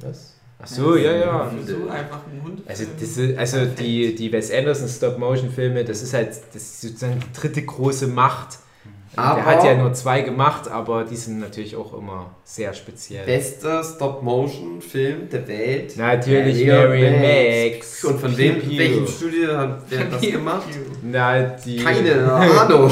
[0.00, 0.37] Was?
[0.60, 1.50] Ach so, ja, ja.
[1.66, 2.62] So einfach ein Hund.
[2.66, 7.40] Also, diese, also die, die Wes Anderson Stop-Motion-Filme, das ist halt das ist sozusagen die
[7.40, 8.58] dritte große Macht.
[9.16, 13.24] Aber- Der hat ja nur zwei gemacht, aber die sind natürlich auch immer sehr speziell.
[13.24, 15.96] Bester Stop-Motion-Film der Welt.
[15.96, 18.04] Natürlich Marion Marion Max.
[18.04, 20.68] Und von wem, welchem Studio hat wer hat das gemacht?
[21.02, 22.90] Na, die, Keine Ahnung.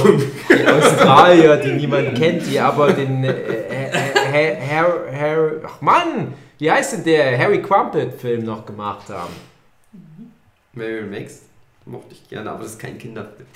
[0.49, 6.35] die Australier, die niemand kennt, die aber den äh, äh, äh, Harry, Harry, ach Mann,
[6.59, 9.35] wie heißt denn der Harry Crumpet-Film noch gemacht haben?
[10.73, 11.43] Marion Max
[11.85, 13.49] mochte ich gerne, aber das ist kein Kinderfilm.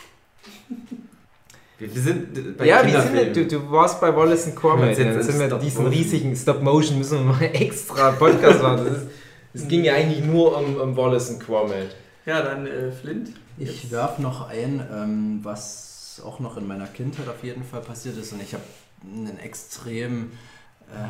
[1.78, 4.98] Wir, wir sind bei ja, wie sind wir, du, du warst bei Wallace and Gromit,
[4.98, 5.98] Jetzt in sind wir Stop diesen Motion.
[5.98, 8.84] riesigen Stop-Motion, müssen wir mal extra Podcast machen.
[8.84, 9.06] Das, ist,
[9.54, 11.96] das ging ja eigentlich nur um, um Wallace and Gromit.
[12.26, 13.30] Ja, dann äh, Flint.
[13.58, 18.16] Ich werfe noch ein, ähm, was auch noch in meiner Kindheit auf jeden Fall passiert
[18.18, 18.32] ist.
[18.32, 18.62] Und ich habe
[19.02, 20.49] einen extremen äh,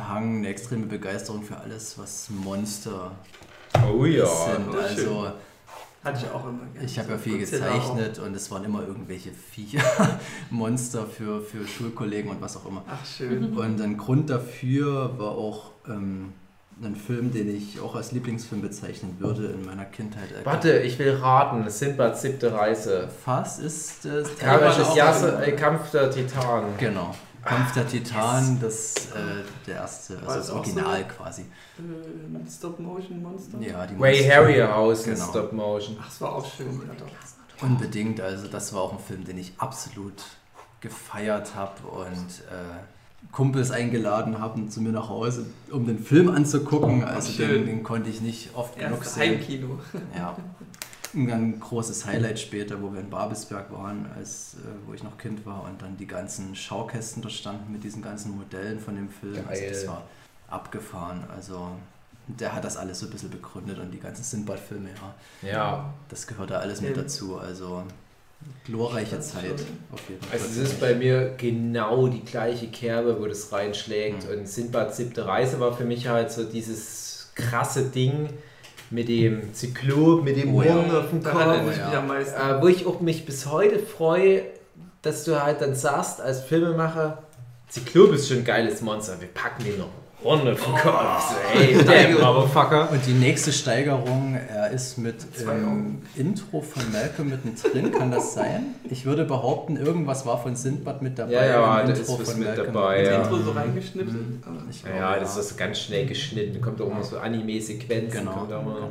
[0.07, 3.11] Hang, eine extreme Begeisterung für alles, was Monster
[3.91, 4.25] Oh ja.
[4.25, 4.67] sind.
[4.69, 4.81] oh, schön.
[4.83, 5.27] Also
[6.03, 6.85] Hatte ich auch immer gerne.
[6.85, 9.81] ich habe ja So viel Godzilla gezeichnet und es waren immer irgendwelche Viecher,
[10.49, 12.81] Monster für, für Schulkollegen und was auch immer.
[12.81, 12.93] Auch.
[13.01, 13.53] Ach, schön.
[13.57, 16.33] Und ein Grund dafür war auch ähm,
[16.83, 20.31] ein Film, den ich auch als Lieblingsfilm bezeichnen würde in meiner Kindheit.
[20.31, 21.69] Äh, Warte, ich will raten.
[21.69, 23.07] Sinbads siebte Reise.
[23.23, 24.29] Fast ist es.
[24.41, 26.75] Ja, Kampf, auch- äh, Kampf der Titanen.
[26.79, 27.13] Genau.
[27.43, 31.41] Kampf der Titan, das äh, der erste, also das das Original quasi.
[31.41, 31.81] Äh,
[32.37, 33.57] mit Stop-Motion-Monster?
[33.59, 35.25] Ja, die Ray Monster- Harryhausen Genau.
[35.29, 35.97] Stop Motion.
[36.01, 36.67] Ach, es war auch schön.
[36.87, 37.65] Ja.
[37.67, 40.13] Unbedingt, also das war auch ein Film, den ich absolut
[40.81, 42.07] gefeiert habe und
[42.49, 47.03] äh, Kumpels eingeladen haben zu mir nach Hause, um den Film anzugucken.
[47.03, 49.39] Also den, den konnte ich nicht oft genug Erst sehen.
[49.39, 49.79] Heimkino.
[50.15, 50.35] Ja.
[51.13, 55.45] Ein großes Highlight später, wo wir in Babelsberg waren, als, äh, wo ich noch Kind
[55.45, 59.43] war und dann die ganzen Schaukästen da standen mit diesen ganzen Modellen von dem Film.
[59.47, 59.69] Also Geil.
[59.71, 60.03] das war
[60.49, 61.23] abgefahren.
[61.35, 61.69] Also
[62.27, 64.89] der hat das alles so ein bisschen begründet und die ganzen Sinbad-Filme,
[65.41, 65.93] ja, Ja.
[66.07, 67.01] das gehört da alles mit Ja.
[67.03, 67.37] dazu.
[67.37, 67.83] Also
[68.65, 69.53] glorreiche Zeit
[69.91, 70.31] auf jeden Fall.
[70.39, 74.25] Also es ist bei mir genau die gleiche Kerbe, wo das reinschlägt.
[74.29, 74.39] Mhm.
[74.39, 78.29] Und Sinbad siebte Reise war für mich halt so dieses krasse Ding
[78.91, 80.75] mit dem Zyklop, mit dem Oh ja.
[80.75, 81.57] Horn auf dem Kopf.
[81.57, 82.57] ich mich ja.
[82.57, 84.43] Äh, wo ich auch mich bis heute freue,
[85.01, 87.23] dass du halt dann sagst als Filmemacher,
[87.69, 89.87] Zyklop ist schon ein geiles Monster, wir packen den noch
[90.23, 92.91] So, ey, damn, Motherfucker.
[92.91, 95.15] Und die nächste Steigerung, er ist mit
[95.47, 96.03] Augen.
[96.15, 98.75] Intro von Malcolm mittendrin, kann das sein?
[98.89, 101.31] Ich würde behaupten, irgendwas war von Sindbad mit dabei.
[101.33, 103.21] Ja, ja, da ist was mit dabei, Das ja.
[103.23, 104.21] Intro so reingeschnipselt.
[104.45, 108.19] aber- Ich Ja, glaube, ja, das ist ganz schnell geschnitten, kommt auch immer so Anime-Sequenzen.
[108.19, 108.75] Genau, kommt auch immer.
[108.75, 108.87] genau.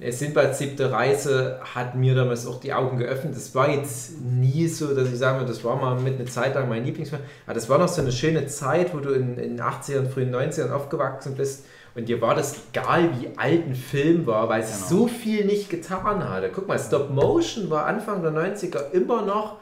[0.00, 3.34] Es sind bei siebte Reise hat mir damals auch die Augen geöffnet.
[3.34, 6.54] Das war jetzt nie so, dass ich sagen würde, das war mal mit einer Zeit
[6.54, 7.22] lang mein Lieblingsfilm.
[7.46, 10.32] Aber das war noch so eine schöne Zeit, wo du in in den 80ern, frühen
[10.34, 11.64] 90ern aufgewachsen bist
[11.96, 15.02] und dir war das egal, wie alt ein Film war, weil es Genau.
[15.02, 16.50] so viel nicht getan hatte.
[16.54, 19.56] Guck mal, Stop Motion war Anfang der 90er immer noch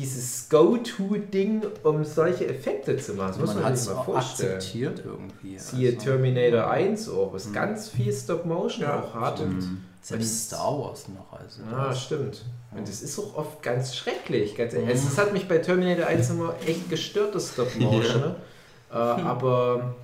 [0.00, 3.28] dieses Go-To-Ding, um solche Effekte zu machen.
[3.32, 4.54] Das muss Man man, sich es mal vorstellen.
[4.54, 5.58] akzeptiert irgendwie.
[5.58, 7.52] Siehe also, Terminator 1 auch, was Mhm.
[7.52, 9.40] ganz viel Stop-Motion Ja, auch hat.
[9.40, 9.84] Und Mhm.
[10.02, 11.38] Selbst Star Wars noch.
[11.38, 12.42] Also Ah, das- stimmt.
[12.74, 14.56] Und das ist auch oft ganz schrecklich.
[14.56, 14.80] Ganz Mhm.
[14.80, 14.94] ehrlich.
[14.94, 18.20] Es hat mich bei Terminator 1 immer echt gestört, das Stop-Motion.
[18.20, 18.36] ne?
[18.90, 19.94] Äh, aber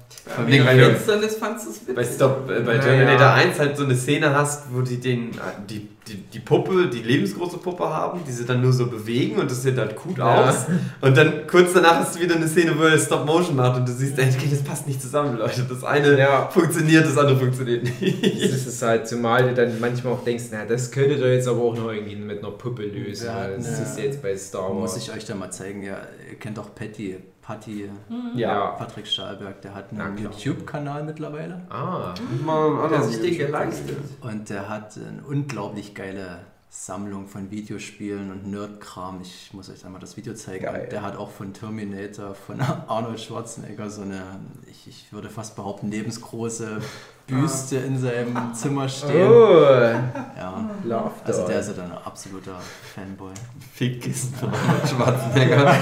[0.47, 1.95] Wegen Finsternis fandst du es witzig.
[1.97, 2.81] Bei, Stop, äh, bei Naja.
[2.83, 5.35] Terminator 1 halt so eine Szene hast, wo die den, äh,
[5.69, 9.51] die, die, die Puppe, die lebensgroße Puppe haben, die sie dann nur so bewegen und
[9.51, 10.49] das sieht halt gut Ja.
[10.49, 10.67] aus.
[11.01, 13.89] Und dann kurz danach hast du wieder eine Szene, wo er Stop Motion macht und
[13.89, 15.65] du siehst, ey, okay, das passt nicht zusammen, Leute.
[15.69, 16.49] Das eine Ja.
[16.49, 18.23] funktioniert, das andere funktioniert das nicht.
[18.23, 21.61] ist es halt, zumal du dann manchmal auch denkst, na, das könnte ihr jetzt aber
[21.63, 23.33] auch noch irgendwie mit einer Puppe lösen.
[23.33, 25.03] Hatten, das ist jetzt bei Star Muss Wars.
[25.09, 25.83] ich euch da mal zeigen.
[25.83, 25.99] Ja,
[26.31, 27.17] ihr kennt doch Patty,
[27.47, 27.89] Patty,
[28.35, 28.71] ja.
[28.73, 30.19] Patrick Stahlberg, der hat einen.
[30.19, 31.61] YouTube-Kanal mittlerweile.
[31.71, 33.99] Ah, Hat Hat er sich den geleistet.
[34.21, 39.21] Und der hat eine unglaublich geile Sammlung von Videospielen und Nerdkram.
[39.23, 40.65] Ich muss euch da mal das Video zeigen.
[40.65, 40.83] Geil.
[40.83, 44.23] Und der hat auch von Terminator, von Arnold Schwarzenegger so eine,
[44.69, 46.81] ich, ich würde fast behaupten, lebensgroße
[47.29, 49.31] Büste in seinem Zimmer stehen.
[49.31, 49.63] oh,
[50.37, 50.69] Ja.
[50.85, 52.59] Love Also der ist ja dann ein absoluter
[52.95, 53.33] Fanboy.
[53.73, 55.77] Fickkisten von Arnold Schwarzenegger.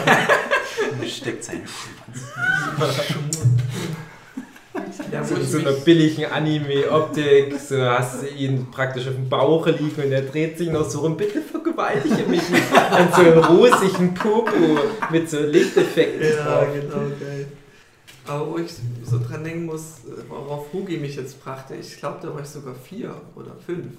[1.07, 2.97] Steckt seinen Schwanz.
[5.13, 10.03] Ja, so, so einer billigen Anime-Optik, so hast du ihn praktisch auf dem Bauch liegen
[10.03, 12.43] und er dreht sich noch so rum, bitte vergewaltige mich
[12.91, 14.79] an so einem rosigen Popo
[15.11, 16.67] mit so Lichteffekten Ja, drauf.
[16.75, 17.47] genau, geil.
[18.27, 18.73] Aber wo ich
[19.05, 19.99] so dran denken muss,
[20.29, 23.93] worauf Hugi mich jetzt brachte, ich glaube, da war ich sogar vier oder fünf.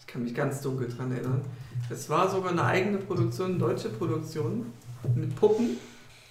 [0.00, 1.40] Ich kann mich ganz dunkel dran erinnern.
[1.90, 4.66] Es war sogar eine eigene Produktion, eine deutsche Produktion
[5.14, 5.78] mit Puppen.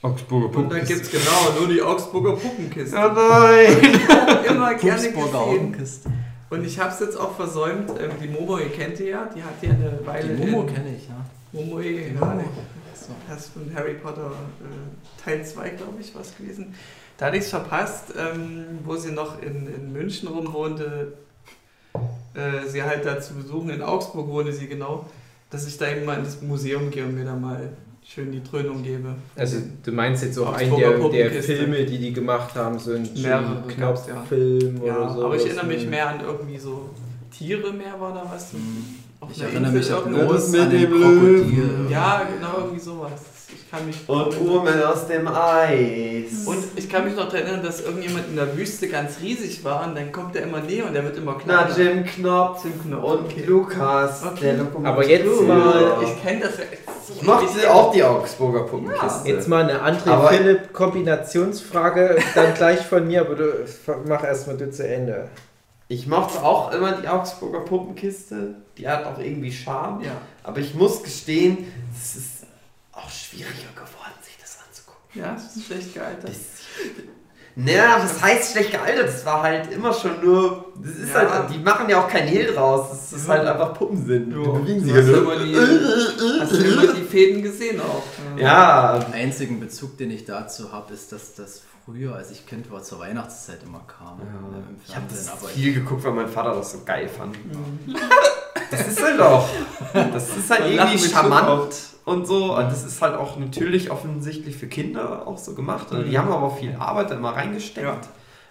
[0.04, 2.96] Augsburger Und da gibt es genau nur die Augsburger Puppenkiste.
[2.96, 4.46] Oh nein!
[4.48, 5.10] Immer gerne.
[5.34, 6.10] Augenkiste.
[6.50, 9.42] Und ich habe es jetzt auch versäumt, ähm, die Momo, ihr kennt die ja, die
[9.42, 11.16] hat ja eine Die Weile Momo in- kenne ich, ja.
[11.52, 12.44] Momoe, ja,
[12.94, 13.14] So.
[13.30, 16.76] das von Harry Potter äh, Teil 2, glaube ich, was gewesen.
[17.18, 21.14] Da hatte ich es verpasst, ähm, wo sie noch in, in München rumwohnte,
[22.34, 25.06] äh, sie halt da zu besuchen, in Augsburg wohnte sie genau,
[25.50, 27.70] dass ich da eben mal ins Museum gehe und mir da mal
[28.06, 29.16] schön die Dröhnung gebe.
[29.36, 31.44] Also du meinst jetzt auch einen der, der.
[31.44, 34.14] Filme, die die gemacht haben, so einen Mehrere gab's, ja.
[34.16, 35.26] Knopffilm ja, oder so.
[35.26, 36.90] aber ich erinnere mich ein- mehr an irgendwie so
[37.36, 38.52] Tiere mehr war da was.
[39.20, 40.28] Auf Ich einer erinnere mich Insel auch irgendwo.
[40.28, 41.64] bloß mit an den dem Krokodil.
[41.64, 41.90] Löwen.
[41.90, 43.12] Ja, genau, irgendwie sowas.
[43.56, 46.46] Ich kann mich Und Urmel aus dem Eis.
[46.46, 49.88] Und ich kann mich noch daran erinnern, dass irgendjemand in der Wüste ganz riesig war
[49.88, 51.92] und dann kommt er immer näher und der wird immer Na, kleiner.
[51.94, 53.44] Jim Knopf Jim Knopf, und okay.
[53.48, 54.40] Lukas, Okay.
[54.42, 54.88] der Lokomotiv.
[54.88, 56.64] Aber jetzt mal- Ich kenne das ja.
[57.10, 59.28] Ich mochte auch die Augsburger Puppenkiste.
[59.28, 63.66] Jetzt mal eine andere Philipp-Kombinationsfrage, dann gleich von mir, aber du
[64.06, 65.30] mach erstmal du zu Ende.
[65.88, 68.56] Ich mochte auch immer die Augsburger Puppenkiste.
[68.78, 70.04] Die hat auch irgendwie Charme.
[70.04, 70.12] Ja.
[70.44, 72.46] Aber ich muss gestehen, es ist
[72.92, 75.22] auch schwieriger geworden, sich das anzugucken.
[75.22, 76.32] ja, das ist schlecht gealtert.
[77.56, 79.08] Naja, was heißt schlecht gealtert?
[79.10, 80.74] Das war halt immer schon nur.
[80.82, 81.20] Das ist Ja.
[81.30, 82.90] halt, die machen ja auch kein Hehl draus.
[82.90, 83.36] Das ist Ja.
[83.36, 84.32] halt einfach Puppen sind.
[84.32, 85.34] Die bewegen sich Du ja hast ja nur.
[85.34, 88.04] immer die, hast du immer die Fäden gesehen auch.
[88.40, 92.72] Ja, Den einzigen Bezug, den ich dazu habe, ist, dass das früher, als ich Kind
[92.72, 94.20] war, zur Weihnachtszeit immer kam.
[94.20, 94.26] Ja.
[94.26, 97.36] äh, im ich habe das aber viel geguckt, weil mein Vater das so geil fand.
[97.46, 97.96] Mhm.
[98.72, 99.48] Das ist halt auch.
[99.94, 102.58] Das ist halt Man irgendwie mit charmant und so.
[102.58, 105.92] Und das ist halt auch natürlich offensichtlich für Kinder auch so gemacht.
[105.92, 107.86] Und die haben aber viel Arbeit da immer reingesteckt.
[107.86, 108.02] Ja.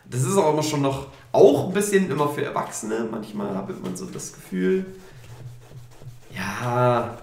[0.05, 3.09] Das ist auch immer schon noch, auch ein bisschen immer für Erwachsene.
[3.11, 4.87] Manchmal hat man so das Gefühl.
[6.35, 7.19] Ja,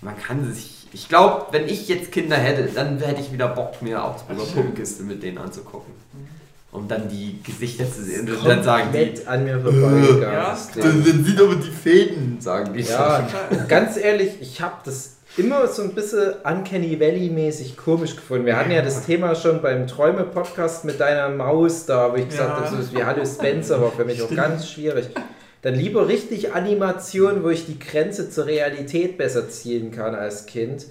[0.00, 0.75] man kann sich.
[0.96, 5.02] Ich glaube, wenn ich jetzt Kinder hätte, dann hätte ich wieder Bock, mir Augsburger Puppenkiste
[5.02, 5.92] mit denen anzugucken.
[6.72, 9.26] Um dann die Gesichter zu sehen und dann sagen die.
[9.26, 10.22] An mir vorbeigegangen.
[10.22, 10.56] Ja.
[10.74, 12.80] Dann, sieht aber die Fäden, sagen die.
[12.80, 13.28] Ja,
[13.68, 18.46] ganz ehrlich, ich habe das immer so ein bisschen Uncanny Valley-mäßig komisch gefunden.
[18.46, 22.58] Wir hatten ja das Thema schon beim Träume-Podcast mit deiner Maus da, wo ich gesagt
[22.58, 22.70] Ja.
[22.70, 25.10] habe, so wie Hallo Spencer war für mich auch ganz schwierig.
[25.66, 30.86] Dann lieber richtig Animation, wo ich die Grenze zur Realität besser ziehen kann als Kind.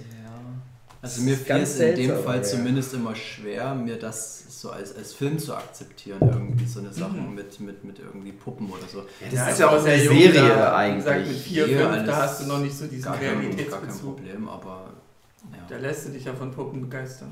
[1.01, 2.43] Also mir fiel Ganz es in dem Fall ja.
[2.43, 7.29] zumindest immer schwer, mir das so als, als Film zu akzeptieren, irgendwie so eine Sachen
[7.29, 7.35] Mhm.
[7.35, 9.03] mit, mit, mit irgendwie Puppen oder so.
[9.31, 11.05] das ist ich ja auch sehr Serie da, eigentlich.
[11.05, 13.23] Gesagt, mit 4, Hier 5, alles da hast du noch nicht so diesen Gar kein,
[13.27, 14.15] gar kein Realitätsbezug.
[14.17, 14.89] Problem, aber
[15.69, 15.81] Da ja.
[15.81, 17.31] lässt du dich ja von Puppen begeistern.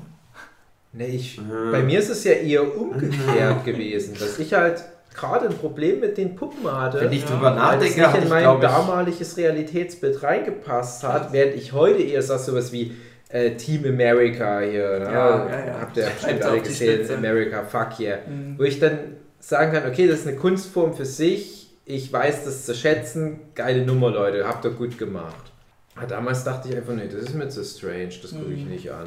[0.94, 1.72] Nee, ich, Mhm.
[1.72, 4.82] bei mir ist es ja eher umgekehrt gewesen, dass ich halt
[5.14, 7.00] gerade ein Problem mit den Puppen hatte.
[7.00, 11.32] Wenn ich Ja, drüber weil das nachdenke, nicht in mein ich, damaliges Realitätsbild reingepasst hat,
[11.32, 12.92] während ich heute eher sage, sowas wie
[13.28, 14.98] äh, Team America hier.
[15.00, 15.04] Ne?
[15.06, 15.80] Ja, ja, ja.
[15.80, 17.10] Habt ihr bestimmt alle gesehen.
[17.16, 18.18] America, fuck yeah.
[18.28, 18.58] Mhm.
[18.58, 18.98] Wo ich dann
[19.40, 23.84] sagen kann, okay, das ist eine Kunstform für sich, ich weiß das zu schätzen, geile
[23.84, 25.52] Nummer, Leute, habt ihr gut gemacht.
[25.96, 28.70] Aber damals dachte ich einfach, nee, das ist mir zu strange, das gucke ich Mhm.
[28.70, 29.04] nicht an.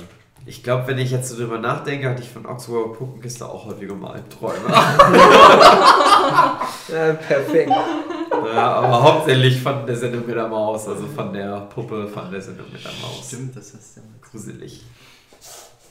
[0.47, 3.95] Ich glaube, wenn ich jetzt so drüber nachdenke, hatte ich von Oxford Puppenkiste auch häufiger
[3.95, 4.67] mal Albträume.
[6.89, 7.69] Ja, perfekt.
[7.69, 12.41] ja, aber hauptsächlich von der Sendung mit der Maus, also von der Puppe von der
[12.41, 13.27] Sendung mit der Maus.
[13.27, 14.83] Stimmt, das ist ja Gruselig.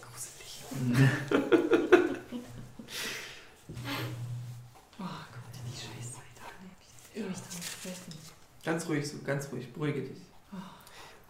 [0.00, 1.20] Gruselig.
[8.64, 10.18] Ganz ruhig, so, ganz ruhig, beruhige dich.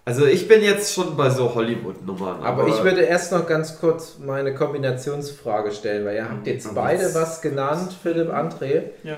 [0.09, 2.41] Also ich bin jetzt schon bei so Hollywood-Nummern.
[2.45, 6.83] Aber ich würde erst noch ganz kurz meine Kombinationsfrage stellen, weil ihr habt jetzt Aber
[6.83, 9.17] beide jetzt- was genannt, Philipp, André, Ja.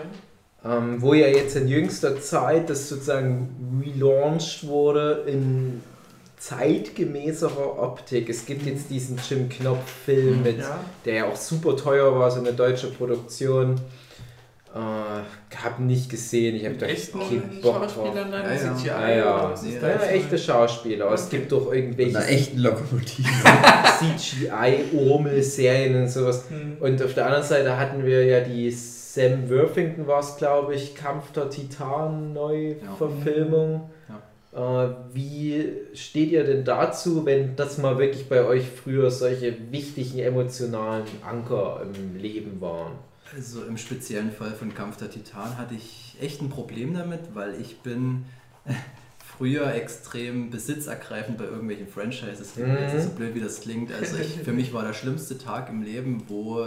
[0.64, 5.82] ähm, wo ja jetzt in jüngster Zeit das sozusagen relaunched wurde in
[6.38, 8.30] zeitgemäßerer Optik.
[8.30, 10.78] Es gibt jetzt diesen Jim Knopf-Film, mit, ja.
[11.04, 13.78] der ja auch super teuer war, so eine deutsche Produktion.
[14.78, 18.14] Äh, hab nicht gesehen, ich habe da keinen Bock drauf.
[18.14, 18.76] Ja, ja.
[18.76, 19.54] CGI Ja, ja.
[19.82, 20.38] Ja, Ja, echte?
[20.38, 21.06] Schauspieler.
[21.06, 21.38] aber Es Okay.
[21.38, 23.28] gibt doch irgendwelche einer echten Lokomotive.
[23.98, 26.44] CGI-Urmel-Serien und sowas.
[26.48, 26.76] Hm.
[26.80, 30.94] Und auf der anderen Seite hatten wir ja die Sam Worthington war es, glaube ich,
[30.94, 33.90] Kampf der Titan Neuverfilmung.
[34.54, 34.58] Äh,
[35.12, 41.04] wie steht ihr denn dazu, wenn das mal wirklich bei euch früher solche wichtigen emotionalen
[41.28, 42.92] Anker im Leben waren?
[43.36, 47.60] Also im speziellen Fall von Kampf der Titan hatte ich echt ein Problem damit, weil
[47.60, 48.24] ich bin
[49.36, 53.02] früher extrem besitzergreifend bei irgendwelchen Franchises gewesen, Mhm.
[53.02, 53.92] so blöd wie das klingt.
[53.92, 56.66] Also ich, für mich war der schlimmste Tag im Leben, wo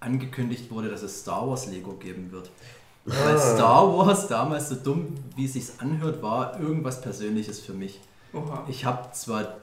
[0.00, 2.50] angekündigt wurde, dass es Star Wars Lego geben wird.
[3.04, 3.38] Weil Ah.
[3.54, 8.00] Star Wars damals so dumm, wie es sich anhört, war irgendwas Persönliches für mich.
[8.32, 8.64] Oha.
[8.68, 9.56] Ich habe zwar,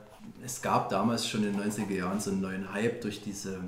[0.44, 3.60] es gab damals schon in den 90er Jahren so einen neuen Hype durch diese,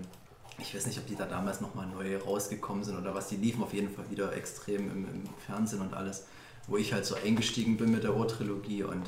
[0.59, 3.61] ich weiß nicht, ob die da damals nochmal neu rausgekommen sind oder was, die liefen
[3.63, 6.25] auf jeden Fall wieder extrem im, im Fernsehen und alles,
[6.67, 9.03] wo ich halt so eingestiegen bin mit der Urtrilogie und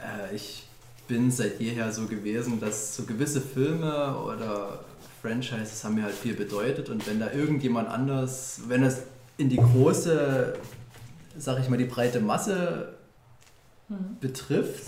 [0.00, 0.66] äh, ich
[1.06, 4.84] bin seit jeher so gewesen, dass so gewisse Filme oder
[5.22, 9.02] Franchises haben mir halt viel bedeutet und wenn da irgendjemand anders, wenn es
[9.36, 10.54] in die große,
[11.36, 12.94] sag ich mal, die breite Masse
[14.20, 14.86] betrifft,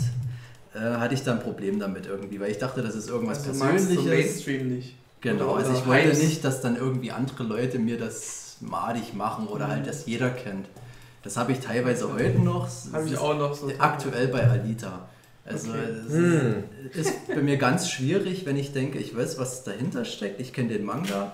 [0.74, 3.52] äh, hatte ich da ein Problem damit irgendwie, weil ich dachte, das ist irgendwas Also
[3.52, 4.06] du Persönliches.
[4.06, 4.97] Mainstream nicht.
[5.23, 9.69] Genau, also ich wollte nicht, dass dann irgendwie andere Leute mir das madig machen oder
[9.69, 10.66] halt das jeder kennt.
[11.23, 12.69] Das habe ich teilweise heute noch.
[12.93, 13.70] Habe ich auch noch so.
[13.78, 15.09] Aktuell bei Alita.
[15.44, 15.78] Also Okay.
[16.09, 16.55] es Hm.
[16.93, 20.40] ist, ist bei mir ganz schwierig, wenn ich denke, ich weiß, was dahinter steckt.
[20.40, 21.32] Ich kenne den Manga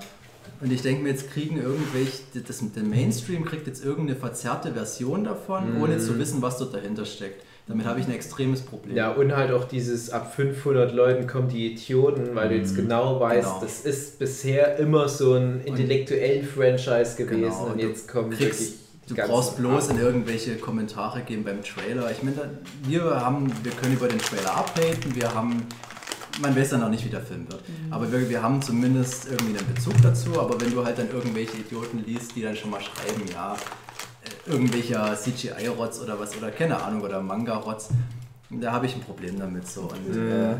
[0.61, 4.73] und ich denke mir, jetzt kriegen irgendwelche, das mit dem Mainstream kriegt jetzt irgendeine verzerrte
[4.75, 5.83] Version davon, Mhm.
[5.83, 7.43] ohne zu wissen, was dort dahinter steckt.
[7.69, 8.97] Damit habe ich ein extremes Problem.
[8.97, 13.21] Ja, und halt auch dieses ab 500 Leuten kommen die Idioten, weil du jetzt genau
[13.21, 13.61] weißt, Genau.
[13.61, 18.75] das ist bisher immer so ein intellektuellen Franchise gewesen Genau, und und jetzt kommen kriegst-
[19.07, 22.11] Du brauchst bloß Ab- in irgendwelche Kommentare gehen beim Trailer.
[22.11, 22.51] Ich meine, da-
[22.87, 25.63] wir haben, wir können über den Trailer updaten, wir haben,
[26.43, 27.63] man weiß ja noch nicht, wie der Film wird.
[27.91, 30.39] Aber wir, wir haben zumindest irgendwie einen Bezug dazu.
[30.39, 33.57] Aber wenn du halt dann irgendwelche Idioten liest, die dann schon mal schreiben, ja,
[34.49, 37.91] irgendwelcher CGI-Rotz oder was, oder keine Ahnung, oder Manga-Rotz,
[38.51, 39.83] da habe ich ein Problem damit so.
[39.83, 40.57] Und äh,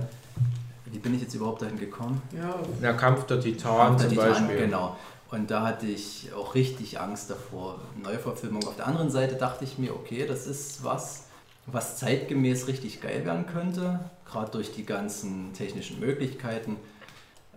[0.87, 2.21] wie bin ich jetzt überhaupt dahin gekommen?
[2.37, 4.57] Ja, Na, Kampf der Titan Der zum Titan, Beispiel.
[4.59, 4.97] Genau.
[5.31, 7.81] Und da hatte ich auch richtig Angst davor.
[8.03, 8.67] Neuverfilmung.
[8.67, 11.25] Auf der anderen Seite dachte ich mir, okay, das ist was,
[11.67, 14.01] was zeitgemäß richtig geil werden könnte,
[14.31, 16.77] gerade durch die ganzen technischen Möglichkeiten.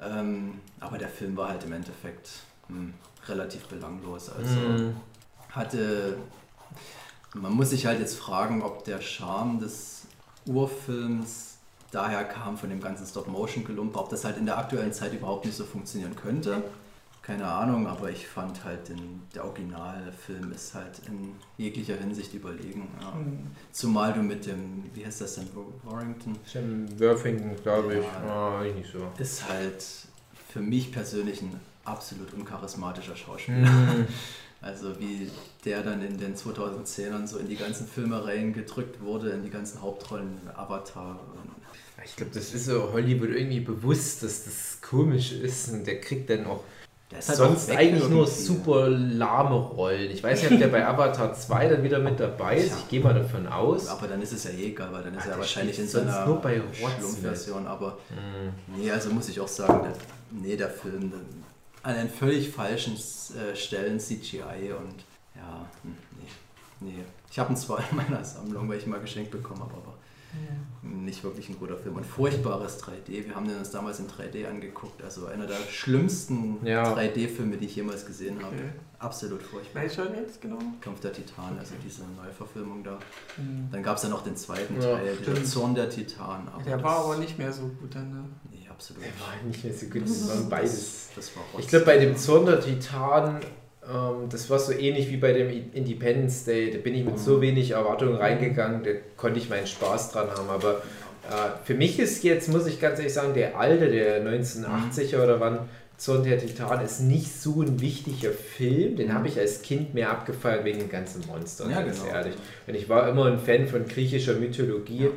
[0.02, 2.30] Ähm, aber der Film war halt im Endeffekt
[2.68, 2.94] hm,
[3.28, 4.30] relativ belanglos.
[4.30, 4.96] Also Mhm.
[5.52, 6.18] Hatte,
[7.34, 10.04] man muss sich halt jetzt fragen, ob der Charme des
[10.46, 11.58] Urfilms
[11.92, 15.56] daher kam von dem ganzen Stop-Motion-Gelumper, ob das halt in der aktuellen Zeit überhaupt nicht
[15.56, 16.64] so funktionieren könnte.
[17.22, 22.88] Keine Ahnung, aber ich fand halt, den, der Originalfilm ist halt in jeglicher Hinsicht überlegen.
[23.00, 23.14] Ja.
[23.14, 23.46] hm.
[23.72, 25.48] Zumal du mit dem, wie heißt das denn,
[25.84, 28.04] Warrington, Sam Worthington, glaube ich.
[28.26, 28.58] Ja.
[28.58, 29.00] Ah, ich nicht so.
[29.20, 29.86] ist halt
[30.50, 33.70] für mich persönlich ein absolut uncharismatischer Schauspieler.
[33.70, 34.08] Mhm.
[34.62, 35.30] Also wie
[35.66, 39.82] der dann in den 2010ern so in die ganzen Filme reingedrückt wurde, in die ganzen
[39.82, 41.20] Hauptrollen, Avatar.
[42.06, 46.30] Ich glaube, das ist so Hollywood irgendwie bewusst, dass das komisch ist und der kriegt
[46.30, 46.64] dann auch
[47.14, 50.10] halt sonst auch eigentlich nur super lahme Rollen.
[50.12, 52.78] Ich weiß nicht, ob der bei Avatar 2 dann wieder mit dabei ist.
[52.78, 53.88] Ich gehe mal davon aus.
[53.88, 56.00] Aber dann ist es ja eh egal, weil dann ist Ach, er wahrscheinlich in so
[56.00, 57.68] einer nur bei Schlumpfversion.
[57.68, 58.78] Aber Hm.
[58.78, 59.94] nee, also muss ich auch sagen, der,
[60.32, 61.12] nee, der Film
[61.84, 65.04] an den völlig falschen äh, Stellen CGI und
[65.36, 65.96] ja, hm,
[66.80, 67.04] nee, nee.
[67.32, 69.94] Ich habe ihn zwar in meiner Sammlung, weil ich ihn mal geschenkt bekommen habe, aber
[70.82, 71.96] nicht wirklich ein guter Film.
[71.98, 73.28] Und furchtbares 3D.
[73.28, 75.04] Wir haben den uns damals in 3D angeguckt.
[75.04, 76.94] Also einer der schlimmsten Ja.
[76.94, 78.56] 3D-Filme, die ich jemals gesehen habe.
[78.56, 78.70] Okay.
[79.00, 79.82] Absolut furchtbar.
[79.82, 80.60] Welcher jetzt genau?
[80.80, 82.98] Kampf der Titanen, also diese Neuverfilmung da.
[83.36, 83.68] Hm.
[83.72, 85.48] Dann gab es ja noch den zweiten Ja, Teil, der stimmt.
[85.48, 86.48] Zorn der Titanen.
[86.48, 88.24] Aber Der war aber nicht mehr so gut dann, ne?
[88.82, 89.04] Absolut.
[89.04, 90.02] Der war nicht mehr so gut.
[90.04, 91.10] Das waren beides.
[91.16, 93.38] Das, war Ich glaube, bei dem Zorn der Titanen,
[93.88, 96.72] ähm, das war so ähnlich wie bei dem Independence Day.
[96.72, 100.50] Da bin ich mit so wenig Erwartungen reingegangen, da konnte ich meinen Spaß dran haben.
[100.50, 100.82] Aber
[101.30, 105.40] äh, für mich ist jetzt, muss ich ganz ehrlich sagen, der alte, der 1980er oder
[105.40, 105.60] wann,
[105.98, 108.96] Zorn der Titanen, ist nicht so ein wichtiger Film.
[108.96, 112.16] Den habe ich als Kind mehr abgefeiert wegen den ganzen Monstern, Ja, ganz genau.
[112.16, 112.34] ehrlich.
[112.66, 115.10] Und ich war immer ein Fan von griechischer Mythologie.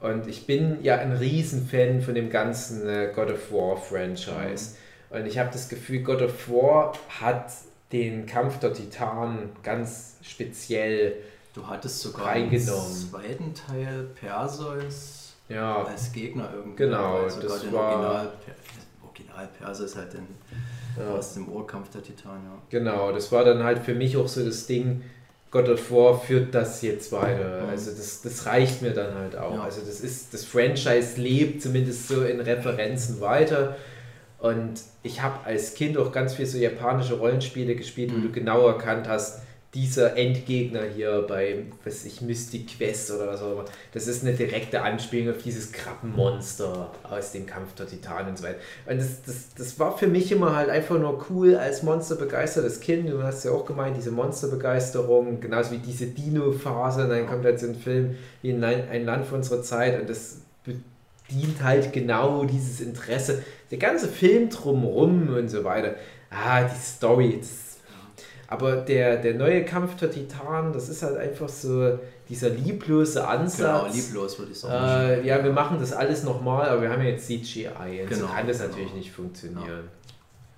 [0.00, 4.76] Und ich bin ja ein Riesenfan von dem ganzen äh, God of War Franchise.
[5.10, 7.52] Und ich habe das Gefühl, God of War hat
[7.92, 11.14] den Kampf der Titanen ganz speziell,
[11.52, 16.76] Du hattest sogar im zweiten Teil Perseus ja, als Gegner irgendwie.
[16.84, 18.32] Genau, sogar das den war- Original,
[19.04, 20.26] Original Perseus halt den,
[20.96, 22.58] ja, aus dem Urkampf der Titanen, ja.
[22.70, 25.02] genau, das war dann halt für mich auch so das Ding,
[25.50, 27.62] God of War führt das jetzt weiter.
[27.64, 27.70] Mhm.
[27.70, 29.54] Also das, das reicht mir dann halt auch.
[29.54, 29.62] Ja.
[29.64, 33.76] Also das ist, das Franchise lebt zumindest so in Referenzen weiter.
[34.38, 38.22] Und ich habe als Kind auch ganz viel so japanische Rollenspiele gespielt, wo Mhm.
[38.22, 39.42] du genau erkannt hast,
[39.74, 44.34] dieser Endgegner hier bei, weiß ich, Mystic Quest oder was auch immer, das ist eine
[44.34, 48.58] direkte Anspielung auf dieses Krabbenmonster aus dem Kampf der Titanen und so weiter.
[48.86, 53.08] Und das, das, das war für mich immer halt einfach nur cool als monsterbegeistertes Kind.
[53.08, 57.04] Du hast ja auch gemeint, diese Monsterbegeisterung, genauso wie diese Dino-Phase.
[57.04, 60.00] Und dann kommt halt so ein Film wie ein Land, ein Land für unsere Zeit
[60.00, 63.44] und das bedient halt genau dieses Interesse.
[63.70, 65.94] Der ganze Film drumrum und so weiter.
[66.28, 67.36] Ah, die Story.
[67.38, 67.69] Das,
[68.50, 71.96] aber der, der neue Kampf der Titanen, das ist halt einfach so
[72.28, 73.94] dieser lieblose Genau, Ansatz.
[73.94, 75.08] lieblos würde ich sagen.
[75.08, 78.02] Äh, ja, wir machen das alles nochmal, aber wir haben ja jetzt CGI.
[78.02, 78.70] Und so Genau, kann das genau.
[78.70, 79.88] natürlich nicht funktionieren.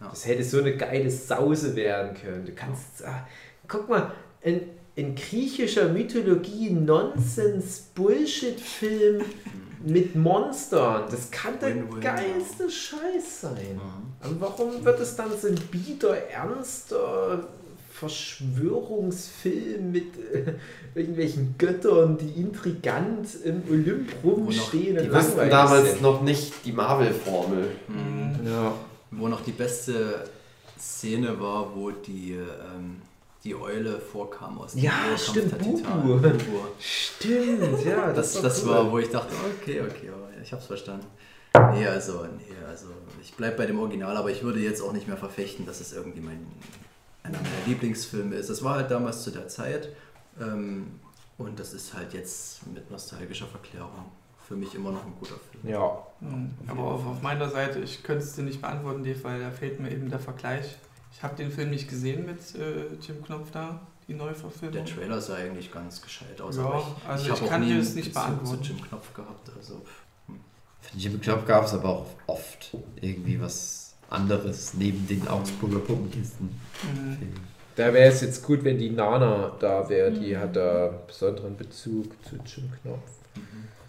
[0.01, 0.09] Ja.
[0.09, 2.47] Das hätte so eine geile Sause werden können.
[2.47, 3.05] Du kannst.
[3.05, 3.27] Ah,
[3.69, 4.10] guck mal,
[4.40, 4.62] in,
[4.94, 9.23] in griechischer Mythologie Nonsens-Bullshit-Film
[9.85, 11.02] mit Monstern.
[11.10, 13.74] Das kann der geilste Scheiß sein.
[13.74, 14.12] Mhm.
[14.31, 17.47] Und warum wird es dann so ein bieder, ernster
[18.02, 20.54] Verschwörungsfilm mit äh,
[20.94, 24.98] irgendwelchen Göttern, die intrigant im Olymp rumstehen?
[25.02, 26.02] Die wussten damals sind?
[26.02, 27.70] noch nicht die Marvel-Formel.
[27.88, 28.46] Mhm.
[28.46, 28.74] Ja.
[29.10, 30.24] Wo noch die beste
[30.78, 33.02] Szene war, wo die, ähm,
[33.44, 35.82] die Eule vorkam aus dem Ja, Urkampf stimmt, der Bubu.
[36.18, 36.58] Bubu.
[36.80, 38.70] Stimmt, ja, Das, war das cool.
[38.70, 41.06] war, wo ich dachte, okay, okay, aber ich hab's verstanden.
[41.74, 42.86] Nee, also, nee, also
[43.22, 45.92] ich bleib bei dem Original, aber ich würde jetzt auch nicht mehr verfechten, dass es
[45.92, 46.46] irgendwie mein,
[47.22, 48.50] einer meiner Lieblingsfilme ist.
[48.50, 49.88] Das war halt damals zu der Zeit
[50.40, 51.00] ähm,
[51.38, 53.90] und das ist halt jetzt mit nostalgischer Verklärung
[54.46, 55.72] für mich immer noch ein guter Film.
[55.72, 56.50] Ja, Mhm.
[56.68, 59.80] Aber auf, auf meiner Seite, ich könnte es dir nicht beantworten, Dave, weil da fehlt
[59.80, 60.76] mir eben der Vergleich.
[61.12, 64.72] Ich habe den Film nicht gesehen mit äh, Jim Knopf da, die Neuverfilmung.
[64.72, 67.76] Der Trailer sah eigentlich ganz gescheit aus, Ja, aber ich, also ich auch kann dir
[67.78, 68.62] das nicht beantworten.
[68.62, 69.82] zu Jim Knopf gehabt, also
[70.80, 73.81] Für Jim Knopf gab es aber auch oft irgendwie was
[74.12, 76.48] anderes neben den Augsburger Puppenkisten.
[76.82, 77.18] Mhm.
[77.76, 80.10] da wäre es jetzt gut, wenn die Nana da wäre.
[80.12, 83.10] Die hat da besonderen Bezug zu Jim Knopf.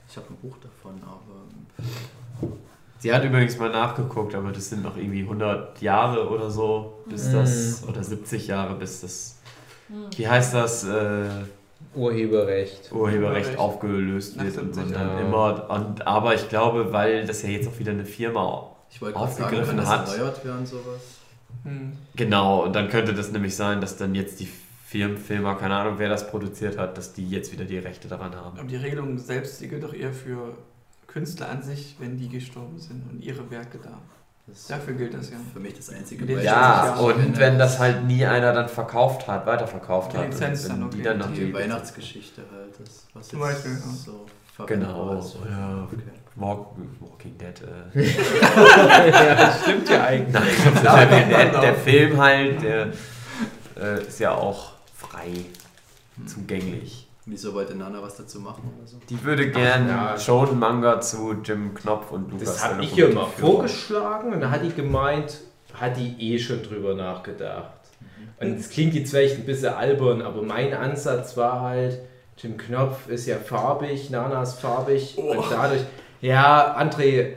[0.10, 2.52] ich habe ein Buch davon, aber
[3.00, 7.28] Sie hat übrigens mal nachgeguckt, aber das sind noch irgendwie 100 Jahre oder so, bis
[7.28, 7.34] Mhm.
[7.34, 9.40] das, oder 70 Jahre, bis das,
[10.16, 11.26] wie heißt das, äh,
[11.96, 12.92] Urheberrecht.
[12.94, 15.26] Urheberrecht aufgelöst wird und man 70 dann Jahren.
[15.28, 19.18] immer, und, aber ich glaube, weil das ja jetzt auch wieder eine Firma ich wollte
[19.18, 20.10] gerade sagen, wenn das hat.
[20.10, 21.02] erneuert und sowas.
[21.64, 21.94] Mhm.
[22.16, 24.50] Genau, und dann könnte das nämlich sein, dass dann jetzt die
[24.88, 28.60] Firmenfirma, keine Ahnung, wer das produziert hat, dass die jetzt wieder die Rechte daran haben.
[28.60, 30.56] Aber die Regelung selbst, die gilt doch eher für
[31.08, 33.98] Künstler an sich, wenn die gestorben sind und ihre Werke da.
[34.46, 35.38] Das Dafür gilt das ja.
[35.54, 39.46] Für mich das einzige Die Ja, und wenn das halt nie einer dann verkauft hat,
[39.46, 41.04] weiterverkauft Die hat, Lizenz dann, die okay.
[41.04, 43.96] dann noch die, die, Weihnachtsgeschichte halt, das, was Zum jetzt Beispiel, ja.
[43.96, 44.26] so
[44.56, 45.38] verwendet Genau, ist.
[45.50, 45.84] ja.
[45.84, 46.02] Okay.
[46.36, 46.68] Walk,
[47.00, 47.62] Walking Dead.
[47.62, 48.02] Äh.
[49.12, 50.34] ja, das stimmt ja eigentlich.
[50.84, 52.88] Nein, der, der, der Film halt, der
[53.80, 55.46] äh, ist ja auch frei
[56.26, 57.08] zugänglich.
[57.26, 58.98] Wieso wollte Nana was dazu machen oder so?
[59.10, 60.18] Die würde gern ja.
[60.18, 62.48] schon Manga zu Jim Knopf und Lukas.
[62.48, 65.40] Das habe ich ihr mal vorgeschlagen und dann hat die gemeint,
[65.74, 67.72] hat die eh schon drüber nachgedacht.
[68.42, 72.00] Und es klingt jetzt vielleicht ein bisschen albern, aber mein Ansatz war halt,
[72.38, 75.82] Jim Knopf ist ja farbig, Nana ist farbig und dadurch,
[76.22, 77.34] ja, André,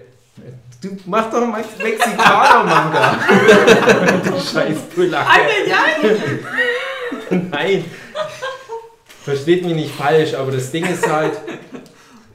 [0.82, 3.18] du mach doch mal Mexikaner-Manga.
[4.24, 5.40] du scheiß Pulacke.
[7.50, 7.84] Nein.
[9.22, 11.32] Versteht mich nicht falsch, aber das Ding ist halt,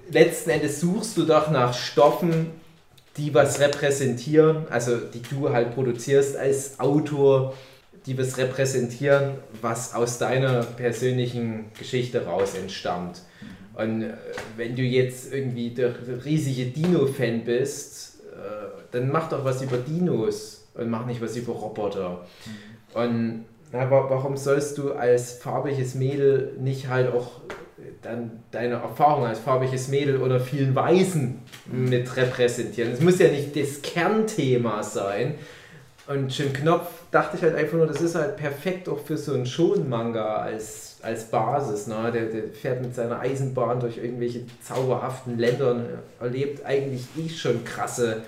[0.09, 2.51] letzten Endes suchst du doch nach Stoffen,
[3.17, 7.53] die was repräsentieren, also die du halt produzierst als Autor,
[8.05, 13.21] die was repräsentieren, was aus deiner persönlichen Geschichte raus entstammt.
[13.73, 14.13] Und äh,
[14.57, 15.93] wenn du jetzt irgendwie der
[16.25, 21.53] riesige Dino-Fan bist, äh, dann mach doch was über Dinos und mach nicht was über
[21.53, 22.25] Roboter.
[22.93, 27.41] Und wa- warum sollst du als farbiges Mädel nicht halt auch
[28.01, 31.39] dann deine Erfahrung als farbiges Mädel oder vielen Weißen
[31.71, 32.91] mit repräsentieren?
[32.91, 35.35] Es muss ja nicht das Kernthema sein.
[36.11, 39.33] Und Jim Knopf dachte ich halt einfach nur, das ist halt perfekt auch für so
[39.33, 41.87] einen Shonen-Manga als, als Basis.
[41.87, 42.11] Ne?
[42.13, 45.85] Der, der fährt mit seiner Eisenbahn durch irgendwelche zauberhaften Ländern,
[46.19, 48.23] erlebt eigentlich eh schon krasse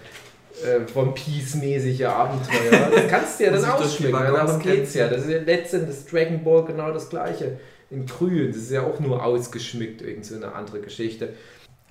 [0.63, 2.89] äh, One Piece-mäßige Abenteuer.
[2.95, 4.13] Das kannst du ja dann ausschmücken.
[4.13, 5.07] Waggons Darum geht's ja.
[5.07, 7.57] Das ist ja letztendlich das Dragon Ball genau das gleiche.
[7.89, 8.47] In grün.
[8.47, 11.29] Das ist ja auch nur ausgeschmückt, irgend so eine andere Geschichte.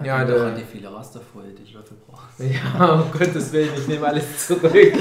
[0.03, 2.39] Ja, da an die viele Rasterfolie, die du dafür brauchst.
[2.41, 4.75] Ja, um Gottes Willen, ich nehme alles zurück.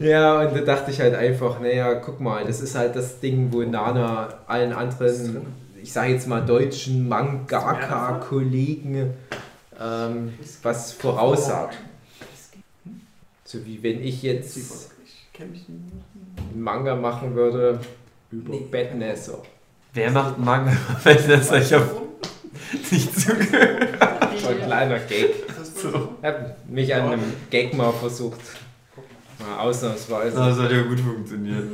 [0.00, 3.52] ja, und da dachte ich halt einfach, naja, guck mal, das ist halt das Ding,
[3.52, 5.46] wo Nana allen anderen,
[5.82, 9.14] ich sage jetzt mal deutschen Mangaka-Kollegen
[9.80, 10.32] ähm,
[10.62, 11.78] was voraussagt.
[13.44, 14.66] So wie wenn ich jetzt Ich
[15.40, 16.02] einen
[16.54, 17.80] Manga machen würde
[18.30, 18.66] über Nee.
[18.70, 19.42] Batnesser.
[19.94, 20.72] Wer macht einen Manga?
[21.04, 21.82] Wenn das ich hab
[22.90, 23.88] nicht zugehört.
[24.40, 25.30] So ein kleiner Gag.
[25.76, 25.84] Ich
[26.24, 28.40] habe mich an einem Gag mal versucht.
[29.38, 30.36] Mal ausnahmsweise.
[30.36, 31.64] Das hat ja gut funktioniert.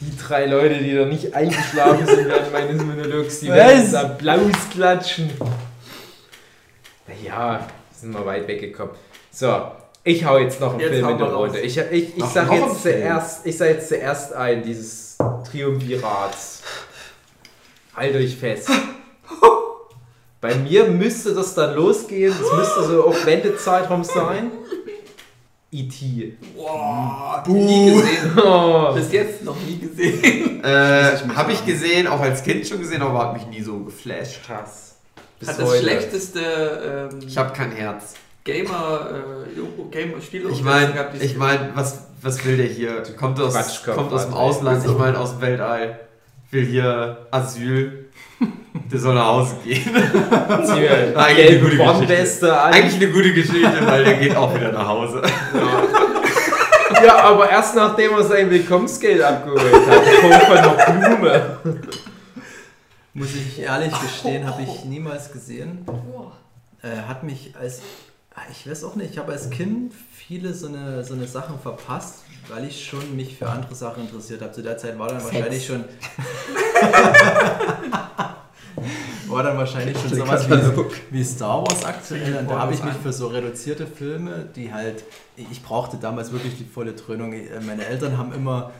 [0.00, 3.56] Die drei Leute, die da nicht eingeschlafen sind während meines Monologs, die Was?
[3.56, 5.30] werden jetzt Applaus klatschen.
[7.06, 8.94] Naja, sind wir weit weggekommen.
[9.30, 9.72] So,
[10.04, 11.22] ich hau jetzt noch einen Jetzt Film in die.
[11.24, 11.60] Runde.
[11.60, 16.62] Ich, ich, ich, Noch- sag jetzt zuerst, ich sag jetzt zuerst ein, dieses Triumvirats.
[17.94, 18.68] Halt euch fest.
[20.40, 22.32] Bei mir müsste das dann losgehen.
[22.40, 24.52] Das müsste so auf Wendezeitraum sein.
[25.70, 26.38] E.T.
[26.56, 28.38] Boah, nie gesehen.
[28.42, 28.94] Oh.
[28.94, 30.64] Bis jetzt noch nie gesehen.
[30.64, 34.44] Äh, habe ich gesehen, auch als Kind schon gesehen, aber hat mich nie so geflasht.
[34.46, 34.96] Krass.
[35.38, 35.82] Bis Hat das heute.
[35.82, 38.14] schlechteste ähm, Ich habe kein Herz.
[38.48, 43.02] Gamer, äh, Gamer Spiel Ich meine, ich mein, was, was will der hier?
[43.18, 44.32] Kommt aus, kommt aus dem.
[44.32, 46.00] Ausland, ich meine aus dem Weltall.
[46.50, 48.06] Will hier Asyl.
[48.90, 49.94] Der soll nach Hause gehen.
[49.94, 51.84] Eigentlich eine gute
[52.58, 52.72] an.
[52.72, 55.20] Eigentlich eine gute Geschichte, weil der geht auch wieder nach Hause.
[57.04, 60.04] Ja, aber erst nachdem er sein Willkommensgeld abgeholt hat.
[60.20, 61.58] Kommt von einer Blume.
[63.12, 65.84] Muss ich ehrlich gestehen, habe ich niemals gesehen.
[66.82, 67.82] Äh, hat mich als,
[68.50, 72.24] ich weiß auch nicht, ich habe als Kind viele so eine, so eine Sachen verpasst,
[72.48, 74.52] weil ich schon mich für andere Sachen interessiert habe.
[74.52, 75.84] Zu der Zeit war dann wahrscheinlich schon.
[79.28, 80.54] war dann wahrscheinlich schon sowas wie,
[81.10, 82.38] wie Star Wars aktuell.
[82.38, 85.04] Und da habe ich mich für so reduzierte Filme, die halt,
[85.36, 87.32] ich brauchte damals wirklich die volle Dröhnung.
[87.32, 88.72] Äh, Meine Eltern haben immer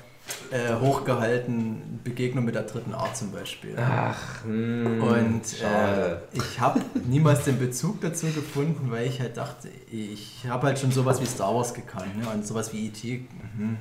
[0.51, 3.75] äh, hochgehalten, Begegnung mit der dritten Art zum Beispiel.
[3.79, 9.69] Ach, hm, Und äh, ich habe niemals den Bezug dazu gefunden, weil ich halt dachte,
[9.91, 12.27] ich habe halt schon sowas wie Star Wars gekannt ne?
[12.35, 13.25] und sowas wie E.T.
[13.57, 13.79] Mhm,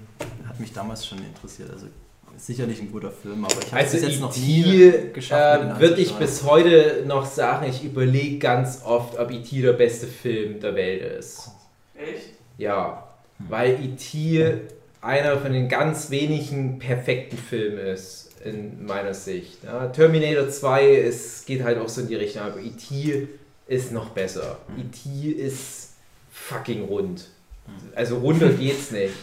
[0.48, 1.70] hat mich damals schon interessiert.
[1.72, 1.88] Also
[2.38, 5.12] sicherlich ein guter Film, aber ich habe Also es bis jetzt noch nie E.T.
[5.14, 5.78] geschafft.
[5.78, 9.62] äh, würde ich bis heute noch sagen, ich überlege ganz oft, ob E.T.
[9.62, 11.50] der beste Film der Welt ist.
[11.96, 12.34] Echt?
[12.58, 13.08] Ja,
[13.40, 14.62] weil E.T.
[15.02, 19.64] einer von den ganz wenigen perfekten Filmen ist, in meiner Sicht.
[19.64, 23.28] Ja, Terminator 2 ist, geht halt auch so in die Richtung, aber E.T.
[23.68, 24.58] ist noch besser.
[24.78, 25.30] E.T.
[25.32, 25.94] ist
[26.32, 27.28] fucking rund.
[27.96, 29.14] Also runder geht's nicht.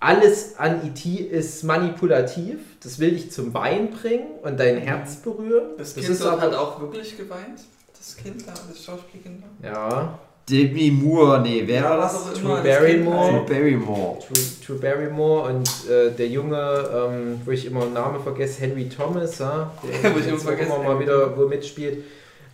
[0.00, 1.08] Alles an E.T.
[1.14, 5.70] ist manipulativ, das will dich zum Wein bringen und dein Herz berühren.
[5.78, 7.60] Das Das Kind ist dort aber- hat auch wirklich geweint.
[7.96, 9.68] Das Kind da, das Schauspielkind da.
[9.68, 10.18] Ja,
[10.48, 12.14] Demi Moore, nee, wer Ja, war das?
[12.16, 13.30] auch Drew das Barrymore.
[13.46, 14.18] Drew Barrymore.
[14.28, 14.40] Drew,
[14.74, 19.38] Drew Barrymore und äh, der Junge, ähm, wo ich immer den Namen vergesse, Henry Thomas,
[19.38, 19.72] ja,
[20.02, 22.04] der Wo ich immer vergesse, immer mal wieder wo mitspielt.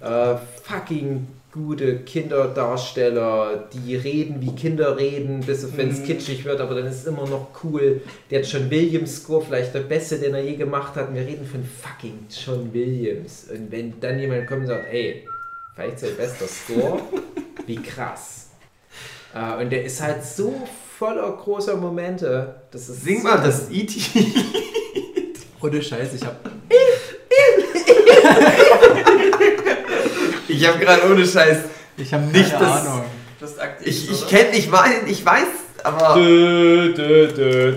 [0.00, 6.04] Äh, fucking gute Kinderdarsteller, die reden wie Kinder reden, bis auf wenn es Mhm.
[6.04, 8.00] kitschig wird, aber dann ist es immer noch cool.
[8.30, 11.12] Der John Williams Score, vielleicht der beste, den er je gemacht hat.
[11.12, 13.48] Wir reden von fucking John Williams.
[13.52, 15.24] Und wenn dann jemand kommt und sagt, ey,
[15.80, 17.00] vielleicht sein bester Score,
[17.66, 18.48] wie krass.
[19.34, 20.66] Äh, und der ist halt so
[20.98, 22.54] voller großer Momente.
[22.70, 23.96] Das ist Sing so- mal das E E.T.
[25.62, 26.36] Ohne Scheiß, ich habe
[30.48, 31.58] Ich habe gerade ohne Scheiß.
[31.96, 33.04] ich hab Nicht keine das- Ahnung.
[33.40, 33.86] Das aktiv.
[33.86, 35.46] Ich, ich kenne, ich weiß, ich weiß,
[35.82, 36.14] aber.
[36.14, 37.72] Dö, dö, dö,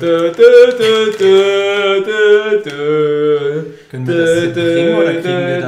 [3.93, 5.67] Können wir das bringen oder kriegen wir da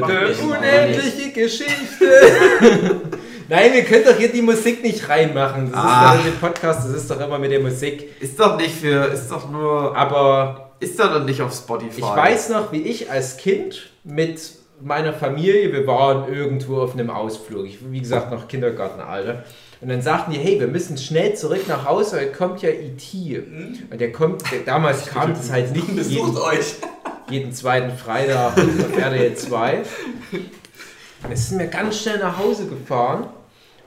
[0.00, 0.56] Probleme?
[0.56, 1.70] Unendliche Geschichte.
[3.48, 5.72] Nein, wir können doch hier die Musik nicht reinmachen.
[5.72, 6.12] Das Ah.
[6.14, 8.08] ist doch mit Podcast, das ist doch immer mit der Musik.
[8.20, 9.06] Ist doch nicht für.
[9.06, 9.96] Ist doch nur.
[9.96, 11.98] Aber Ist doch nicht auf Spotify.
[12.00, 14.40] ich weiß noch, wie ich als Kind mit
[14.80, 17.66] meiner Familie, wir waren irgendwo auf einem Ausflug.
[17.66, 19.42] Ich, wie gesagt, noch Kindergartenalter.
[19.80, 23.42] Und dann sagten die, hey, wir müssen schnell zurück nach Hause, weil kommt ja E.T.
[23.90, 26.74] Und der kommt, der, damals kam das halt nicht jeden, Besucht euch.
[27.28, 29.82] Jeden zweiten Freitag auf RTL 2.
[31.22, 33.28] Und jetzt sind wir ganz schnell nach Hause gefahren.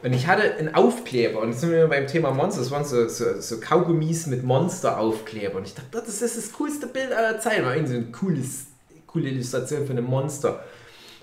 [0.01, 1.41] Und ich hatte einen Aufkleber.
[1.41, 5.57] Und jetzt sind wir beim Thema Monster, das waren so, so, so Kaugummis mit Monster-Aufkleber.
[5.57, 8.67] Und ich dachte, das ist das coolste Bild aller Zeiten, war irgendwie so eine cooles,
[9.07, 10.63] coole Illustration von einem Monster.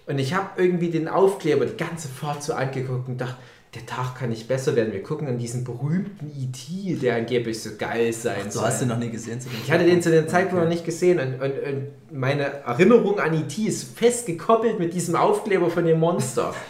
[0.07, 3.37] Und ich habe irgendwie den Aufkleber die ganze Fahrt so angeguckt und dachte,
[3.77, 4.93] der Tag kann nicht besser werden.
[4.93, 8.65] Wir gucken an diesen berühmten E.T., der angeblich so geil sein Du soll.
[8.65, 10.75] hast den noch nie gesehen zu Ich hatte den zu dem Zeitpunkt noch Okay.
[10.75, 11.87] nicht gesehen und, und, und
[12.19, 13.63] meine Erinnerung an E.T.
[13.63, 16.55] ist fest gekoppelt mit diesem Aufkleber von dem Monster.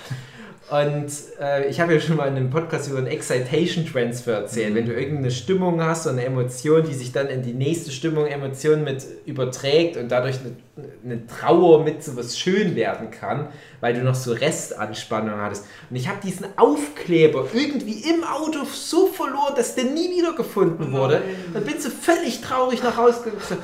[0.68, 4.74] Und äh, ich habe ja schon mal in einem Podcast über einen Excitation Transfer erzählt.
[4.74, 8.26] Wenn du irgendeine Stimmung hast und eine Emotion, die sich dann in die nächste Stimmung,
[8.26, 13.48] Emotion mit überträgt und dadurch eine, eine Trauer mit so was schön werden kann,
[13.80, 15.66] weil du noch so Restanspannung hattest.
[15.88, 20.90] Und ich habe diesen Aufkleber irgendwie im Auto so verloren, dass der nie wieder gefunden
[20.90, 21.22] wurde.
[21.54, 23.62] Dann bin so völlig traurig nach Hause gegangen.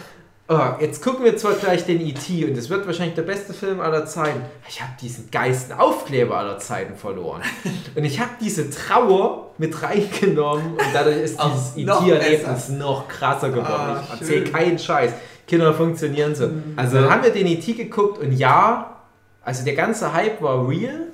[0.48, 2.44] Oh, jetzt gucken wir zwar gleich den E.T.
[2.44, 4.40] und es wird wahrscheinlich der beste Film aller Zeiten.
[4.69, 7.43] Ich habe diesen geilsten Aufkleber aller Zeiten verloren.
[7.94, 13.51] Und ich habe diese Trauer mit reingenommen und dadurch ist dieses noch E.T.-Erlebnis noch krasser
[13.51, 13.69] geworden.
[13.69, 15.12] Ah, ich erzähle keinen Scheiß.
[15.47, 16.48] Kinder funktionieren so.
[16.74, 17.74] Also dann haben wir den E.T.
[17.74, 18.97] geguckt und ja,
[19.44, 21.09] also der ganze Hype war real.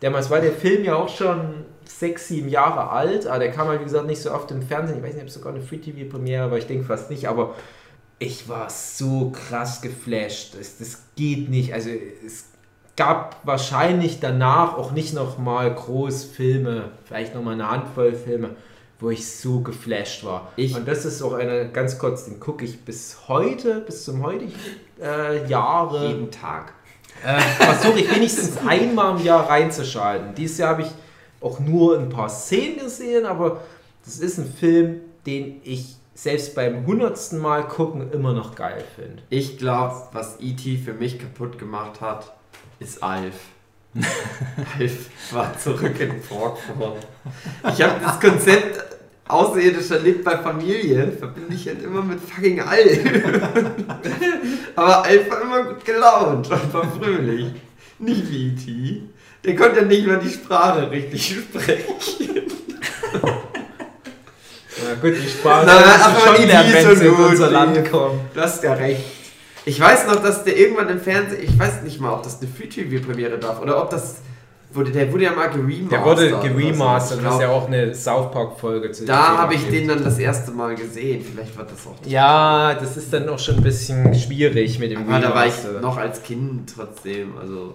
[0.00, 3.80] Damals war der Film ja auch schon sechs, sieben Jahre alt, aber der kam halt,
[3.80, 4.98] wie gesagt, nicht so oft im Fernsehen.
[4.98, 7.54] Ich weiß nicht, ob es sogar eine Free-TV-Premiere war, ich denke fast nicht, aber
[8.18, 10.54] ich war so krass geflasht.
[10.58, 11.72] Das, das geht nicht.
[11.72, 11.90] Also
[12.26, 12.46] es
[12.96, 18.50] gab wahrscheinlich danach auch nicht nochmal groß Filme, vielleicht nochmal eine Handvoll Filme,
[19.00, 20.50] wo ich so geflasht war.
[20.56, 24.22] Ich- Und das ist auch eine, ganz kurz, den gucke ich bis heute, bis zum
[24.24, 24.52] heutigen
[25.00, 26.72] äh, Jahre Jeden Tag.
[27.24, 30.34] äh, versuche ich wenigstens einmal im Jahr reinzuschalten.
[30.34, 30.88] Dieses Jahr habe ich
[31.40, 33.60] auch nur ein paar Szenen gesehen, aber
[34.04, 39.22] das ist ein Film, den ich selbst beim hundertsten Mal gucken immer noch geil finde.
[39.30, 40.78] Ich glaube, was E.T.
[40.78, 42.34] für mich kaputt gemacht hat,
[42.80, 43.34] ist Alf.
[44.78, 46.98] Alf war zurück in Frogmore.
[47.72, 48.84] Ich habe das Konzept
[49.28, 52.98] Außerirdischer lebt bei Familie, verbinde ich halt immer mit fucking Alf.
[54.74, 57.52] Aber Alf war immer gut gelaunt und war fröhlich.
[57.98, 59.02] Nicht wie E.T.
[59.44, 62.50] Der konnte ja nicht mal die Sprache richtig sprechen.
[64.88, 68.20] Ja gut, die musst du aber schon lernen, ist wenn sie in unser Land kommen.
[68.34, 69.04] Du hast ja recht.
[69.64, 72.50] Ich weiß noch, dass der irgendwann im Fernsehen, ich weiß nicht mal, ob das eine
[72.50, 74.16] Free-TV-Premiere darf oder ob das
[74.72, 75.92] wurde, der wurde ja mal geremastert.
[75.92, 76.40] Der wurde so.
[76.40, 80.02] geremastert, Ich das ist ja auch eine South Park-Folge zu Da habe ich den dann
[80.02, 81.24] das erste Mal gesehen.
[81.24, 82.10] Vielleicht war das auch das.
[82.10, 85.54] Ja, das ist dann auch schon ein bisschen schwierig mit dem Aber da war ich
[85.54, 85.80] Remaster.
[85.80, 87.36] noch als Kind trotzdem.
[87.38, 87.74] Also.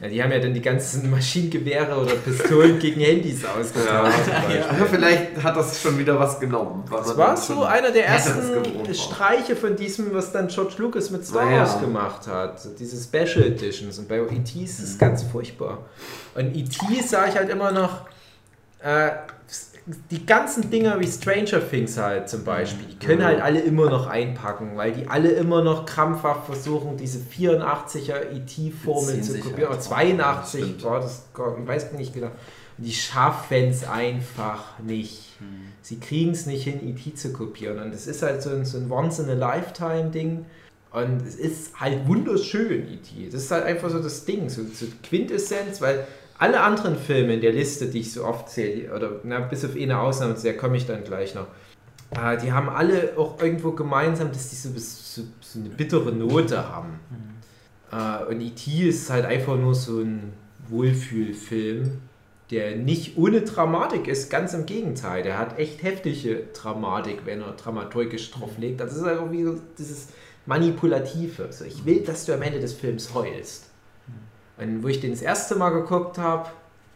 [0.00, 4.26] Ja, die haben ja dann die ganzen Maschinengewehre oder Pistolen gegen Handys ausgetauscht.
[4.26, 4.56] Beispiel.
[4.56, 6.84] Ja, vielleicht hat das schon wieder was genommen.
[6.88, 8.94] weil Das war so einer der ersten.
[8.94, 11.50] Streiche von diesem, was dann George Lucas mit Star.
[11.50, 12.60] Wars gemacht hat.
[12.78, 13.98] Diese Special Editions.
[13.98, 14.62] Und bei E.T.
[14.62, 15.78] ist es ganz furchtbar.
[16.36, 17.02] Und E.T.
[17.02, 18.02] sah ich halt immer noch.
[18.80, 19.10] Äh,
[20.10, 23.24] die ganzen Dinger wie Stranger Things halt zum Beispiel, die können Mhm.
[23.24, 29.20] halt alle immer noch einpacken, weil die alle immer noch krampfhaft versuchen, diese 84er E.T.-Formel
[29.20, 29.56] zu kopieren.
[29.58, 29.80] halt Oder drauf.
[29.88, 30.84] 82 Stimmt.
[30.84, 32.28] war das, ich weiß nicht genau.
[32.78, 35.32] Und die schaffen es einfach nicht.
[35.82, 37.14] Sie kriegen es nicht hin, E.T.
[37.14, 37.78] zu kopieren.
[37.78, 40.46] Und es ist halt so ein, so ein Once-in-a-Lifetime-Ding.
[40.92, 43.28] Und es ist halt wunderschön, E.T.
[43.30, 46.06] Das ist halt einfach so das Ding, so, so Quintessenz, weil
[46.38, 49.76] alle anderen Filme in der Liste, die ich so oft zähle, oder na, bis auf
[49.76, 51.46] eine Ausnahme, zu der komme ich dann gleich noch,
[52.10, 56.68] äh, die haben alle auch irgendwo gemeinsam, dass die so, so, so eine bittere Note
[56.68, 56.98] haben.
[57.92, 58.88] Äh, und E.T.
[58.88, 60.32] ist halt einfach nur so ein
[60.68, 62.00] Wohlfühlfilm,
[62.50, 65.22] der nicht ohne Dramatik ist, ganz im Gegenteil.
[65.22, 68.80] Der hat echt heftige Dramatik, wenn er dramaturgisch drauf legt.
[68.80, 70.08] Das ist einfach wie so dieses
[70.46, 71.48] Manipulative.
[71.50, 73.70] So, ich will, dass du am Ende des Films heulst.
[74.56, 76.48] Und wo ich den das erste Mal geguckt habe,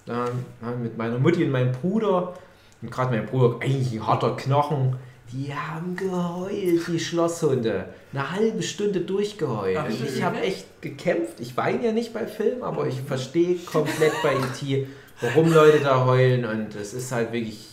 [0.06, 0.44] dann
[0.82, 2.34] mit meiner Mutti und meinem Bruder,
[2.80, 4.96] und gerade mein Bruder, eigentlich ein harter Knochen,
[5.32, 7.86] die haben geheult, die Schlosshunde.
[8.12, 9.76] Eine halbe Stunde durchgeheult.
[9.78, 11.40] Ach, Und ich habe echt gekämpft.
[11.40, 14.86] Ich weine ja nicht bei Filmen, aber ich verstehe komplett bei E.T.,
[15.20, 16.44] warum Leute da heulen.
[16.46, 17.66] Und es ist halt wirklich.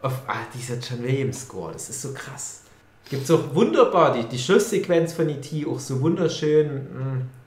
[0.00, 2.62] Auf, ah, dieser John Williams Score, das ist so krass.
[3.08, 5.66] Gibt es auch wunderbar, die, die Schlusssequenz von E.T.
[5.66, 6.86] auch so wunderschön.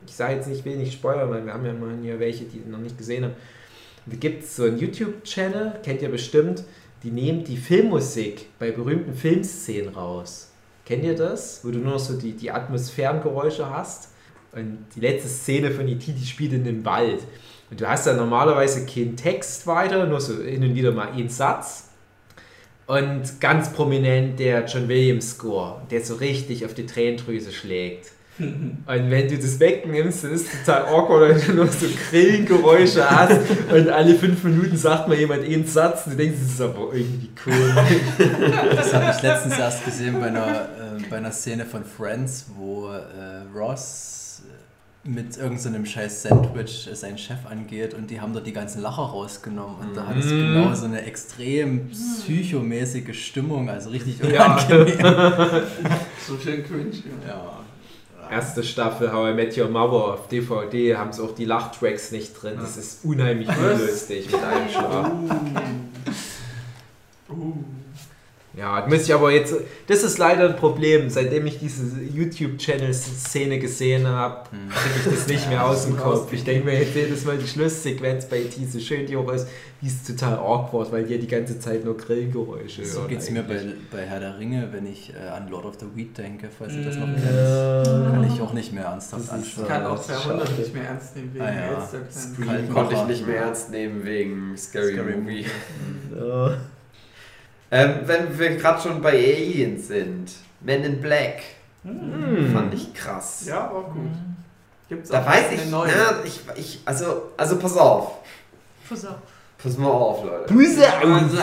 [0.07, 2.59] Ich sage jetzt nicht, will nicht spoilern, weil wir haben ja mal hier welche, die
[2.67, 3.33] noch nicht gesehen haben.
[4.05, 6.63] Da gibt es so einen YouTube-Channel, kennt ihr bestimmt,
[7.03, 10.51] die nehmen die Filmmusik bei berühmten Filmszenen raus.
[10.85, 11.59] Kennt ihr das?
[11.63, 14.09] Wo du nur noch so die, die Atmosphärengeräusche hast.
[14.53, 17.19] Und die letzte Szene von E.T., die spielt in dem Wald.
[17.69, 21.29] Und du hast da normalerweise keinen Text weiter, nur so hin und wieder mal einen
[21.29, 21.89] Satz.
[22.87, 28.11] Und ganz prominent der John Williams Score, der so richtig auf die Tränendrüse schlägt.
[28.39, 33.09] Und wenn du das wegnimmst, dann ist es total awkward, wenn du nur so Grillengeräusche
[33.09, 33.39] hast
[33.71, 36.93] und alle fünf Minuten sagt mal jemand einen Satz und du denkst, das ist aber
[36.93, 37.75] irgendwie cool.
[38.75, 42.89] Das habe ich letztens erst gesehen bei einer, äh, bei einer Szene von Friends, wo
[42.89, 44.13] äh, Ross
[45.03, 49.03] mit irgendeinem scheiß Sandwich äh, seinen Chef angeht und die haben dort die ganzen Lacher
[49.03, 50.53] rausgenommen und da hat es Mhm.
[50.53, 54.57] genau so eine extrem psychomäßige Stimmung, also richtig Ja.
[54.57, 54.97] unangenehm.
[56.27, 56.91] So schön cringe.
[57.25, 57.33] Ja.
[57.33, 57.56] Ja.
[58.29, 62.41] Erste Staffel How I Met Your Mother auf DVD haben sie auch die Lachtracks nicht
[62.41, 62.57] drin.
[62.59, 65.11] Das ist unheimlich unlustig mit einem Schlag.
[68.57, 69.53] Ja, das muss ich aber jetzt.
[69.85, 71.09] Das ist leider ein Problem.
[71.11, 74.69] Seitdem ich diese YouTube-Channel-Szene gesehen habe, Hm.
[74.69, 76.33] kriege ich das nicht mehr aus dem Kopf.
[76.33, 78.65] Ich denke mir jetzt jedes Mal die Schlusssequenz bei E.T.
[78.65, 79.47] so schön die auch ist,
[79.81, 83.29] die ist total awkward, weil die ja die ganze Zeit nur Grillgeräusche So geht es
[83.29, 83.61] mir bei,
[83.91, 86.83] bei Herr der Ringe, wenn ich äh, an Lord of the Weed denke, falls ihr
[86.85, 87.13] das noch Mm.
[87.13, 87.25] kennt.
[87.35, 87.83] Ja.
[88.11, 89.63] Kann ich auch nicht mehr ernsthaft anschauen.
[89.63, 90.61] Ich kann auch das ist 200 schade.
[90.61, 91.79] nicht mehr ernst nehmen wegen Ah ja.
[91.79, 92.73] Elster.
[92.73, 95.45] Konnte ich nicht mehr ernst nehmen wegen Scary, Scary Movie.
[97.69, 100.31] Ähm, wenn wir gerade schon bei Aliens sind,
[100.61, 101.41] Men in Black
[101.83, 102.51] Hm.
[102.53, 103.43] fand ich krass.
[103.45, 104.11] Ja, war gut.
[104.89, 105.89] Gibt's Da auch weiß ich, neue.
[105.95, 108.13] na, ich, ich, also, also pass auf,
[108.89, 109.15] Pass auf.
[109.57, 110.53] pass mal auf, Leute.
[110.53, 111.37] Busse Also,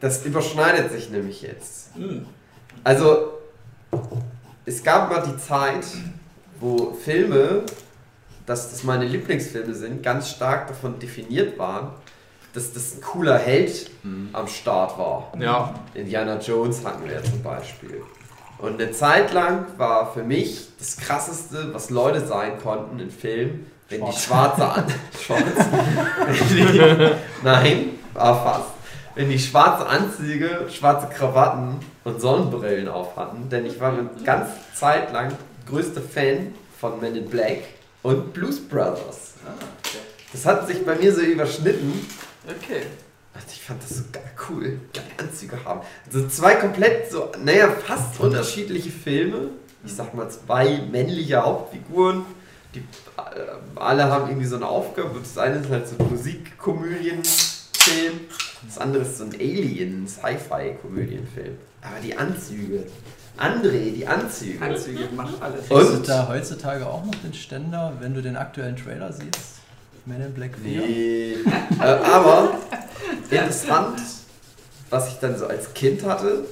[0.00, 1.94] Das überschneidet sich nämlich jetzt.
[1.94, 2.26] Hm.
[2.84, 3.32] Also,
[4.64, 5.84] es gab mal die Zeit,
[6.60, 7.62] wo Filme,
[8.46, 11.90] dass das meine Lieblingsfilme sind, ganz stark davon definiert waren,
[12.56, 14.30] dass das ein cooler Held Hm.
[14.32, 15.32] am Start war.
[15.38, 15.74] Ja.
[15.94, 18.02] Indiana Jones hatten wir zum Beispiel.
[18.58, 23.66] Und eine Zeit lang war für mich das krasseste, was Leute sein konnten in Filmen,
[23.90, 24.84] wenn die schwarze An
[25.24, 25.42] Schwarz.
[26.50, 27.10] die,
[27.44, 28.70] nein, war fast.
[29.14, 33.48] Wenn die schwarze Anzüge, schwarze Krawatten und Sonnenbrillen auf hatten.
[33.48, 35.32] Denn ich war eine ganze Zeit lang
[35.68, 37.58] größter Fan von Men in Black
[38.02, 39.34] und Blues Brothers.
[39.46, 39.52] Ah.
[40.32, 42.06] Das hat sich bei mir so überschnitten.
[42.48, 42.82] Okay.
[43.34, 45.80] Also ich fand das so geil cool, geile Anzüge haben.
[46.06, 49.50] Also zwei komplett so, naja, fast unterschiedliche Filme.
[49.84, 52.24] Ich sag mal zwei männliche Hauptfiguren,
[52.74, 52.82] die äh,
[53.76, 55.20] alle haben irgendwie so eine Aufgabe.
[55.20, 58.20] Das eine ist halt so ein Musikkomödienfilm,
[58.66, 61.56] das andere ist so ein Alien, Sci-Fi-Komödienfilm.
[61.82, 62.86] Aber die Anzüge,
[63.38, 64.64] André, die Anzüge.
[64.64, 65.70] Anzüge macht alles.
[65.70, 66.08] Und?
[66.08, 69.55] Da heutzutage auch noch den Ständer, wenn du den aktuellen Trailer siehst?
[70.06, 70.80] Men in Black 4?
[70.80, 71.34] Nee.
[71.80, 72.54] äh, aber
[73.30, 74.00] interessant,
[74.90, 76.44] was ich dann so als Kind hatte,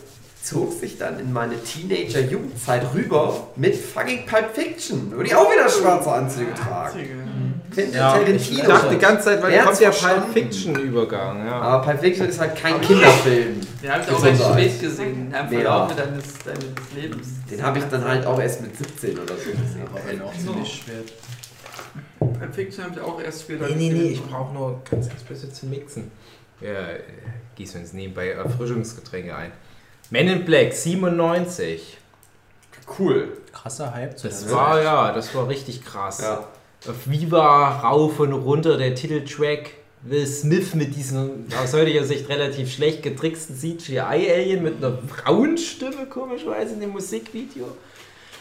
[0.43, 5.69] zog sich dann in meine Teenager-Jugendzeit rüber mit fucking Pulp Fiction, wo die auch wieder
[5.69, 7.61] schwarze Anzüge tragen.
[7.73, 8.39] Quentin Ja, Tarantino.
[8.39, 9.91] ich dachte die ganze Zeit, weil Wer kommt der?
[9.91, 11.47] Pulp Fiction Übergang.
[11.47, 11.61] Ja.
[11.61, 13.61] Aber Pulp Fiction ist halt kein Kinderfilm.
[13.83, 15.27] Den habe ich auch recht spät gesehen.
[15.29, 15.47] Im Ja.
[15.49, 16.65] Verlauf deines, deines
[16.95, 17.29] Lebens.
[17.51, 19.83] Den habe ich dann halt auch erst mit 17 oder so gesehen.
[19.91, 21.13] Aber wenn auch ziemlich spät.
[22.19, 25.23] Pulp Fiction habe ich auch erst später Nee, nee, nee, ich brauche nur ganz, ganz
[25.23, 26.11] bisschen zu mixen.
[26.61, 27.01] Ja, äh,
[27.57, 29.53] gießen uns nebenbei Erfrischungsgetränke ein.
[30.11, 31.99] Men in Black 97.
[32.99, 33.39] Cool.
[33.53, 36.21] Krasser Hype zu Das war ja, das war richtig krass.
[36.21, 36.47] Ja.
[36.87, 39.71] Auf Viva rauf und runter der Titeltrack.
[40.03, 46.75] Will Smith mit diesem aus heutiger Sicht relativ schlecht getricksten CGI-Alien mit einer Frauenstimme, komischerweise
[46.75, 47.69] in dem Musikvideo.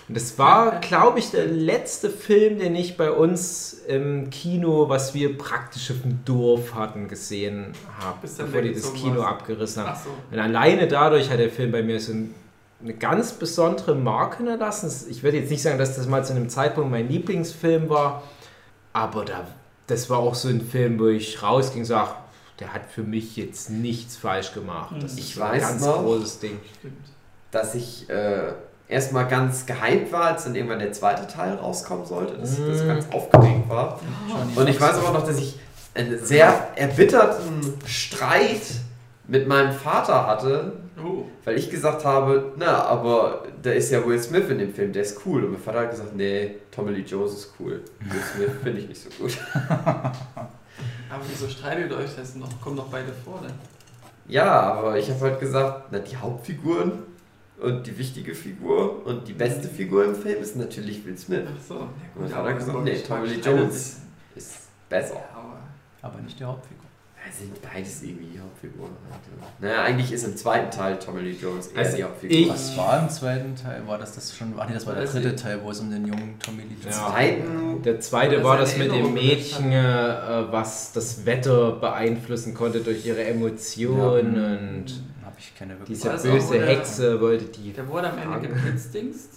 [0.07, 5.13] Und das war, glaube ich, der letzte Film, den ich bei uns im Kino, was
[5.13, 9.29] wir praktisch auf dem Dorf hatten, gesehen habe, bevor die das Kino warst.
[9.29, 9.99] abgerissen haben.
[10.03, 10.09] So.
[10.35, 12.35] Und alleine dadurch hat der Film bei mir so ein,
[12.81, 14.91] eine ganz besondere Marke hinterlassen.
[15.09, 18.23] Ich würde jetzt nicht sagen, dass das mal zu einem Zeitpunkt mein Lieblingsfilm war,
[18.91, 19.47] aber da
[19.87, 22.15] das war auch so ein Film, wo ich rausging und sag,
[22.59, 24.95] der hat für mich jetzt nichts falsch gemacht.
[25.01, 26.03] Das Ich ist ein weiß ganz noch.
[26.03, 26.59] großes Ding.
[26.79, 26.95] Stimmt.
[27.51, 28.53] dass ich äh,
[28.93, 32.83] erstmal ganz gehypt war, als dann irgendwann der zweite Teil rauskommen sollte, dass ich das
[32.83, 32.87] Mm.
[32.87, 33.99] ganz aufgeregt war.
[34.29, 35.59] Johnny Und ich weiß aber noch, dass ich
[35.95, 38.61] einen sehr erbitterten Streit
[39.27, 41.23] mit meinem Vater hatte, Oh.
[41.43, 45.01] weil ich gesagt habe, na, aber da ist ja Will Smith in dem Film, der
[45.01, 45.43] ist cool.
[45.43, 47.81] Und mein Vater hat gesagt, nee, Tommy Lee Jones ist cool.
[47.99, 49.37] Will Smith finde ich nicht so gut.
[51.09, 52.49] Aber wieso streitet euch das noch?
[52.61, 53.47] Kommen doch beide vor, ne?
[54.27, 56.93] Ja, aber ich habe halt gesagt, na, die Hauptfiguren
[57.63, 61.41] und die wichtige Figur und die beste Figur im Film ist natürlich Will Smith.
[61.47, 61.73] Ach so.
[61.75, 61.87] Ja,
[62.27, 64.01] Vater aber hat gesagt, über nee, Tommy Lee Jones.
[64.35, 64.57] Ist
[64.89, 65.15] besser.
[65.15, 65.59] Ja, aber
[66.13, 66.83] Aber nicht die Hauptfigur.
[67.25, 68.91] Ja, sind beides irgendwie die Hauptfiguren.
[69.09, 69.47] ja.
[69.67, 72.37] Naja, eigentlich ist im zweiten Teil Tommy Lee Jones eher Also die Hauptfigur.
[72.37, 73.87] ich- Was war im zweiten Teil?
[73.87, 74.53] War das das schon?
[74.57, 75.33] Ach nee, das war der dritte.
[75.35, 77.11] Teil, wo es um den jungen Tommy Lee Jones Ja.
[77.11, 82.81] zweiten, Der zweite war das mit dem Erinnerung Mädchen, äh, was das Wetter beeinflussen konnte
[82.81, 84.85] durch ihre Emotionen und
[85.33, 85.99] Habe ich keine wirklich.
[85.99, 87.73] diese böse der- Hexe wollte die.
[87.73, 89.29] der wurde am Ende geblitzdingst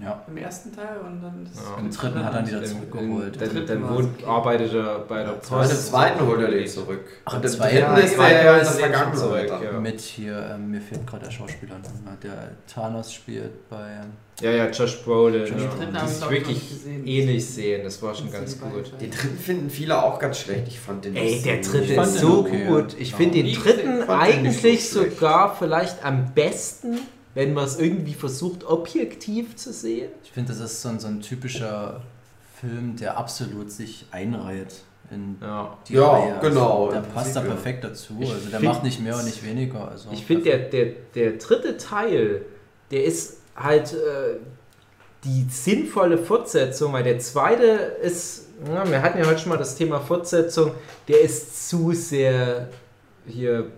[0.00, 0.22] Ja.
[0.26, 1.44] im ersten Teil und dann.
[1.52, 1.78] Das Ja.
[1.78, 3.40] Im dritten hat er wieder Dann, zurückgeholt.
[3.40, 5.70] dann, dann war's wohnt, arbeitet er bei der Post.
[5.70, 7.04] im zweiten holt er den zurück.
[7.26, 9.18] Ach, und im zweiten- dritten ist Ja, er ja, in der er Vergangenheit.
[9.18, 9.62] zurück, dann.
[9.62, 9.72] ja.
[9.80, 13.76] Mit hier, ähm, mir fehlt gerade der Schauspieler, ne, der Thanos spielt bei.
[13.82, 15.42] Ähm, Ja, ja, Josh Brolin.
[15.42, 15.68] Josh ja.
[15.68, 15.90] Brolin.
[15.92, 17.84] Die hab ich, ist glaub ich, noch wirklich ähnlich sehen.
[17.84, 18.92] Das war schon Das ganz gut.
[19.00, 20.66] Den dritten finden viele auch ganz schlecht.
[20.68, 22.94] Ich fand den Ey, der dritte ist so okay, gut.
[22.94, 22.98] ja.
[22.98, 23.16] Ich Ja.
[23.18, 26.98] finde den dritten eigentlich sogar vielleicht am besten,
[27.34, 30.10] wenn man es irgendwie versucht, objektiv zu sehen.
[30.24, 32.02] Ich finde, das ist so ein, so ein typischer
[32.60, 34.74] Film, der absolut sich einreiht
[35.10, 35.76] in Ja.
[35.88, 36.34] die Ja, Reihe.
[36.38, 36.90] Also genau.
[36.92, 38.14] Der passt da perfekt dazu.
[38.20, 39.88] Ich Also der find- macht nicht mehr und nicht weniger.
[39.88, 42.44] Also Ich finde, der, der, der dritte Teil,
[42.90, 44.36] der ist halt äh,
[45.24, 47.64] die sinnvolle Fortsetzung, weil der zweite
[48.02, 50.72] ist, ja, wir hatten ja heute schon mal das Thema Fortsetzung,
[51.08, 52.68] der ist zu sehr
[53.26, 53.70] hier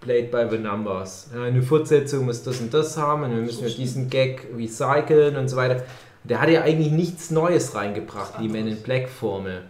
[0.00, 1.28] played by the numbers.
[1.34, 5.48] Eine Fortsetzung muss das und das haben und wir müssen ja diesen Gag recyceln und
[5.48, 5.82] so weiter.
[6.24, 9.62] Der hat ja eigentlich nichts Neues reingebracht, die Men in Black Formel.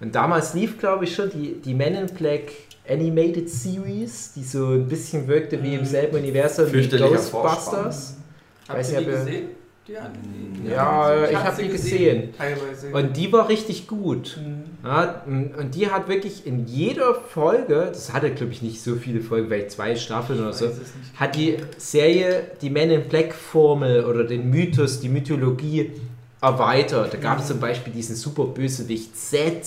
[0.00, 2.52] Und damals lief, glaube ich, schon die, die Men in Black
[2.88, 8.16] Animated Series, die so ein bisschen wirkte wie im selben Universum wie Ghostbusters.
[8.66, 9.48] Habt ihr die gesehen?
[9.88, 10.68] Die?
[10.68, 12.34] Ja, Ja, ich hab habe sie die gesehen.
[12.36, 12.88] Teilweise.
[12.92, 14.38] Und die war richtig gut.
[14.38, 14.64] Mhm.
[14.86, 19.20] Ja, und die hat wirklich in jeder Folge, das hatte glaube ich nicht so viele
[19.20, 20.90] Folgen, vielleicht zwei Staffeln oder Ich so, es nicht.
[21.18, 25.92] hat die Serie die Men in Black Formel oder den Mythos, die Mythologie
[26.40, 27.14] erweitert.
[27.14, 29.62] Da gab es zum Beispiel diesen super Bösewicht Z,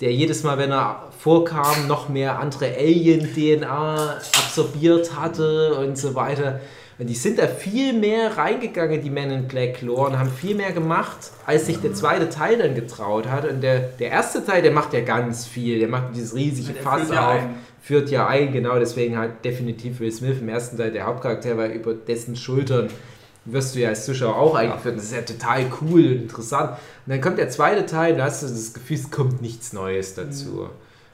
[0.00, 6.60] der jedes Mal, wenn er vorkam, noch mehr andere Alien-DNA absorbiert hatte und so weiter.
[6.98, 10.56] Und die sind da viel mehr reingegangen, die Men in Black Lore, und haben viel
[10.56, 13.48] mehr gemacht, als sich der zweite Teil dann getraut hat.
[13.48, 15.78] Und der, der erste Teil, der macht ja ganz viel.
[15.78, 17.54] Der macht dieses riesige Der Fass auf ein.
[17.80, 21.70] führt ja ein, genau deswegen halt definitiv Will Smith im ersten Teil der Hauptcharakter, weil
[21.70, 22.88] über dessen Schultern
[23.44, 24.96] wirst du ja als Zuschauer auch eingeführt.
[24.96, 26.70] Das ist ja total cool und interessant.
[26.70, 30.14] Und dann kommt der zweite Teil da hast du das Gefühl, es kommt nichts Neues
[30.14, 30.68] dazu.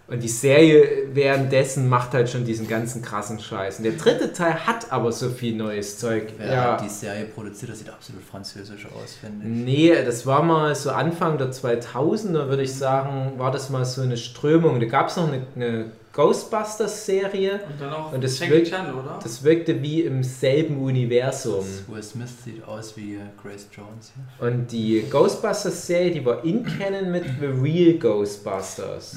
[0.07, 3.79] Und die Serie währenddessen macht halt schon diesen ganzen krassen Scheiß.
[3.79, 6.35] Und der dritte Teil hat aber so viel neues Zeug.
[6.37, 6.77] Wer ja.
[6.77, 9.51] die Serie produziert, das sieht absolut französisch aus, finde ich.
[9.51, 14.03] Nee, das war mal so Anfang der 2000er, würde ich sagen, war das mal so
[14.03, 14.79] eine Strömung.
[14.79, 17.61] Da gab es noch eine, eine Ghostbusters-Serie.
[17.67, 19.19] Und dann auch Und das Jackie wirkt- Chan, oder?
[19.23, 21.65] Das wirkte wie im selben Universum.
[21.89, 24.47] Will Smith sieht aus wie äh, Grace Jones hier.
[24.49, 29.17] Und die Ghostbusters-Serie, die war in Canon mit The Real Ghostbusters.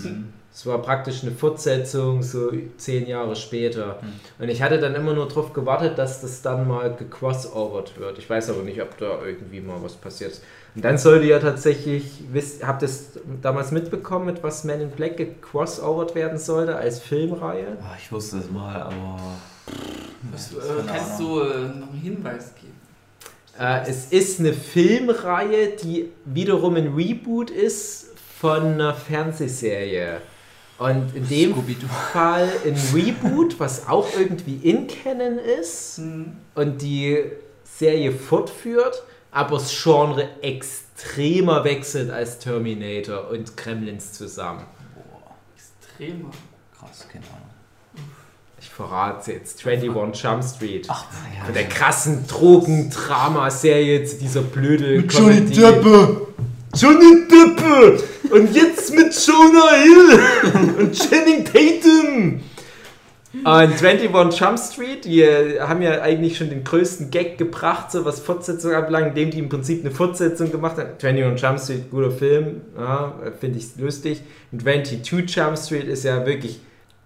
[0.58, 4.00] Es war praktisch eine Fortsetzung, so zehn Jahre später.
[4.40, 8.18] Und ich hatte dann immer nur darauf gewartet, dass das dann mal gecrossovert wird.
[8.18, 10.44] Ich weiß aber nicht, ob da irgendwie mal was passiert ist.
[10.74, 14.90] Und dann sollte ja tatsächlich, wisst, habt ihr das damals mitbekommen, mit was Man in
[14.90, 17.78] Black gecrossovert werden sollte als Filmreihe?
[17.80, 19.20] Ah, ich wusste es mal, aber.
[20.32, 20.56] Was, äh,
[20.88, 22.74] kannst du äh, noch einen Hinweis geben?
[23.60, 28.08] Äh, es ist eine Filmreihe, die wiederum ein Reboot ist
[28.40, 30.20] von einer Fernsehserie.
[30.80, 31.56] Und in dem.
[32.14, 36.34] Fall ein Reboot, was auch irgendwie in Canon ist Hm.
[36.56, 37.18] und die
[37.64, 44.64] Serie fortführt, aber das Genre extremer wechselt als Terminator und Kremlins zusammen.
[44.96, 46.30] Boah, Extremer.
[46.80, 47.42] krass, keine Ahnung.
[48.60, 50.86] Ich verrate jetzt 21 Jump Street.
[50.90, 51.06] Ach,
[51.46, 55.56] Von der krassen Drogen-Drama-Serie zu dieser blöde Mit Johnny Comedy.
[55.56, 56.28] Depp.
[56.76, 58.04] Johnny Depp!
[58.32, 60.20] Und jetzt mit Jonah Hill
[60.80, 62.42] und Channing Tatum!
[63.34, 65.24] Und 21 Jump Street, die
[65.60, 69.50] haben ja eigentlich schon den größten Gag gebracht, so was Fortsetzung anbelangt, indem die im
[69.50, 70.90] Prinzip eine Fortsetzung gemacht haben.
[71.02, 74.22] 21 Jump Street, guter Film, ja, finde ich lustig.
[74.52, 76.60] Und 22 Jump Street ist ja wirklich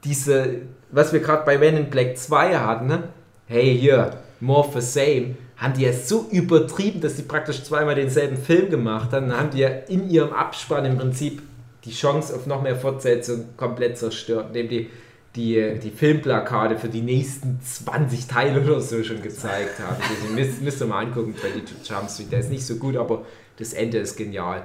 [0.04, 3.04] diese, was wir gerade bei Men in Black 2 hatten, ne?
[3.48, 8.36] Hey, hier, more for same, haben die ja so übertrieben, dass sie praktisch zweimal denselben
[8.36, 9.30] Film gemacht haben.
[9.30, 11.42] Dann haben die ja in ihrem Abspann im Prinzip
[11.86, 14.90] die Chance auf noch mehr Fortsetzung komplett zerstört, indem die
[15.36, 20.02] die, die Filmplakate für die nächsten 20 Teile oder so schon gezeigt haben.
[20.02, 22.32] Also, müsst, müsst ihr mal angucken, 22 Jump Street.
[22.32, 23.26] Der ist nicht so gut, aber
[23.58, 24.64] das Ende ist genial.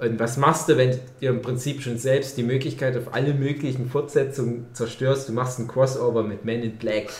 [0.00, 0.90] Und was machst du, wenn
[1.20, 5.28] du im Prinzip schon selbst die Möglichkeit auf alle möglichen Fortsetzungen zerstörst?
[5.28, 7.10] Du machst ein Crossover mit Men in Black.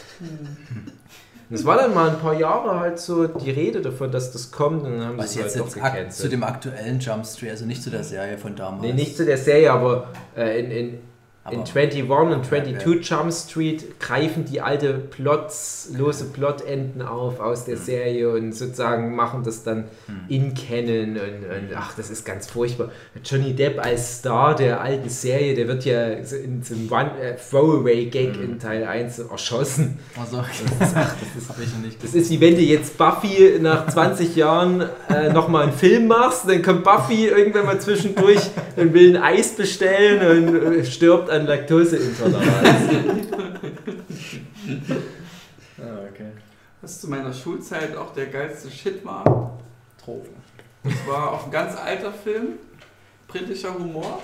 [1.51, 4.51] Und es war dann mal ein paar Jahre halt so die Rede davon, dass das
[4.51, 6.12] kommt und dann haben Was sie es jetzt, halt jetzt doch gecancelt.
[6.12, 8.83] zu dem aktuellen Jump Street, also nicht zu der Serie von damals.
[8.83, 10.99] Nee, nicht zu der Serie, aber äh, in, in,
[11.51, 17.39] in Aber- 21 und 22 Ja, Jump Street greifen die alte Plots, lose Plotenden auf
[17.39, 19.85] aus der Serie und sozusagen machen das dann
[20.29, 22.91] in Canon und, und ach, das ist ganz furchtbar.
[23.23, 27.35] Johnny Depp als Star der alten Serie, der wird ja in so einem One- äh,
[27.37, 29.99] Throwaway-Gag in Teil 1 erschossen.
[30.19, 32.97] Also, Das ist, ach, das ist ich noch nicht das ist wie wenn du jetzt
[32.97, 38.41] Buffy nach 20 Jahren äh, nochmal einen Film machst, dann kommt Buffy irgendwann mal zwischendurch
[38.77, 42.90] und will ein Eis bestellen und äh, stirbt an Laktoseintoleranz.
[45.78, 46.28] Ah, okay.
[46.81, 49.59] Was zu meiner Schulzeit auch der geilste Shit war.
[50.02, 50.28] Drogen.
[50.85, 52.59] Das war auch ein ganz alter Film.
[53.27, 54.20] Britischer Humor.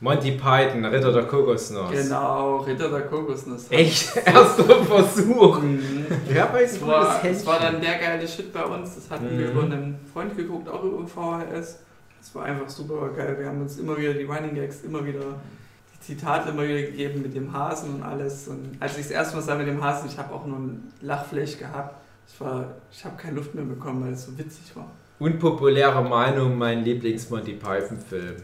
[0.00, 1.90] Monty Python, Ritter der Kokosnuss.
[1.90, 3.66] Genau, Ritter der Kokosnuss.
[3.70, 4.16] Echt?
[4.26, 5.60] Erster Versuch.
[6.32, 8.94] Ja, bei Das war, das war dann der geile Shit bei uns.
[8.94, 9.52] Das hatten wir Mhm.
[9.52, 11.78] über einen Freund geguckt, auch über VHS.
[12.20, 13.36] Das war einfach super geil.
[13.38, 15.20] Wir haben uns immer wieder die Running Gags, immer wieder
[16.00, 18.48] Zitate immer wieder gegeben mit dem Hasen und alles.
[18.48, 20.92] Und als ich das erste Mal sah mit dem Hasen, ich habe auch nur ein
[21.00, 21.96] Lachfleisch gehabt.
[22.32, 24.90] Ich, war, ich habe keine Luft mehr bekommen, weil es so witzig war.
[25.18, 28.36] Unpopuläre Meinung, mein Lieblings-Monty Python-Film.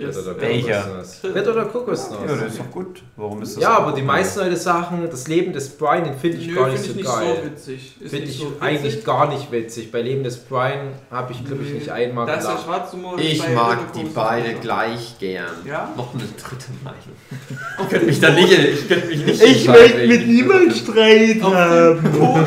[0.00, 0.82] Der Welcher?
[0.82, 1.34] Kokosnuss.
[1.34, 2.18] Ritter der Kokosnuss.
[2.26, 3.02] Ja, das ist doch gut.
[3.16, 6.38] Warum ist das Ja, aber die meisten Leute sagen, das Leben des Brian, den finde
[6.38, 7.36] ich Nö, gar nicht find so ich geil.
[7.36, 7.96] so witzig.
[8.00, 8.62] Ist Finde nicht ich so witzig.
[8.62, 9.92] eigentlich gar nicht witzig.
[9.92, 12.94] Bei Leben des Brian habe ich, glaube ich, nicht einmal Da ist der gelacht.
[13.20, 15.50] Ich bei mag die beide gleich gern.
[15.66, 15.92] Ja?
[15.96, 17.00] Noch eine dritte Meinung.
[17.82, 21.52] Ich könnte mich da nicht, ich könnte mich nicht ich besser Streit Auf
[22.02, 22.46] den Tod.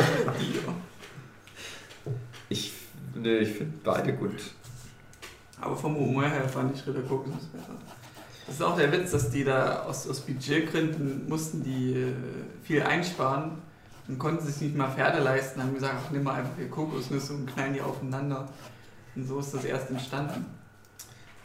[2.48, 2.72] Ich,
[3.14, 4.30] nee, ich finde beide gut.
[5.64, 7.72] Aber vom Humor her fand ich Ritter Kokosnuss besser.
[8.46, 12.12] Das ist auch der Witz, dass die da aus, aus Budgetgründen mussten die äh,
[12.62, 13.52] viel einsparen
[14.06, 17.32] und konnten sich nicht mal Pferde leisten, haben gesagt, ach, nimm mal einfach hier Kokosnüsse
[17.32, 18.46] und knallen die aufeinander.
[19.16, 20.44] Und so ist das erst entstanden.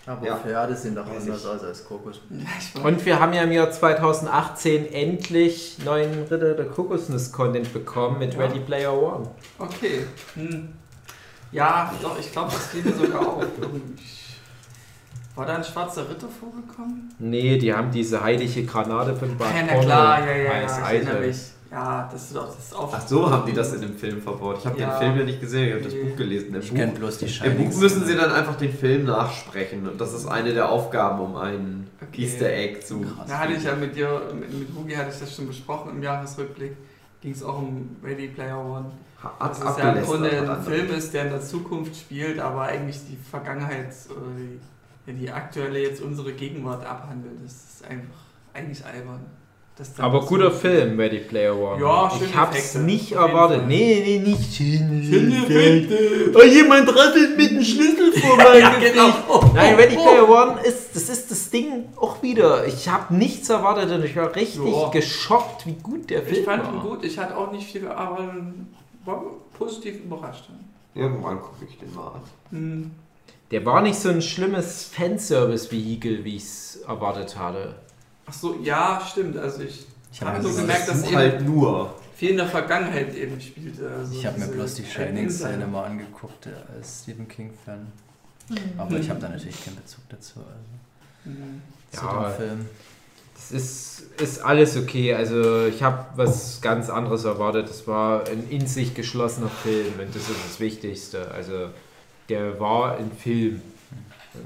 [0.06, 0.36] Aber Ja.
[0.38, 2.20] Pferde sind doch Weiß anders als, als Kokos.
[2.30, 2.84] Ja, ich weiß.
[2.84, 8.42] Und wir haben ja im Jahr 2018 endlich neuen Ritter der Kokosnuss-Content bekommen mit Ja.
[8.42, 9.30] Ready Player One.
[9.58, 10.06] Okay.
[10.36, 10.70] Hm.
[11.52, 13.44] Ja, doch, ich glaube, das fiel mir sogar auf.
[13.62, 14.04] Irgendwie.
[15.36, 17.14] War da ein schwarzer Ritter vorgekommen?
[17.18, 20.72] Nee, die haben diese heilige Granate von Bad Ja, na klar, ja, ja, ja, ich
[20.72, 21.38] erinnere mich.
[21.72, 22.92] Ja, das ist doch das ist auch.
[22.94, 24.58] Ach so, haben die das in dem Film verbaut.
[24.60, 24.90] Ich habe Ja.
[24.90, 25.94] den Film ja nicht gesehen, ich habe das.
[25.94, 26.56] Buch gelesen.
[26.56, 27.70] Im Ich Buch, kenne bloß die Im Shining.
[27.70, 31.36] Buch müssen sie dann einfach den Film nachsprechen und das ist eine der Aufgaben, um
[31.36, 32.24] ein Okay.
[32.24, 33.02] Easter Egg zu.
[33.02, 33.28] Krass.
[33.28, 36.02] Da hatte ich ja mit dir, mit, mit Hugi hatte ich das schon besprochen im
[36.04, 36.76] Jahresrückblick.
[37.22, 38.86] Ging es auch um Ready Player One.
[39.22, 40.64] Ab, Dass es ja im Grunde ein.
[40.64, 45.80] Film ist, der in der Zukunft spielt, aber eigentlich die Vergangenheit oder die, die aktuelle
[45.82, 47.34] jetzt unsere Gegenwart abhandelt.
[47.44, 48.20] Das ist einfach
[48.54, 49.26] eigentlich albern.
[50.00, 51.82] Aber so- guter Film, Ready Player One.
[51.82, 53.66] Ja, ich hab's Effekte, nicht auf erwartet.
[53.66, 55.98] Nee, nee, nicht schöne Schöne Effekte.
[55.98, 56.38] Effekte.
[56.38, 59.10] Oh, jemand rattelt mit dem Schlüssel vor meinem Ja, genau.
[59.30, 60.04] Oh, Nein, Ready oh.
[60.04, 62.68] Player One ist, das ist das Ding auch wieder.
[62.68, 64.90] Ich habe nichts erwartet und ich war richtig Ja.
[64.90, 66.74] geschockt, wie gut der Film Ich fand war.
[66.74, 68.36] ihn gut, ich hatte auch nicht viel, aber
[69.06, 69.24] war
[69.58, 70.50] positiv überrascht.
[70.96, 72.22] Irgendwann gucke ich den mal an.
[72.52, 72.92] Hm.
[73.52, 77.76] Der war nicht so ein schlimmes Fanservice-Vehikel, wie ich es erwartet hatte.
[78.28, 79.38] Ach so, ja, stimmt.
[79.38, 81.94] Also ich, Ich habe habe nur mir, gemerkt, dass eben halt nur.
[82.16, 83.90] viel in der Vergangenheit eben spielte.
[83.90, 84.86] Also ich hab mir bloß die.
[84.86, 87.88] Shining-Szene mal angeguckt als Stephen King-Fan.
[88.78, 90.40] Aber ich habe da natürlich keinen Bezug dazu.
[90.40, 90.50] Also,
[91.26, 91.62] Hm.
[91.92, 92.66] zu Ja, dem Film.
[93.52, 95.14] Ist, ist alles okay.
[95.14, 97.70] Also ich habe was ganz anderes erwartet.
[97.70, 101.32] Das war ein in sich geschlossener Film und das ist das Wichtigste.
[101.32, 101.70] Also
[102.30, 103.62] der war ein Film.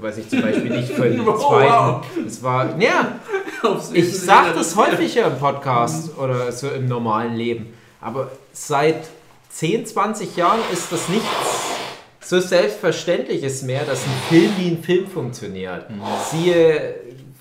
[0.00, 2.26] Was ich zum Beispiel nicht von dem Wow, zweiten.
[2.26, 2.80] Es war.
[2.80, 3.20] Ja,
[3.92, 7.74] ich sage das häufiger im Podcast oder so im normalen Leben.
[8.00, 9.04] Aber seit
[9.50, 11.28] 10, 20 Jahren ist das nichts
[12.24, 15.86] so Selbstverständliches mehr, dass ein Film wie ein Film funktioniert.
[16.30, 16.94] Siehe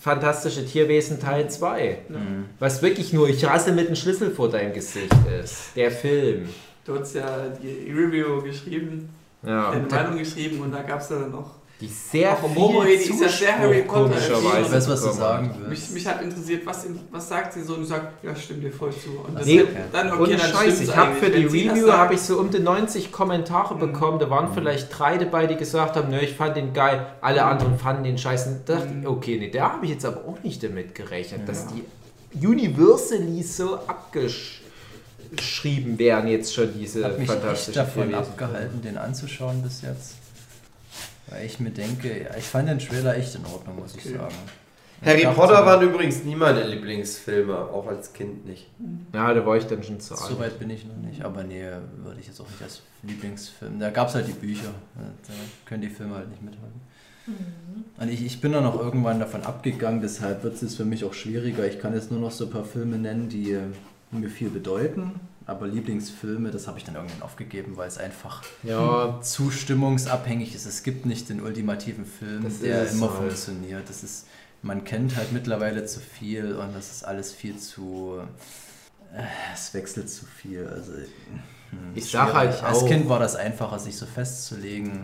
[0.04, 1.98] Fantastische Tierwesen Teil 2.
[2.10, 2.46] Mhm.
[2.60, 5.74] Was wirklich nur ich rasse mit dem Schlüssel vor deinem Gesicht ist.
[5.78, 6.50] Der Film.
[6.84, 9.08] Du hast ja die Review geschrieben,
[9.44, 9.72] Ja.
[9.72, 11.52] deine Meinung geschrieben und da gab es ja dann noch.
[11.84, 15.08] Die sehr Auch Momo, die ist ja sehr Harry Potter komischerweise Ich weiß, was du
[15.08, 15.60] bekommen sagen hat.
[15.60, 15.92] Mich, willst.
[15.92, 19.10] mich hat interessiert, was, was sagt sie so und sag, ja, stimmt dir voll zu.
[19.28, 21.68] Und das Nee, ist dann okay, Ohne dann Scheiß, stimmt's ich habe für die sie
[21.68, 23.80] Review habe ich so um die 90 Kommentare Mhm.
[23.82, 24.18] bekommen.
[24.20, 27.06] Da waren vielleicht drei dabei, die gesagt haben, nö, ich fand den geil.
[27.20, 28.62] Alle anderen fanden den scheiße.
[28.66, 29.08] Da dachte ich, Mhm.
[29.08, 31.84] okay, nee, da habe ich jetzt aber auch nicht damit gerechnet, dass die
[32.48, 39.82] Universally so abgeschrieben werden jetzt schon diese hat mich echt davon abgehalten, den anzuschauen bis
[39.82, 40.23] jetzt.
[41.34, 44.18] Weil ich mir denke, ja, ich fand den Trailer echt in Ordnung, muss ich Okay.
[44.18, 44.36] sagen.
[45.04, 48.68] Harry Potter waren übrigens nie meine Lieblingsfilme, auch als Kind nicht.
[49.14, 50.24] Ja, da war ich dann schon zu alt.
[50.32, 51.62] So weit bin ich noch nicht, aber nee,
[52.04, 53.80] würde ich jetzt auch nicht als Lieblingsfilm.
[53.80, 54.70] Da gab es halt die Bücher.
[54.96, 55.34] Da
[55.66, 56.80] können die Filme halt nicht mithalten.
[58.00, 61.04] Und ich, ich bin dann auch irgendwann davon abgegangen, deshalb wird es jetzt für mich
[61.04, 61.66] auch schwieriger.
[61.66, 63.62] Ich kann jetzt nur noch so ein paar Filme nennen, die äh,
[64.12, 65.20] mir viel bedeuten.
[65.46, 70.66] Aber Lieblingsfilme, das habe ich dann irgendwann aufgegeben, weil es einfach Ja, zu stimmungsabhängig ist.
[70.66, 73.18] Es gibt nicht den ultimativen Film, Das der immer halt.
[73.20, 73.90] funktioniert.
[73.90, 74.28] Das ist,
[74.62, 78.20] man kennt halt mittlerweile zu viel und das ist alles viel zu.
[79.14, 79.22] Äh,
[79.54, 80.66] es wechselt zu viel.
[80.66, 81.04] Also, hm,
[81.94, 82.36] Ich ist sag schwierig.
[82.38, 85.04] halt Als auch- Kind war das einfacher, sich so festzulegen.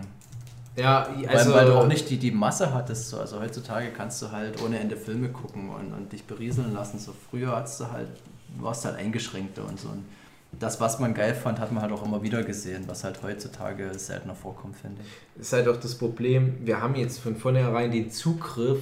[0.76, 3.10] ja weil, also, weil du auch nicht die, die Masse hattest.
[3.10, 3.18] So.
[3.20, 6.98] Also heutzutage kannst du halt ohne Ende Filme gucken und, und dich berieseln lassen.
[6.98, 8.08] So früher hast du halt,
[8.58, 9.88] warst halt eingeschränkter und so.
[9.90, 10.04] Und
[10.60, 13.90] das, was man geil fand, hat man halt auch immer wieder gesehen, was halt heutzutage
[13.98, 15.40] seltener vorkommt, finde ich.
[15.40, 18.80] ist halt auch das Problem, wir haben jetzt von vornherein den Zugriff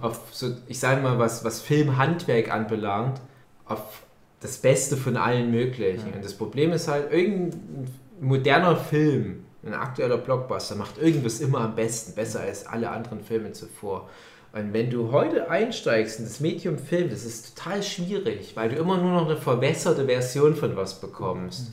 [0.00, 3.20] auf so, ich sage mal, was, was Filmhandwerk anbelangt,
[3.66, 4.02] auf
[4.40, 6.08] das Beste von allen möglichen.
[6.08, 6.16] Ja.
[6.16, 7.88] Und das Problem ist halt, irgendein
[8.20, 13.52] moderner Film, ein aktueller Blockbuster, macht irgendwas immer am besten, besser als alle anderen Filme
[13.52, 14.08] zuvor.
[14.52, 18.76] Und wenn du heute einsteigst in das Medium Film, das ist total schwierig, weil du
[18.76, 21.72] immer nur noch eine verwässerte Version von was bekommst.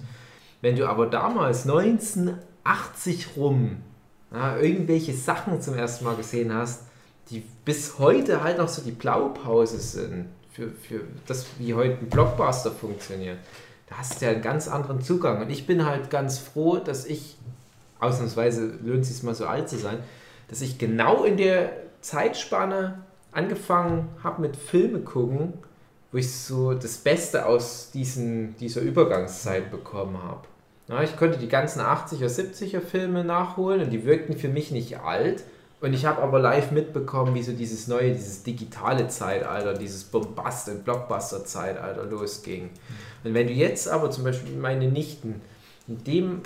[0.62, 3.78] Wenn du aber damals 1980 rum
[4.34, 6.84] ja, irgendwelche Sachen zum ersten Mal gesehen hast,
[7.30, 12.10] die bis heute halt noch so die Blaupause sind für, für das, wie heute ein
[12.10, 13.38] Blockbuster funktioniert,
[13.88, 15.42] da hast du ja einen ganz anderen Zugang.
[15.42, 17.38] Und ich bin halt ganz froh, dass ich,
[18.00, 20.00] ausnahmsweise lohnt es sich mal so alt zu sein,
[20.48, 23.00] dass ich genau in der Zeitspanne
[23.32, 25.54] angefangen habe mit Filme gucken,
[26.12, 30.48] wo ich so das Beste aus diesen, dieser Übergangszeit bekommen habe.
[30.88, 35.00] Ja, ich konnte die ganzen 80er, 70er Filme nachholen und die wirkten für mich nicht
[35.00, 35.44] alt.
[35.82, 40.70] Und ich habe aber live mitbekommen, wie so dieses neue, dieses digitale Zeitalter, dieses Bombast-
[40.70, 42.70] und Blockbuster-Zeitalter losging.
[43.24, 45.42] Und wenn du jetzt aber zum Beispiel meine Nichten
[45.88, 46.42] in dem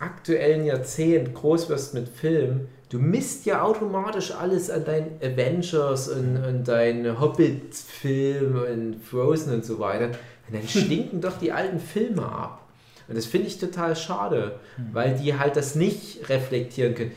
[0.00, 6.42] aktuellen Jahrzehnt groß wirst mit Film, du misst ja automatisch alles an deinen Avengers und,
[6.42, 10.06] und deinen Hobbit-Film und Frozen und so weiter.
[10.48, 12.66] Und dann stinken doch die alten Filme ab.
[13.08, 14.60] Und das finde ich total schade,
[14.92, 17.12] weil die halt das nicht reflektieren können.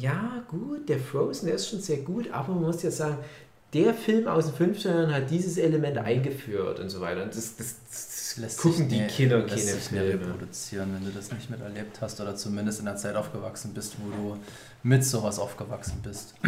[0.00, 3.18] Ja, gut, der Frozen, der ist schon sehr gut, aber man muss ja sagen,
[3.72, 7.24] der Film aus den 50ern hat dieses Element eingeführt und so weiter.
[7.24, 7.74] Und das, das,
[8.40, 10.26] das gucken die Kinder lässt keine Filme.
[10.26, 14.10] reproduzieren, wenn du das nicht miterlebt hast oder zumindest in der Zeit aufgewachsen bist, wo
[14.10, 14.36] du
[14.82, 16.34] mit sowas aufgewachsen bist.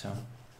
[0.00, 0.12] Tja.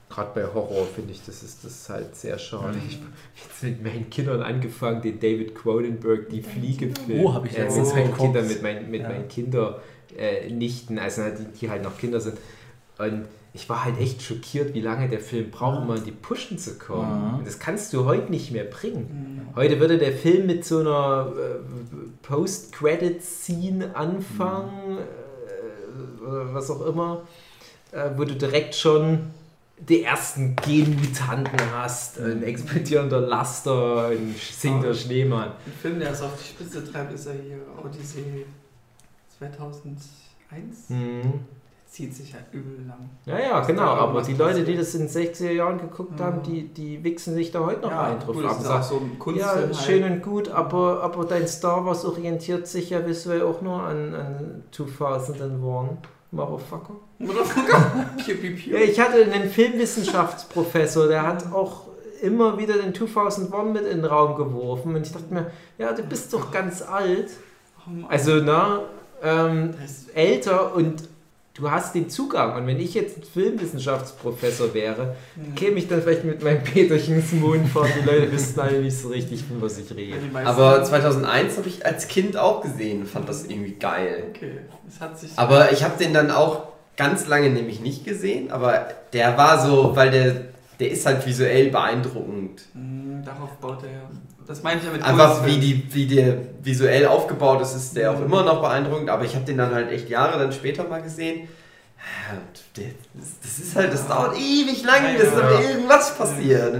[0.09, 2.79] Gerade bei Horror finde ich, das ist das ist halt sehr schade.
[2.89, 7.25] Ich habe jetzt mit meinen Kindern angefangen, den David Cronenberg, die Fliege-Film.
[7.27, 8.23] Oh, hab ich äh, letztens mit meinen geguckt.
[8.33, 9.09] Kindern, mit meinen, mit Ja.
[9.11, 9.83] meinen Kinder
[10.17, 12.39] äh, Nichten, also die, die halt noch Kinder sind.
[12.97, 13.27] Und
[13.59, 16.79] ich war halt echt schockiert, wie lange der Film braucht, um in die Pushen zu
[16.79, 17.39] kommen.
[17.41, 17.45] Mhm.
[17.45, 19.49] Das kannst du heute nicht mehr bringen.
[19.57, 21.59] Heute würde der Film mit so einer äh,
[22.23, 27.23] Post-Credit-Scene anfangen, äh, oder was auch immer,
[27.91, 29.31] äh, wo du direkt schon
[29.77, 35.49] die ersten Genmutanten hast, ein explodierender Laster, ein singender Schneemann.
[35.67, 38.47] Ein Film, der es auf die Spitze treibt, ist ja hier Odyssey
[39.37, 40.91] 2001.
[40.91, 41.41] Mhm.
[41.89, 43.09] Zieht sich halt übel lang.
[43.25, 46.27] Ja, ja, genau, aber die Leute, die das in den 60er Jahren geguckt Ja.
[46.27, 49.13] haben, die, die wichsen sich da heute noch ein drauf und ist auch so ein
[49.13, 49.75] Ja, Kunstfilm.
[49.75, 50.13] schön halt.
[50.13, 54.65] und gut, aber, aber dein Star Wars orientiert sich ja visuell auch nur an, an
[54.71, 55.93] 2001.
[56.31, 56.93] Motherfucker.
[57.19, 58.75] Piu, piu, piu.
[58.77, 61.87] Ja, ich hatte einen Filmwissenschaftsprofessor, der hat auch
[62.21, 66.03] immer wieder den 2001 mit in den Raum geworfen und ich dachte mir, ja, du
[66.03, 67.31] bist doch ganz alt.
[67.87, 68.07] Oh.
[68.09, 68.81] Also, na,
[69.23, 69.73] ähm,
[70.15, 71.09] älter und
[71.59, 72.55] du hast den Zugang.
[72.57, 75.55] Und wenn ich jetzt ein Filmwissenschaftsprofessor wäre, Hm.
[75.55, 77.91] käme ich dann vielleicht mit meinem Peterchen Mond fahren.
[78.01, 80.17] Die Leute wissen alle nicht so richtig, von was ich rede.
[80.33, 84.25] Meisten- Aber 2001 habe ich als Kind auch gesehen, fand das irgendwie geil.
[84.31, 84.59] Okay,
[84.89, 85.31] es hat sich.
[85.37, 89.95] Aber ich habe den dann auch ganz lange nämlich nicht gesehen, aber der war so,
[89.95, 90.35] weil der
[90.81, 92.63] der ist halt visuell beeindruckend.
[92.73, 94.11] Hm, darauf baut er ja.
[94.49, 98.11] Das meine ich ja mit Einfach wie, die, wie der visuell aufgebaut ist, ist der
[98.13, 101.03] auch immer noch beeindruckend, aber ich habe den dann halt echt Jahre dann später mal
[101.03, 101.49] gesehen.
[102.27, 102.83] Ja,
[103.45, 105.61] Das ist halt, das dauert ewig lang, Ja, bis ja.
[105.71, 106.75] irgendwas passiert.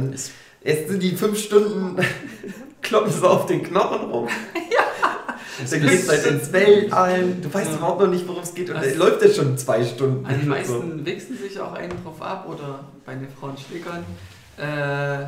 [0.63, 1.97] Erst sind die fünf Stunden,
[2.83, 4.29] kloppen sie auf den Knochen rum.
[5.71, 7.25] Dann geht's halt ins Weltall.
[7.43, 7.77] Du weißt Ja.
[7.77, 8.71] überhaupt noch nicht, worum es geht.
[8.71, 10.25] Und der läuft ja schon zwei Stunden.
[10.25, 10.51] Also die So.
[10.51, 14.05] meisten wichsen sich auch einen drauf ab oder bei den Frauen schlickern.
[14.57, 15.27] Äh,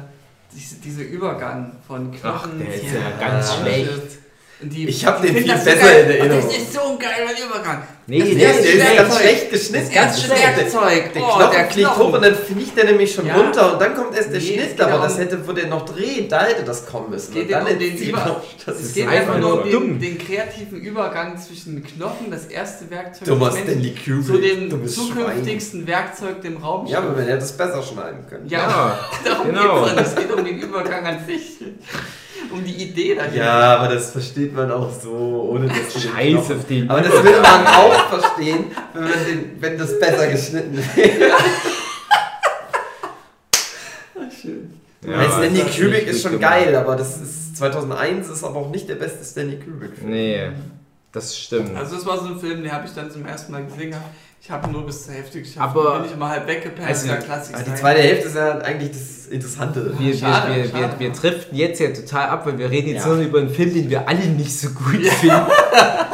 [0.55, 2.59] diese, dieser Übergang von Knochen.
[2.59, 4.19] der ist ja ganz schlecht.
[4.63, 6.05] Die, Ich hab die den viel so besser geil.
[6.05, 6.43] in Erinnerung.
[6.49, 7.83] Das ist so ein geiler Übergang.
[8.07, 9.87] Nee, Das Der, der der ist ist ganz schlecht geschnitten.
[9.87, 11.13] Das erste Der- Werkzeug.
[11.15, 12.03] Der Oh, Knochen der fliegt Knochen.
[12.07, 13.35] hoch und dann fliegt der nämlich schon Ja.
[13.37, 15.49] runter und dann kommt erst der Nee, es Schnitt, geht aber ja das um- hätte,
[15.49, 17.29] wo der noch dreht, da hätte das kommen müssen.
[17.29, 19.99] Es geht dann um den Über- das Es ist geht einfach nur um dumm.
[19.99, 24.27] den, den kreativen Übergang zwischen Knochen, das erste Werkzeug Thomas des Stanley Kubrick.
[24.27, 26.93] zu dem zukünftigsten Werkzeug, dem Raumschiff.
[26.93, 28.47] Ja, aber man hätte es besser schneiden können.
[28.49, 29.85] Ja, darum genau.
[29.85, 30.05] geht's dann.
[30.05, 31.57] Es geht um den Übergang an sich.
[32.53, 33.37] Um die Idee dahinter.
[33.37, 36.91] Ja, aber das versteht man auch so, ohne dass du den Scheiß Knochen- auf den.
[36.91, 38.65] Aber das würde man auch verstehen,
[38.95, 41.31] wenn, man den, wenn das besser geschnitten wäre.
[44.41, 44.71] Schön.
[45.07, 46.51] Ja, Stanley das ist Kubrick ist schon gemacht.
[46.53, 49.97] geil, aber das ist 2001 ist aber auch nicht der beste Stanley Kubrick.
[49.97, 50.11] Film.
[50.11, 50.51] Nee,
[51.13, 51.75] das stimmt.
[51.77, 53.95] Also das war so ein Film, den habe ich dann zum ersten Mal gesehen.
[54.43, 55.59] Ich habe nur bis zur Hälfte geschafft.
[55.59, 56.89] Aber- bin ich immer halb weggepennt.
[56.89, 59.95] Also, ja, Klassik die zweite Hälfte ist ja eigentlich das Interessante.
[59.99, 60.95] wir, Schade, wir, schade.
[60.99, 63.13] wir, wir driften jetzt ja total ab, weil wir reden jetzt Ja.
[63.13, 65.37] nur über einen Film, den wir alle nicht so gut finden.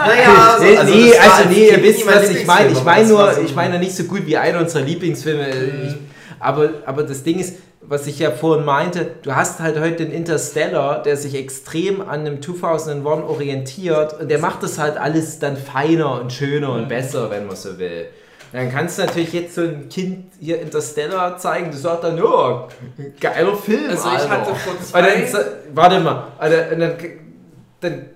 [0.06, 2.70] Naja, nee, also nee, das war also als nee, ihr Kind wisst, was ich meine.
[2.70, 5.48] Ich meine nur, so- ich meine nicht so gut wie einer unserer Lieblingsfilme.
[5.48, 5.94] Ich,
[6.38, 7.54] aber, aber das Ding ist,
[7.88, 12.20] was ich ja vorhin meinte, du hast halt heute den Interstellar, der sich extrem an
[12.20, 17.30] einem 2001 orientiert und der macht das halt alles dann feiner und schöner und besser,
[17.30, 18.06] wenn man so will.
[18.52, 22.68] Dann kannst du natürlich jetzt so ein Kind hier Interstellar zeigen, du sagst dann, ja,
[23.20, 23.90] geiler Film.
[23.90, 24.30] Also ich Alter.
[24.30, 25.02] hatte vor zwei...
[25.02, 25.44] dann,
[25.74, 26.94] warte mal, dann,
[27.80, 28.06] dann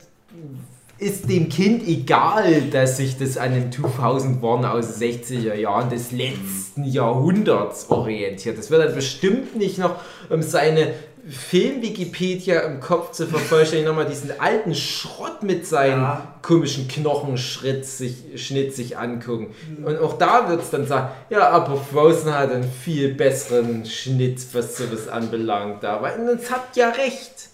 [1.00, 6.12] ist dem Kind egal, dass sich das an dem 2001 aus den 60er Jahren des
[6.12, 8.58] letzten Jahrhunderts orientiert.
[8.58, 9.96] Das wird dann bestimmt nicht noch
[10.28, 10.94] um seine
[11.28, 16.34] Film-Wikipedia im Kopf zu vervollständigen, nochmal diesen alten Schrott mit seinen Ja.
[16.42, 19.54] komischen Knochenschritt sich, Schnitt sich angucken.
[19.84, 24.40] Und auch da wird es dann sagen, ja, aber Frozen hat einen viel besseren Schnitt,
[24.54, 25.82] was sowas anbelangt.
[25.82, 26.00] Da.
[26.00, 27.49] Weil das hat ja recht.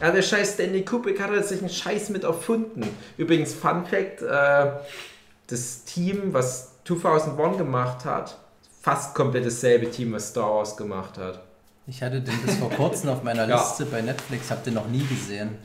[0.00, 2.88] Ja, der scheiß Stanley Kubrick hat sich einen Scheiß mit erfunden.
[3.16, 4.72] Übrigens, Fun Fact, äh,
[5.46, 8.38] das Team, was 2001 gemacht hat,
[8.80, 11.40] fast komplett dasselbe Team, was Star Wars gemacht hat.
[11.86, 13.56] Ich hatte den bis vor kurzem auf meiner Ja.
[13.56, 15.56] Liste bei Netflix, hab den noch nie gesehen.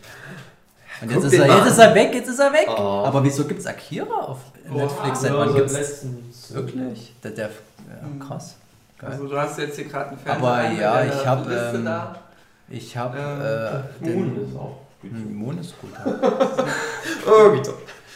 [1.02, 2.68] Und jetzt ist, er, jetzt ist er weg, jetzt ist er weg.
[2.70, 3.04] Oh.
[3.06, 4.40] Aber wieso gibt's Akira auf
[4.70, 5.22] Netflix?
[5.22, 6.54] Seit Ja, wann seit gibt's letztens.
[6.54, 7.14] wirklich?
[7.24, 8.56] Der, der, ja, krass.
[9.00, 9.12] Geil.
[9.12, 11.86] Also du hast jetzt hier gerade einen Fernseher Aber mit ja, ich hab, Liste ähm,
[11.86, 12.16] da.
[12.69, 13.18] Ich habe
[14.02, 15.11] Ähm, äh, den Moon ist auch gut.
[15.11, 15.91] Hm, Moon ist gut.
[17.26, 17.73] Oh, bitte.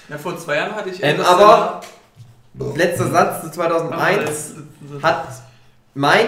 [0.09, 1.81] Ja, vor zwei Jahren hatte ich Ähm, Interstellar.
[2.75, 4.55] Letzter Satz zu 2001
[5.03, 5.27] hat
[5.93, 6.25] mein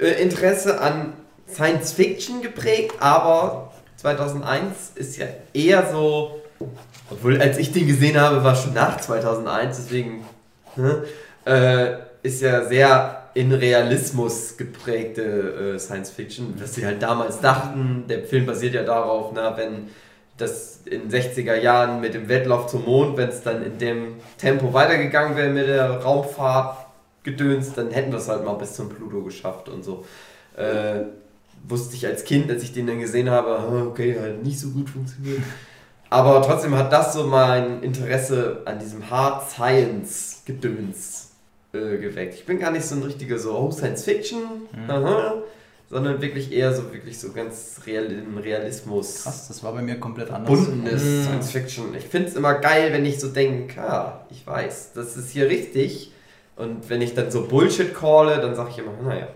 [0.00, 1.12] äh, Interesse an
[1.48, 6.40] Science Fiction geprägt, aber 2001 ist ja eher so,
[7.10, 10.24] obwohl als ich den gesehen habe, war schon nach 2001, deswegen
[10.76, 11.04] ne,
[11.44, 18.04] äh, ist ja sehr in Realismus geprägte äh, Science Fiction, was sie halt damals dachten.
[18.08, 19.88] Der Film basiert ja darauf, na, wenn
[20.36, 24.72] das in 60er Jahren mit dem Wettlauf zum Mond, wenn es dann in dem Tempo
[24.72, 26.86] weitergegangen wäre mit der Raumfahrt
[27.22, 30.04] gedöns, dann hätten wir es halt mal bis zum Pluto geschafft und so.
[30.56, 31.04] Äh,
[31.68, 34.90] wusste ich als Kind, als ich den dann gesehen habe, okay, halt nicht so gut
[34.90, 35.42] funktioniert.
[36.10, 41.11] Aber trotzdem hat das so mein Interesse an diesem Hard Science Gedöns
[41.72, 42.34] äh, geweckt.
[42.34, 44.42] Ich bin gar nicht so ein richtiger so oh, Science Fiction,
[44.88, 45.42] aha,
[45.88, 50.00] sondern wirklich eher so wirklich so ganz real, im Realismus Krass, das war bei mir
[50.00, 50.50] komplett anders.
[50.50, 51.22] bundenes Mhm.
[51.24, 51.94] Science Fiction.
[51.94, 55.48] Ich finde es immer geil, wenn ich so denke, ah, ich weiß, das ist hier
[55.48, 56.12] richtig.
[56.56, 59.28] Und wenn ich dann so Bullshit calle, dann sage ich immer, naja.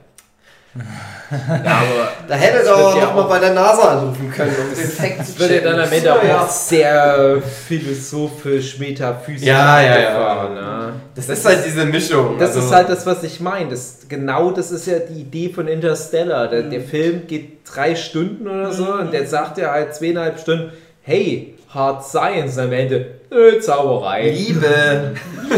[1.29, 1.83] Ja,
[2.29, 5.33] Da hätte Das doch ja mal bei der NASA anrufen können, um den Fact das
[5.35, 5.73] zu wird ja checken.
[5.73, 10.49] dann am Ende auch sehr philosophisch, metaphysisch Ja, ja, ja.
[10.49, 10.93] ne?
[11.17, 12.39] Das ist halt diese Mischung.
[12.39, 13.71] Das also- ist halt das, was ich meine.
[13.71, 16.47] Das, genau das ist ja die Idee von Interstellar.
[16.49, 20.71] Der, der Film geht drei Stunden oder so und der sagt ja halt zweieinhalb Stunden,
[21.03, 24.31] hey, Hard Science am Ende, nö, Zauberei.
[24.31, 25.15] Liebe.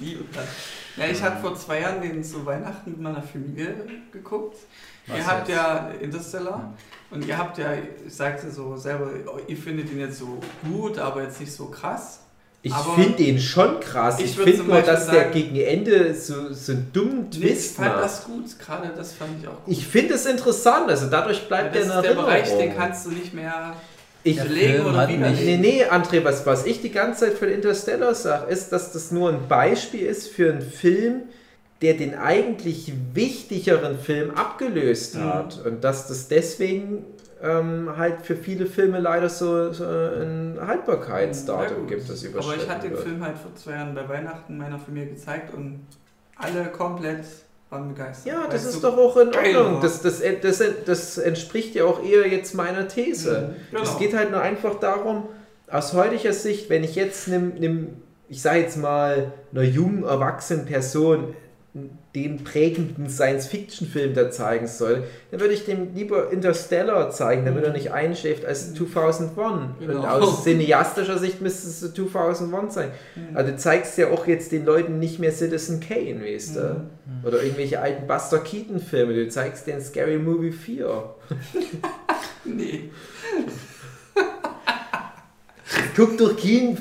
[0.00, 0.46] Liebe Platte.
[0.98, 3.74] Ja, ich hatte vor zwei Jahren den zu Weihnachten mit meiner Familie
[4.12, 4.56] geguckt.
[5.06, 5.56] Was ihr habt jetzt?
[5.56, 6.74] ja Interstellar
[7.10, 7.68] und ihr habt ja,
[8.06, 9.10] ich sagte so selber,
[9.46, 10.38] ihr findet ihn jetzt so
[10.70, 12.20] gut, aber jetzt nicht so krass.
[12.60, 14.18] Ich finde den schon krass.
[14.18, 17.40] ich Ich, finde nur, dass der sagen- gegen Ende so, so einen dummen Nee, ich
[17.40, 18.04] Twist fand macht.
[18.04, 19.72] das gut, gerade das fand ich auch gut.
[19.72, 22.24] Ich finde es interessant, also dadurch bleibt das der in ist der Erinnerung.
[22.26, 23.74] Bereich, den kannst du nicht mehr
[24.24, 25.60] ich, Film oder hat widerlegen.
[25.60, 29.10] Nee, nee, André, was, was ich die ganze Zeit von Interstellar sage, ist, dass das
[29.10, 31.22] nur ein Beispiel ist für einen Film,
[31.80, 35.24] der den eigentlich wichtigeren Film abgelöst Mhm.
[35.24, 35.64] hat.
[35.64, 37.04] Und dass das deswegen
[37.40, 42.60] ähm, halt für viele Filme leider so, so ein Haltbarkeitsdatum Ja, gibt, das Aber überschritten
[42.64, 43.02] ich hatte den wird.
[43.04, 45.80] Film halt vor zwei Jahren bei Weihnachten meiner Familie gezeigt und
[46.36, 47.24] alle komplett
[47.70, 48.32] waren begeistert.
[48.32, 49.80] Ja, das ist doch auch in Ordnung.
[49.80, 53.54] Das, das, das, das entspricht ja auch eher jetzt meiner These.
[53.54, 53.82] Mhm, genau.
[53.82, 55.28] Es geht halt nur einfach darum,
[55.70, 57.88] aus heutiger Sicht, wenn ich jetzt einem, einem
[58.28, 61.34] ich sage jetzt mal, einer jungen, erwachsenen Person
[62.22, 67.72] den prägenden Science-Fiction-Film da zeigen soll, dann würde ich dem lieber Interstellar zeigen, damit er
[67.72, 69.34] nicht einschläft als 2001.
[69.80, 69.98] Genau.
[69.98, 72.90] Und aus cineastischer Sicht müsste es 2001 sein.
[73.14, 73.36] Mhm.
[73.36, 76.60] Also du zeigst ja auch jetzt den Leuten nicht mehr Citizen Kane, weißt du?
[76.60, 77.26] Mhm.
[77.26, 79.14] Oder irgendwelche alten Buster Keaton-Filme.
[79.14, 81.14] Du zeigst den Scary Movie 4.
[82.44, 82.90] Nee.
[85.94, 86.78] Guck doch kein,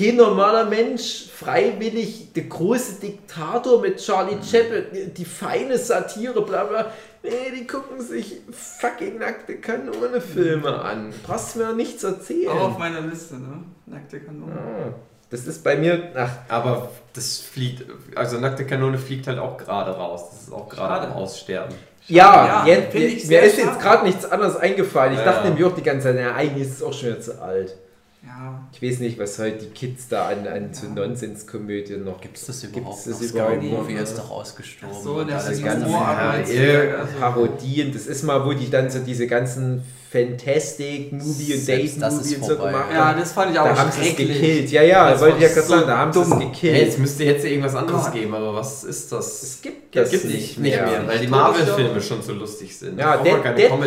[0.00, 6.86] kein normaler Mensch freiwillig der große Diktator mit Charlie Chaplin, die, feine Satire, bla bla.
[7.22, 11.12] Nee, die gucken sich fucking nackte Kanone-Filme an.
[11.26, 12.48] Brauchst mir nichts erzählen.
[12.48, 13.62] Auch auf meiner Liste, ne?
[13.86, 14.52] Nackte Kanone.
[14.52, 14.94] Ah,
[15.28, 19.90] Das ist bei mir, ach, Aber das fliegt, also nackte Kanone fliegt halt auch gerade
[19.90, 20.30] raus.
[20.30, 21.74] Das ist auch gerade am Aussterben.
[22.06, 25.12] Ja, Ja, jetzt, mir sehr ist jetzt gerade nichts anderes eingefallen.
[25.12, 25.26] Ich Ja.
[25.26, 27.76] dachte nämlich auch die ganze Zeit, ja, eigentlich ist es auch schon wieder zu alt.
[28.22, 28.60] Ja.
[28.72, 30.92] Ich weiß nicht, was heute die Kids da an, an so Ja.
[31.06, 33.28] Nonsenskomödien noch Gibt es das Gibt's überhaupt das noch?
[33.30, 33.62] überhaupt?
[33.62, 34.02] Movie Ja.
[34.02, 34.94] ist doch ausgestorben.
[34.98, 37.92] Ach so, und der alles ist ganz- ganz- Humor, ja, also- Parodien.
[37.94, 39.82] Das ist mal, wo die dann so diese ganzen
[40.12, 42.72] Fantastic Movie und Date das Movie und so vorbei.
[42.72, 43.20] gemacht Ja, haben.
[43.20, 44.70] das fand ich Da auch haben sie es gekillt.
[44.70, 46.74] Ja, ja, Das wollte ich ja gerade so sagen, da haben sie es gekillt.
[46.74, 48.12] Hey, jetzt müsste jetzt irgendwas anderes Gott.
[48.12, 49.42] geben, aber was ist das?
[49.42, 51.06] es gibt Das das gibt nicht nicht mehr, mehr.
[51.06, 52.98] weil die Marvel-Filme schon so lustig sind.
[52.98, 53.22] Ja, Da
[53.52, 53.86] Deadpool.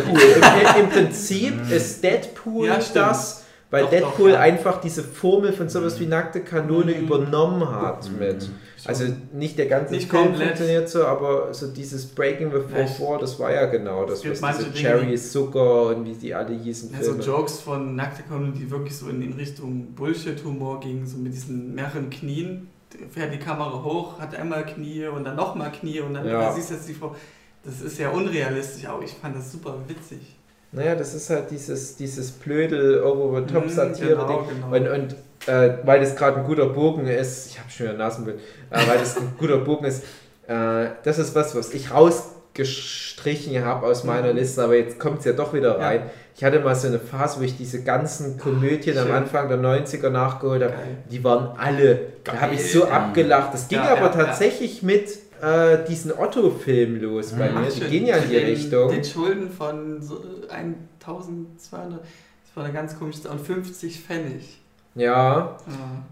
[0.80, 3.43] Im, Prinzip ist Deadpool Ja, das,
[3.74, 4.40] weil Doch, Deadpool doch, ja.
[4.40, 7.04] einfach diese Formel von sowas wie nackte Kanone Mhm.
[7.06, 8.48] übernommen hat mit.
[8.86, 10.48] Also nicht der ganze Nicht Film komplett.
[10.48, 14.58] funktioniert so, aber so dieses Breaking the Fourth Wall, das war ja genau das, was
[14.58, 17.24] diese Dinge, Cherry Zucker und wie die alle hießen Ja, so Filme.
[17.24, 21.74] Jokes von Nackte Kanone, die wirklich so in, in Richtung Bullshit-Humor gingen, so mit diesen
[21.74, 22.68] mehreren Knien.
[23.10, 26.52] Fährt die Kamera hoch, hat einmal Knie und dann nochmal Knie und dann Ja.
[26.52, 27.16] siehst du jetzt die Frau.
[27.64, 30.36] Das ist ja unrealistisch, aber ich fand das super witzig.
[30.74, 34.16] Naja, das ist halt dieses, dieses blöde Over-the-Top-Satire-Ding.
[34.16, 34.76] Mhm, genau, genau.
[34.76, 35.14] Und, und
[35.46, 38.38] äh, weil das gerade ein guter Bogen ist, ich habe schon wieder Nasenbild,
[38.70, 40.02] äh, weil das ein guter Bogen ist,
[40.48, 44.38] äh, das ist was, was ich rausgestrichen habe aus meiner Mhm.
[44.38, 45.86] Liste, aber jetzt kommt es ja doch wieder Ja.
[45.86, 46.02] rein.
[46.36, 49.14] Ich hatte mal so eine Phase, wo ich diese ganzen Komödien am Schön.
[49.14, 50.72] Anfang der 90er nachgeholt habe.
[51.08, 52.40] Die waren alle, da Geil.
[52.40, 53.54] habe ich so abgelacht.
[53.54, 57.68] Das ging Ja, aber ja, tatsächlich mit äh, diesen Otto-Filmen los bei mir.
[57.68, 58.90] Die gehen ja in die den, Richtung.
[58.90, 64.58] Den Schulden von so 1200, das war eine ganz komische, und 50 Pfennig.
[64.96, 65.58] Ja,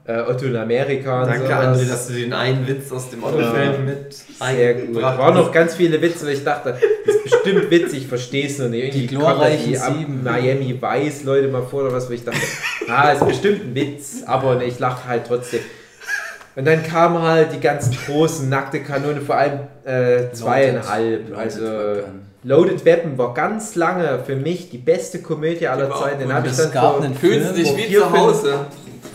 [0.06, 0.26] Ja.
[0.26, 1.78] äh, Otto in Amerika und Danke, sowas.
[1.80, 5.00] André, dass du den einen Witz aus dem Otto-Film mit Sehr gut.
[5.00, 6.76] Waren noch ganz viele Witze, weil ich dachte,
[7.06, 8.82] das ist bestimmt witzig, ich verstehe es noch nicht.
[8.82, 10.26] Irgendwie Die glorreichen Sieben.
[10.26, 12.40] Am- Miami Vice Leute mal vor oder was, wo ich dachte,
[12.88, 15.60] ah, ist bestimmt ein Witz, aber ne, ich lache halt trotzdem.
[16.54, 21.30] Und dann kamen halt die ganzen großen nackte Kanone, vor allem äh, zweieinhalb.
[21.30, 22.20] Loaded also Weapon.
[22.44, 26.20] Loaded Weapon war ganz lange für mich die beste Komödie aller Zeiten.
[26.20, 28.66] Den habe ich dann vor, Film, sich wo wie vier, zu Hause.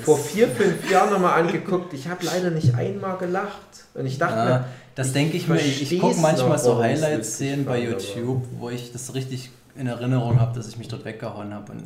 [0.04, 1.94] vor vier, fünf Jahren nochmal angeguckt.
[1.94, 3.58] Ich habe leider nicht einmal gelacht.
[3.94, 4.66] Und ich dachte mir, Ja,
[4.96, 5.58] das denke ich mir.
[5.58, 10.40] Ich, gucke manchmal so warum es Highlights-Szenen bei YouTube, wo ich das richtig in Erinnerung
[10.40, 11.72] habe, dass ich mich dort weggehauen habe.
[11.74, 11.84] Und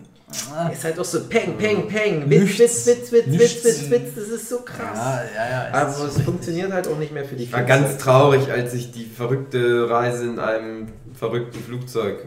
[0.55, 2.87] ah, ist halt auch so Peng, Peng, Peng, Witz, Nichts.
[2.87, 3.63] Witz, Witz, Witz, Witz.
[3.65, 4.97] Witz, Witz, das ist so krass.
[4.97, 5.87] ja, ja, ja.
[5.87, 8.73] es Aber es funktioniert halt auch nicht mehr für die Ich war ganz traurig, als
[8.73, 12.19] ich die verrückte Reise in einem verrückten Flugzeug.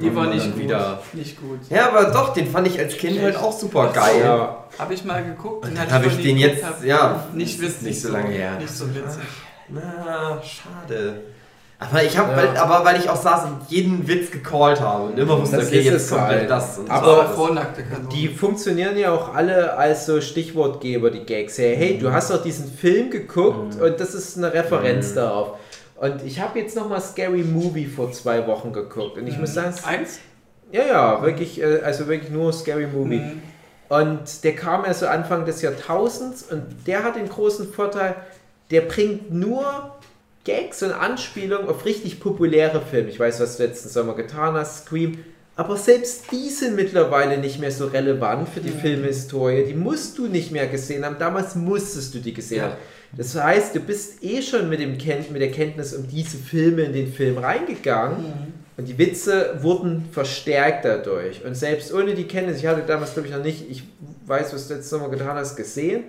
[0.00, 0.58] Die war nicht gut.
[0.58, 1.00] wieder.
[1.14, 1.58] Nicht gut.
[1.70, 4.20] Ja, aber doch, den fand ich als Kind halt auch super geil.
[4.20, 5.64] Ja, Habe ich mal geguckt.
[5.64, 7.82] Und dann hatte hab ich den jetzt- ja, nicht witzig.
[7.82, 8.58] nicht so lange her.
[8.58, 9.22] Nicht so witzig.
[9.68, 11.22] Na, schade.
[11.78, 12.36] Aber ich habe, Ja.
[12.38, 15.66] weil, aber weil ich auch saß und jeden Witz gecallt habe und immer wusste, Das
[15.66, 16.48] okay, ist jetzt kommt halt.
[16.50, 16.78] das.
[16.78, 18.08] Und Aber- vor nackte Kanone.
[18.08, 21.58] die funktionieren ja auch alle als so Stichwortgeber, die Gags.
[21.58, 25.58] Hey, hey, du hast doch diesen Film geguckt und das ist eine Referenz darauf.
[26.00, 29.74] Und ich habe jetzt nochmal Scary Movie vor zwei Wochen geguckt und ich muss sagen,
[29.86, 30.18] Eins?
[30.72, 33.18] ja, ja, wirklich, äh, also wirklich nur Scary Movie.
[33.20, 33.42] Mhm.
[33.88, 38.14] Und der kam ja so Anfang des Jahrtausends und der hat den großen Vorteil,
[38.70, 39.92] der bringt nur
[40.46, 43.10] Gags und Anspielungen auf richtig populäre Filme.
[43.10, 45.18] Ich weiß, was du letzten Sommer getan hast, Scream.
[45.56, 49.64] Aber selbst die sind mittlerweile nicht mehr so relevant für die Filmhistorie.
[49.64, 51.16] Die musst du nicht mehr gesehen haben.
[51.18, 52.64] Damals musstest du die gesehen Ja.
[52.64, 52.76] haben.
[53.16, 56.82] Das heißt, du bist eh schon mit, dem Ken mit der Kenntnis um diese Filme
[56.82, 58.54] in den Film reingegangen.
[58.76, 61.42] Und die Witze wurden verstärkt dadurch.
[61.44, 63.82] Und selbst ohne die Kenntnis, ich hatte damals, glaube ich, noch nicht, ich
[64.26, 66.04] weiß, was du letztes Sommer getan hast, gesehen,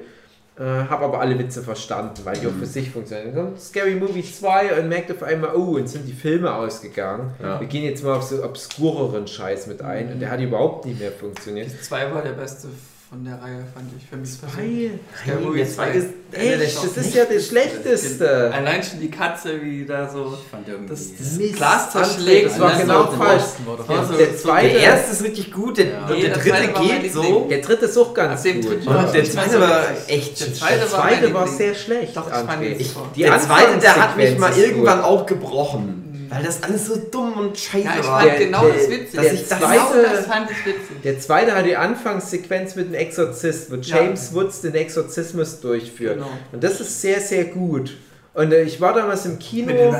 [0.59, 3.57] äh, habe aber alle Witze verstanden, weil die auch für sich funktionieren.
[3.59, 7.31] Scary Movie 2 und merkt auf einmal, oh, und sind die Filme ausgegangen.
[7.41, 7.59] Ja.
[7.59, 10.13] Wir gehen jetzt mal auf so obskureren Scheiß mit ein.
[10.13, 11.69] Und der hat überhaupt nicht mehr funktioniert.
[11.83, 12.69] Zwei war der beste
[13.09, 14.05] von der Reihe, fand ich.
[14.09, 18.51] Für mich Weil, Scary Movie Jetzt 2 ist echt, das ist ja der schlechteste.
[18.53, 20.89] Allein schon die Katze, wie da so Ich fand irgendwie.
[20.89, 22.47] das, das Mist, Glas zerschlägt.
[22.51, 23.43] das war genau falsch.
[23.65, 26.05] War Ja, so- Der zweite, Der erste ist richtig gut, der, Ja.
[26.05, 27.47] und Nee, der dritte war geht so.
[27.49, 28.85] Der dritte ist auch ganz Ab dem gut.
[28.85, 30.55] war der zweite war echt Der schlecht.
[30.57, 31.57] zweite Der war zweite war Liebling.
[31.57, 32.17] sehr schlecht.
[32.17, 33.15] Doch, ich fand.
[33.15, 36.06] Die Der zweite, der hat mich mal irgendwann auch gebrochen.
[36.29, 38.19] Weil das alles so dumm und scheiße Ja, ich war.
[38.21, 39.19] fand Der- genau der- das witzig.
[39.19, 41.01] der Das- zweite- genau das fand ich witzig.
[41.03, 43.97] Der zweite hat die Anfangssequenz mit dem Exorzist, wo Ja.
[44.03, 46.15] James Woods den Exorzismus durchführt.
[46.15, 46.29] Genau.
[46.51, 47.95] Und das ist sehr, sehr gut.
[48.37, 49.95] Und äh, ich war damals im Kino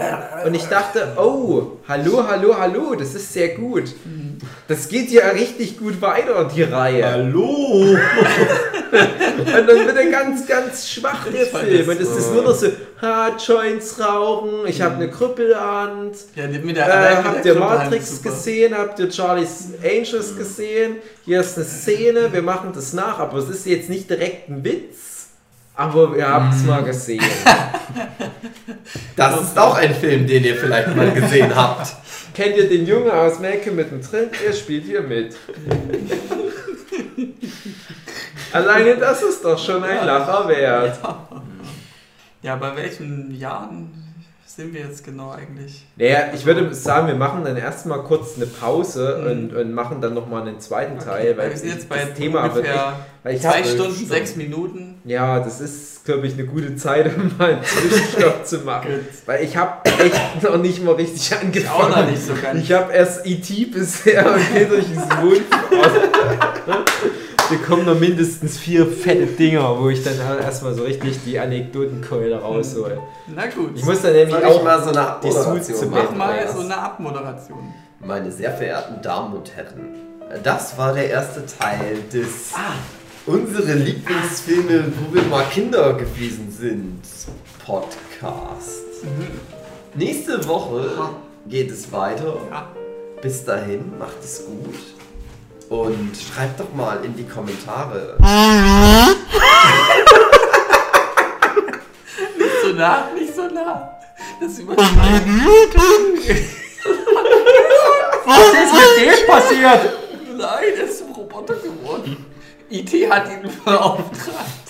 [0.46, 3.86] und ich dachte, oh, hallo, hallo, hallo, das ist sehr gut.
[4.68, 7.04] Das geht ja richtig gut weiter, die Reihe.
[7.04, 7.98] Hallo!
[9.38, 11.90] Und dann wird er ganz, ganz schwach, der Film.
[11.90, 12.68] Und es ist nur noch so,
[13.02, 16.16] ha, Joints rauchen, ich habe eine Krüppelhand.
[16.36, 18.78] Ja, mit der, Äh, habt ihr Matrix gesehen?
[18.78, 20.98] Habt ihr Charlie's Angels gesehen?
[21.26, 24.64] Hier ist eine Szene, wir machen das nach, aber es ist jetzt nicht direkt ein
[24.64, 25.17] Witz.
[25.78, 27.24] Aber ihr habt es mal gesehen.
[29.16, 31.96] Das ist auch ein Film, den ihr vielleicht mal gesehen habt.
[32.36, 34.30] Kennt ihr den Junge aus Melke mittendrin?
[34.46, 35.36] Er spielt hier mit.
[38.54, 41.00] Alleine das ist doch schon ein Lacher wert.
[42.44, 44.07] Ja, bei welchen Jahren
[44.58, 45.86] sind wir jetzt genau eigentlich?
[45.98, 49.30] Naja, ich würde sagen, wir machen dann erstmal kurz eine Pause Mhm.
[49.32, 52.54] und, und machen dann nochmal einen zweiten Teil, weil wir sind jetzt bei das Thema
[52.56, 55.00] wird echt, ich zwei hab- Stunden, sechs Minuten.
[55.06, 58.90] Ja, das ist, glaube ich, eine gute Zeit, um mal einen Zwischenstopp zu machen.
[59.28, 61.94] Weil ich habe echt noch nicht mal richtig angefangen.
[61.94, 62.60] Auch noch nicht so ganz.
[62.60, 63.66] Ich habe erst E.T.
[63.66, 65.42] bisher und gehe durch diesen Mund
[67.50, 72.36] Hier kommen noch mindestens vier fette Dinger, wo ich dann erstmal so richtig die Anekdotenkeule
[72.42, 73.00] raushole.
[73.28, 76.18] Na gut, Ich muss dann nämlich Soll auch mal so eine Abmoderation zu mach machen?
[76.18, 77.74] mal so eine Abmoderation.
[78.00, 79.96] Meine sehr verehrten Damen und Herren,
[80.44, 82.54] das war der erste Teil des
[83.26, 87.02] unsere Lieblingsfilme, wo wir mal Kinder gewesen sind,
[87.66, 88.84] Podcast.
[89.96, 91.10] Nächste Woche
[91.48, 92.38] geht es weiter.
[92.52, 92.68] Ja.
[93.22, 94.76] Bis dahin, macht es gut.
[95.70, 98.18] Und schreibt doch mal in die Kommentare.
[102.38, 104.00] Nicht so nah, nicht so nah.
[104.40, 105.28] Das überschneidet.
[108.26, 109.94] Was ist mit dem passiert?
[110.38, 112.26] Nein, er ist zum Roboter geworden.
[112.70, 114.68] IT hat ihn beauftragt.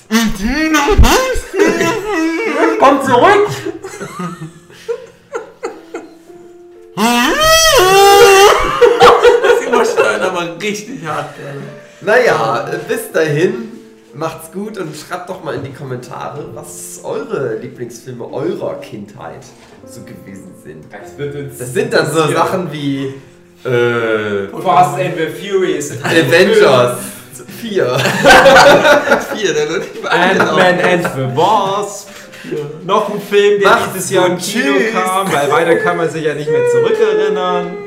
[2.79, 3.49] Komm zurück!
[9.77, 11.29] Überschneidet aber richtig hart.
[11.37, 11.59] gerade.
[12.01, 13.71] Naja, bis dahin,
[14.13, 19.45] macht's gut und schreibt doch mal in die Kommentare, was eure Lieblingsfilme eurer Kindheit
[19.85, 20.85] so gewesen sind.
[20.91, 23.13] Das wird uns Das sind dann so Sachen wie
[23.63, 25.91] äh, Fast and the Furious.
[26.03, 26.97] Avengers
[27.61, 27.97] 4.
[29.33, 32.09] Vier, der wird nicht Ant-Man and the Wasp.
[32.85, 34.37] Noch ein Film, der Macht's dieses Jahr im.
[34.37, 37.86] Kino kam, weil weiter kann man sich ja nicht mehr zurückerinnern.